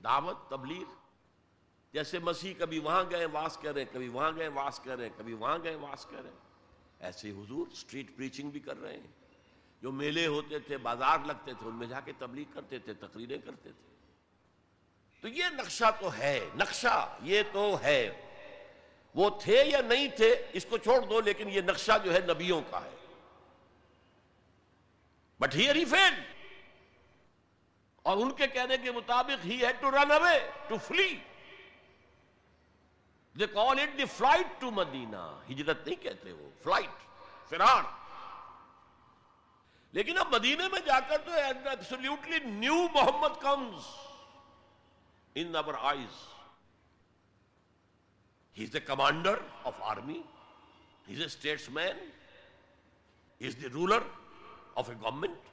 [0.03, 0.93] دعوت، تبلیغ،
[1.93, 5.09] جیسے مسیح کبھی وہاں گئے، واس کر رہے ہیں، کبھی وہاں گئے، واس کر رہے
[5.09, 6.37] ہیں، کبھی وہاں گئے، واس کر رہے ہیں۔
[6.99, 9.07] ایسے حضور سٹریٹ پریچنگ بھی کر رہے ہیں۔
[9.81, 13.37] جو میلے ہوتے تھے، بازار لگتے تھے، ان میں جا کے تبلیغ کرتے تھے، تقریریں
[13.37, 13.92] کرتے تھے۔
[15.23, 18.29] تو یہ نقشہ تو ہے، نقشہ یہ تو ہے۔
[19.15, 22.61] وہ تھے یا نہیں تھے، اس کو چھوڑ دو، لیکن یہ نقشہ جو ہے نبیوں
[22.69, 22.89] کا ہے۔
[25.39, 26.13] بٹ ہی فیل
[28.01, 31.17] اور ان کے کہنے کے مطابق he had to run away to flee
[33.39, 37.03] they call it the flight to Medina ہجرت نہیں کہتے وہ فلائٹ
[37.49, 37.83] فرار۔
[39.91, 43.81] لیکن اب مدینے میں جا کر تو absolutely new Muhammad comes
[45.35, 46.21] in over eyes
[48.57, 50.21] he is the commander of army
[51.07, 51.25] he is a
[51.69, 51.99] statesman
[53.41, 54.07] he is the ruler
[54.75, 55.47] of a government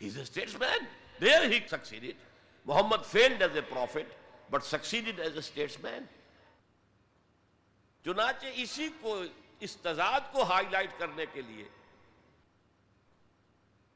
[0.00, 0.22] he is a
[0.60, 0.84] statesman
[1.20, 2.16] there he succeeded
[2.66, 4.14] Muhammad failed as a prophet
[4.50, 5.38] but succeeded as a
[5.82, 6.04] statesman
[8.04, 9.22] چنانچہ اسی کو
[9.60, 11.64] اس تضاد کو high light کرنے کے لیے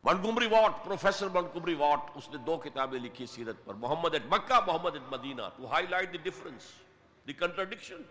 [0.09, 4.61] Montgomery Watt, professor Montgomery Watt, اس نے دو کتابیں لکھی سیرت پر، Muhammad at Mecca,
[4.67, 6.71] Muhammad at Medina to highlight the difference
[7.27, 8.03] the contradiction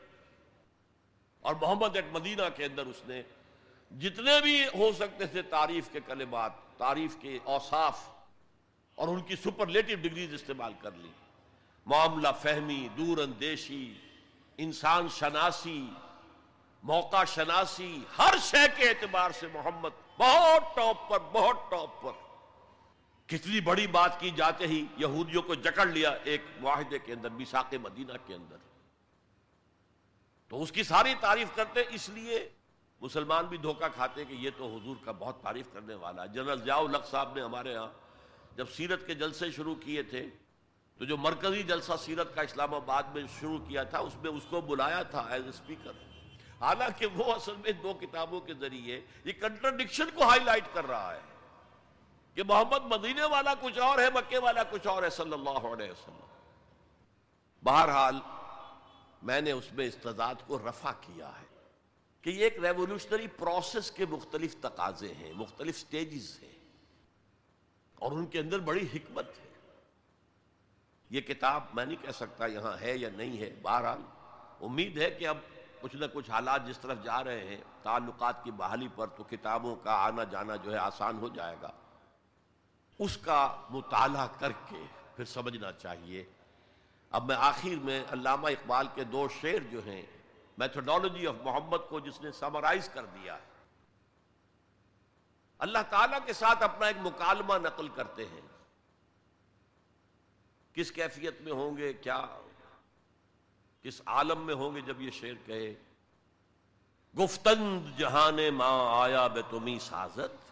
[1.44, 3.22] اور محمد ایٹ مدینہ کے اندر اس نے
[3.92, 8.08] جتنے بھی ہو سکتے تھے تعریف کے کلمات، تعریف کے اوصاف،
[8.98, 11.12] اور ان کی سپرلیٹو ڈگریز استعمال کر لی۔
[11.86, 13.94] معاملہ فہمی دور اندیشی
[14.60, 15.80] انسان شناسی،
[16.84, 22.12] موقع شناسی، ہر شے کے اعتبار سے محمد بہت ٹاپ پر، بہت ٹاپ پر۔
[23.26, 27.74] کتنی بڑی بات کی جاتے ہی یہودیوں کو جکڑ لیا ایک معاہدے کے اندر میساق
[27.82, 28.58] مدینہ کے اندر۔
[30.48, 32.50] تو اس کی ساری تعریف کرتے، اس لیے
[33.02, 36.62] مسلمان بھی دھوکہ کھاتے کہ یہ تو حضور کا بہت تعریف کرنے والا ہے۔ جنرل
[36.62, 37.88] ضیاء الق صاحب نے ہمارے ہاں
[38.56, 40.28] جب سیرت کے جلسے شروع کیے تھے،
[40.98, 44.44] تو جو مرکزی جلسہ سیرت کا اسلام آباد میں شروع کیا تھا، اس میں اس
[44.50, 45.92] کو بلایا تھا ایز اے اسپیکر
[46.62, 51.16] حالانکہ وہ اصل میں دو کتابوں کے ذریعے یہ کنٹرڈکشن کو ہائی لائٹ کر رہا
[51.16, 51.20] ہے
[52.34, 55.92] کہ محمد مدینے والا کچھ اور ہے، مکے والا کچھ اور ہے، صلی اللہ علیہ
[55.92, 56.20] وسلم۔
[57.64, 58.20] بہرحال
[59.24, 61.46] میں نے اس میں استضاد کو رفع کیا ہے
[62.22, 66.60] کہ یہ ایک ریولوشنری پروسیس کے مختلف تقاضے ہیں، مختلف سٹیجز ہیں۔
[67.96, 69.54] اور ان کے اندر بڑی حکمت ہے۔
[71.10, 74.02] یہ کتاب میں نہیں کہہ سکتا یہاں ہے یا نہیں ہے۔ بہرحال
[74.62, 75.38] امید ہے کہ اب
[75.82, 79.76] کچھ نہ کچھ حالات جس طرف جا رہے ہیں، تعلقات کی بحالی پر تو کتابوں
[79.76, 81.72] کا آنا جانا جو ہے آسان ہو جائے گا۔
[83.00, 84.84] اس کا مطالعہ کر کے
[85.16, 86.26] پھر سمجھنا چاہیے۔
[87.12, 90.02] اب میں آخر میں علامہ اقبال کے دو شعر جو ہیں
[90.58, 93.46] میتھڈالوجی آف محمد کو جس نے سمرائز کر دیا ہے۔
[95.58, 98.42] اللہ تعالیٰ کے ساتھ اپنا ایک مکالمہ نقل کرتے ہیں۔
[100.74, 102.26] کس کیفیت میں ہوں گے، کیا
[103.88, 105.74] کس عالم میں ہوں گے جب یہ شعر کہے
[107.24, 110.52] گفتند جہان ماں آیا بے تمہیں سازت۔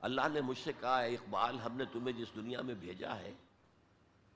[0.00, 3.32] اللہ نے مجھ سے کہا ہے اقبال، ہم نے تمہیں جس دنیا میں بھیجا ہے،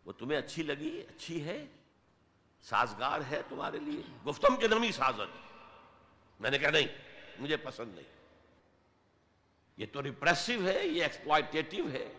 [0.04, 1.66] وہ تمہیں اچھی لگی، اچھی ہے،
[2.62, 5.52] سازگار ہے تمہارے لیے۔ گفتم کے نمی سازت۔
[6.40, 6.86] میں نے کہا، نہیں،
[7.38, 8.26] مجھے پسند نہیں۔
[9.76, 12.12] یہ تو ریپریسو ہے، یہ ایکسپلائٹیٹو ہے۔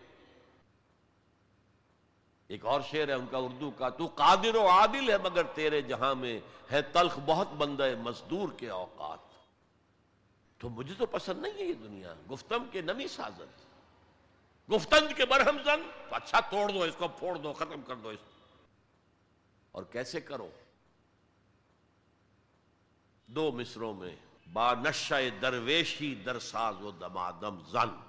[2.50, 5.82] ایک اور شعر ہے ان کا اردو کا، تو قادر و عادل ہے مگر تیرے
[5.82, 6.40] جہاں میں
[6.72, 9.18] ہے تلخ بہت بندہ مزدور کے اوقات۔
[10.58, 13.66] تو مجھے تو پسند نہیں ہے یہ دنیا۔ گفتم کے نمی سازت۔
[14.72, 18.08] گفتند کے برہم زن۔ تو اچھا توڑ دو، اس کو پھوڑ دو، ختم کر دو
[18.08, 18.58] اس۔ کو
[19.72, 20.50] اور کیسے کرو؟
[23.26, 24.16] دو مصروں میں،
[24.52, 28.00] با نشہ درویشی درساز و دمادم زن۔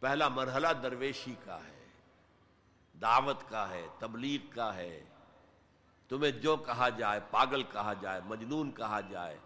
[0.00, 1.73] پہلا مرحلہ درویشی کا ہے۔
[3.00, 5.04] دعوت کا ہے، تبلیغ کا ہے۔
[6.08, 9.38] تمہیں جو کہا جائے، پاگل کہا جائے، مجنون کہا جائے،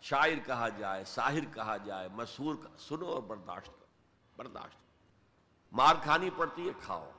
[0.00, 3.84] شاعر کہا جائے، ساحر کہا جائے مسور سنو اور برداشت کرو،
[4.36, 4.76] برداشت
[5.72, 7.10] مار کھانی پڑتی ہے، کھاؤ۔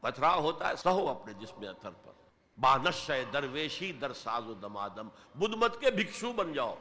[0.00, 2.12] پتھرا ہوتا ہے، سہو اپنے جسم اتھر پر۔
[2.60, 6.74] بانش درویشی در ساز و دمادم، بدھ مت کے بھکشو بن جاؤ۔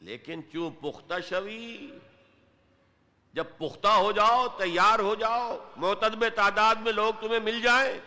[0.00, 1.90] لیکن چوں پختہ شوی
[3.32, 7.98] جب پختہ ہو جاؤ، تیار ہو جاؤ، معتدب تعداد میں لوگ تمہیں مل جائیں۔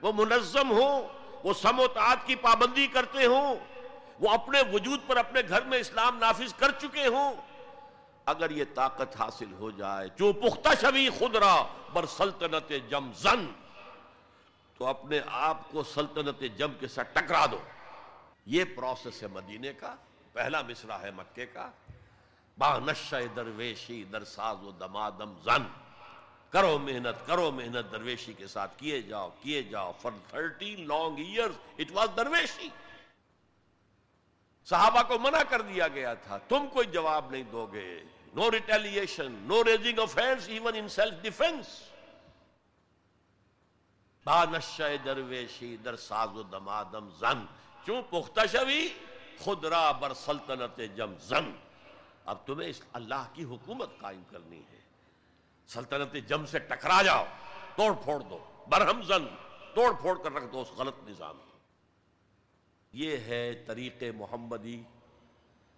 [0.00, 1.08] وہ منظم ہوں،
[1.44, 3.56] وہ سموتاد کی پابندی کرتے ہوں،
[4.20, 7.34] وہ اپنے وجود پر اپنے گھر میں اسلام نافذ کر چکے ہوں۔
[8.24, 11.62] اگر یہ طاقت حاصل ہو جائے، جو پختہ شوی خدرا
[11.92, 13.52] بر سلطنت جم زن،
[14.78, 17.58] تو اپنے آپ کو سلطنت جم کے ساتھ ٹکرا دو۔
[18.46, 19.94] یہ پروسیس ہے مدینے کا،
[20.32, 21.70] پہلا مصرا ہے مکے کا۔
[22.58, 22.78] با
[23.34, 25.66] درویشی در ساز و دمادم زن۔
[26.52, 31.50] کرو محنت کرو محنت درویشی کے ساتھ۔ کیے جاؤ کیے جاؤ۔ For thirty long year
[31.78, 32.68] it was درویشی۔
[34.64, 38.02] صحابہ کو منع کر دیا گیا تھا۔ تم کوئی جواب نہیں دو گے۔
[38.34, 41.66] No retaliation no raising of even in self defence
[44.24, 47.46] با نشہ درویشی در ساز و دمادم زن۔
[47.86, 48.88] چون پختہ شوی؟
[49.38, 51.65] خود را بر سلطنت جم زن۔
[52.26, 54.78] اب تمہیں اس اللہ کی حکومت قائم کرنی ہے۔
[55.66, 57.24] سلطنت جم سے ٹکرا جاؤ،
[57.76, 59.26] توڑ پھوڑ دو۔ برہم زن،
[59.74, 61.58] توڑ پھوڑ کر رکھ دو اس غلط نظام کو۔
[62.92, 64.82] یہ ہے طریق محمدی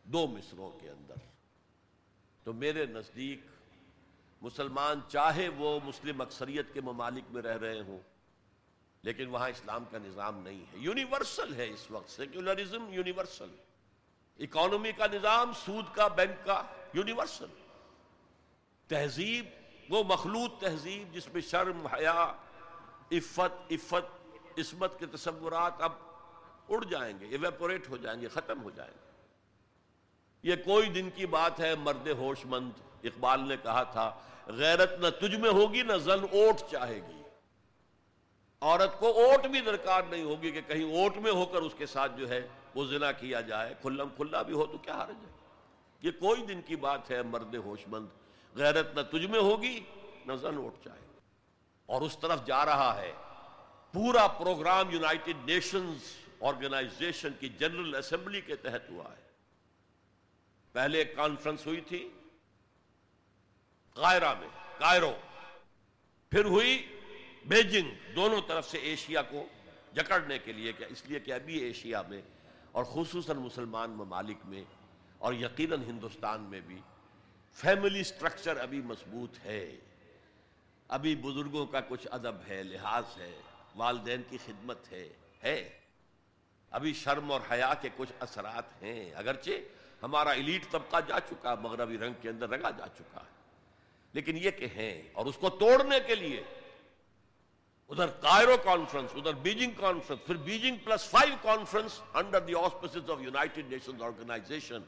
[0.05, 1.15] دو مصروں کے اندر۔
[2.45, 3.41] تو میرے نزدیک
[4.43, 7.99] مسلمان چاہے وہ مسلم اکثریت کے ممالک میں رہ رہے ہوں،
[9.03, 13.49] لیکن وہاں اسلام کا نظام نہیں ہے۔ یونیورسل ہے اس وقت، سیکولرزم یونیورسل۔
[14.39, 16.63] اکانومی کا نظام، سود کا، بینک کا،
[16.93, 17.47] یونیورسل۔
[18.89, 19.47] تہذیب،
[19.89, 22.33] وہ مخلوط تہذیب جس میں شرم، حیا،
[23.13, 25.93] عفت عفت، عصمت کے تصورات اب
[26.69, 29.09] اڑ جائیں گے ایویپوریٹ ہو جائیں گے، ختم ہو جائیں گے۔
[30.43, 32.71] یہ کوئی دن کی بات ہے، مرد ہوش مند،
[33.05, 37.23] اقبال نے کہا تھا، غیرت نہ تجھ میں ہوگی، نہ زن اوٹ چاہے گی۔
[38.61, 41.87] عورت کو اوٹ بھی درکار نہیں ہوگی کہ کہیں اوٹ میں ہو کر اس کے
[41.87, 45.37] ساتھ جو ہے وہ زنا کیا جائے، کھلم کھلا بھی ہو تو کیا ہر جائے
[46.03, 48.09] یہ کوئی دن کی بات ہے، مرد ہوش مند
[48.55, 49.79] غیرت نہ تجھ میں ہوگی،
[50.27, 51.07] نہ زن اوٹ چاہے
[51.89, 53.13] اور اس طرف جا رہا ہے،
[53.95, 59.27] پورا پروگرام یونائٹڈ نیشنز آرگنائزیشن کی جنرل اسمبلی کے تحت ہوا ہے۔
[60.75, 62.09] پہلے ایک کانفرنس ہوئی تھی
[63.97, 65.13] قائرہ میں کائرو
[66.33, 66.77] پھر ہوئی
[67.45, 69.45] بیجنگ، دونوں طرف سے ایشیا کو
[69.95, 72.21] جکڑنے کے لیے، اس لیے کہ ابھی ایشیا میں
[72.79, 74.63] اور خصوصاً مسلمان ممالک میں
[75.19, 76.81] اور یقیناً ہندوستان میں بھی
[77.53, 79.77] فیملی سٹرکچر ابھی مضبوط ہے۔
[80.89, 83.31] ابھی بزرگوں کا کچھ ادب ہے، لحاظ ہے،
[83.77, 85.09] والدین کی خدمت ہے
[85.45, 85.69] ہے۔
[86.71, 89.51] ابھی شرم اور حیا کے کچھ اثرات ہیں، اگرچہ
[90.03, 93.37] ہمارا ایلیٹ طبقہ جا چکا، مغربی رنگ کے اندر رگا جا چکا۔ ہے
[94.13, 96.43] لیکن یہ کہ ہیں، اور اس کو توڑنے کے لیے
[97.89, 103.21] ادھر کائرو کانفرنس ادھر بیجنگ کانفرنس پھر Beijing plus five conference under the auspices of
[103.21, 104.83] United Nations organization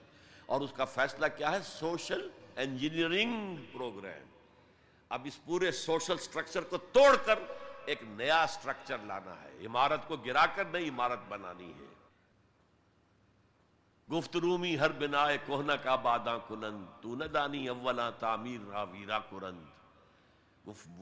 [0.47, 4.29] اور اس کا فیصلہ کیا ہے؟ سوشل انجینئرنگ پروگرام
[5.09, 7.39] اب اس پورے سوشل سٹرکچر کو توڑ کر
[7.87, 11.87] ایک نیا سٹرکچر لانا ہے۔ عمارت کو گرا کر نئی عمارت بنانی ہے۔
[14.13, 19.19] گفت رومی ہر بنا کوہنا کا باداں کنند تو نہ دانی اولا تعمیر را ویرا
[19.19, 19.65] کرند۔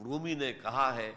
[0.05, 1.13] رومی نے کہا ہے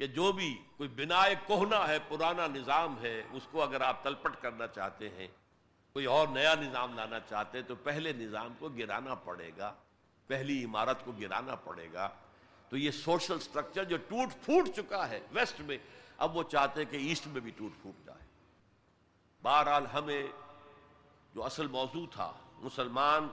[0.00, 4.42] کہ جو بھی کوئی بنا کوہنا ہے، پرانا نظام ہے، اس کو اگر آپ تلپٹ
[4.42, 5.28] کرنا چاہتے ہیں،
[5.92, 9.74] کوئی اور نیا نظام لانا چاہتے ہیں، تو پہلے نظام کو گرانا پڑے گا،
[10.26, 12.08] پہلی عمارت کو گرانا پڑے گا۔
[12.68, 15.78] تو یہ سوشل سٹرکچر جو ٹوٹ پھوٹ چکا ہے ویسٹ میں،
[16.16, 18.26] اب وہ چاہتے ہیں کہ ایسٹ میں بھی ٹوٹ پھوٹ جائے۔
[19.42, 20.22] بہرحال ہمیں
[21.34, 23.28] جو اصل موضوع تھا، مسلمان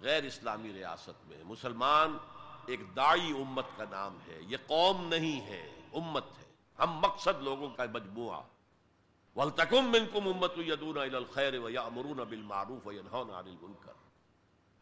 [0.00, 2.18] غیر اسلامی ریاست میں، مسلمان
[2.68, 6.44] ایک دائی امت کا نام ہے، یہ قوم نہیں ہے، امت ہے۔
[6.78, 8.42] ہم مقصد لوگوں کا مجموعہ۔
[9.36, 13.94] وَلْتَكُمْ مِنْكُمْ أُمَّةٌ يَدُونَ إِلَى الْخَيْرِ وَيَأْمُرُونَ بِالْمَعْرُوفِ وَيَنْهَوْنَ عَنِ الْمُنْكَرِ۔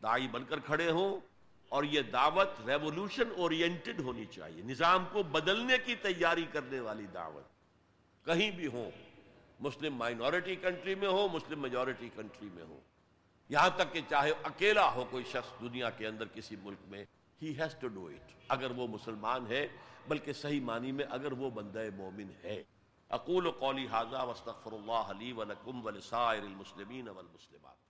[0.02, 1.20] دائی بن کر کھڑے ہوں
[1.68, 7.56] اور یہ دعوت ریولوشن اورینٹڈ ہونی چاہیے۔ نظام کو بدلنے کی تیاری کرنے والی دعوت۔
[8.24, 8.90] کہیں بھی ہو
[9.60, 12.80] مسلم مائنورٹی کنٹری میں ہو مسلم میجورٹی کنٹری میں ہو
[13.48, 17.04] یہاں تک کہ چاہے اکیلا ہو کوئی شخص دنیا کے اندر کسی ملک میں
[17.42, 19.68] he has to do it اگر وہ مسلمان ہے،
[20.08, 22.62] بلکہ صحیح معنی میں اگر وہ بندہ مومن ہے۔
[23.08, 27.85] اقول قولی حاضہ وسطر اللہ علی ولکم ولسائر المسلمین والمسلمات۔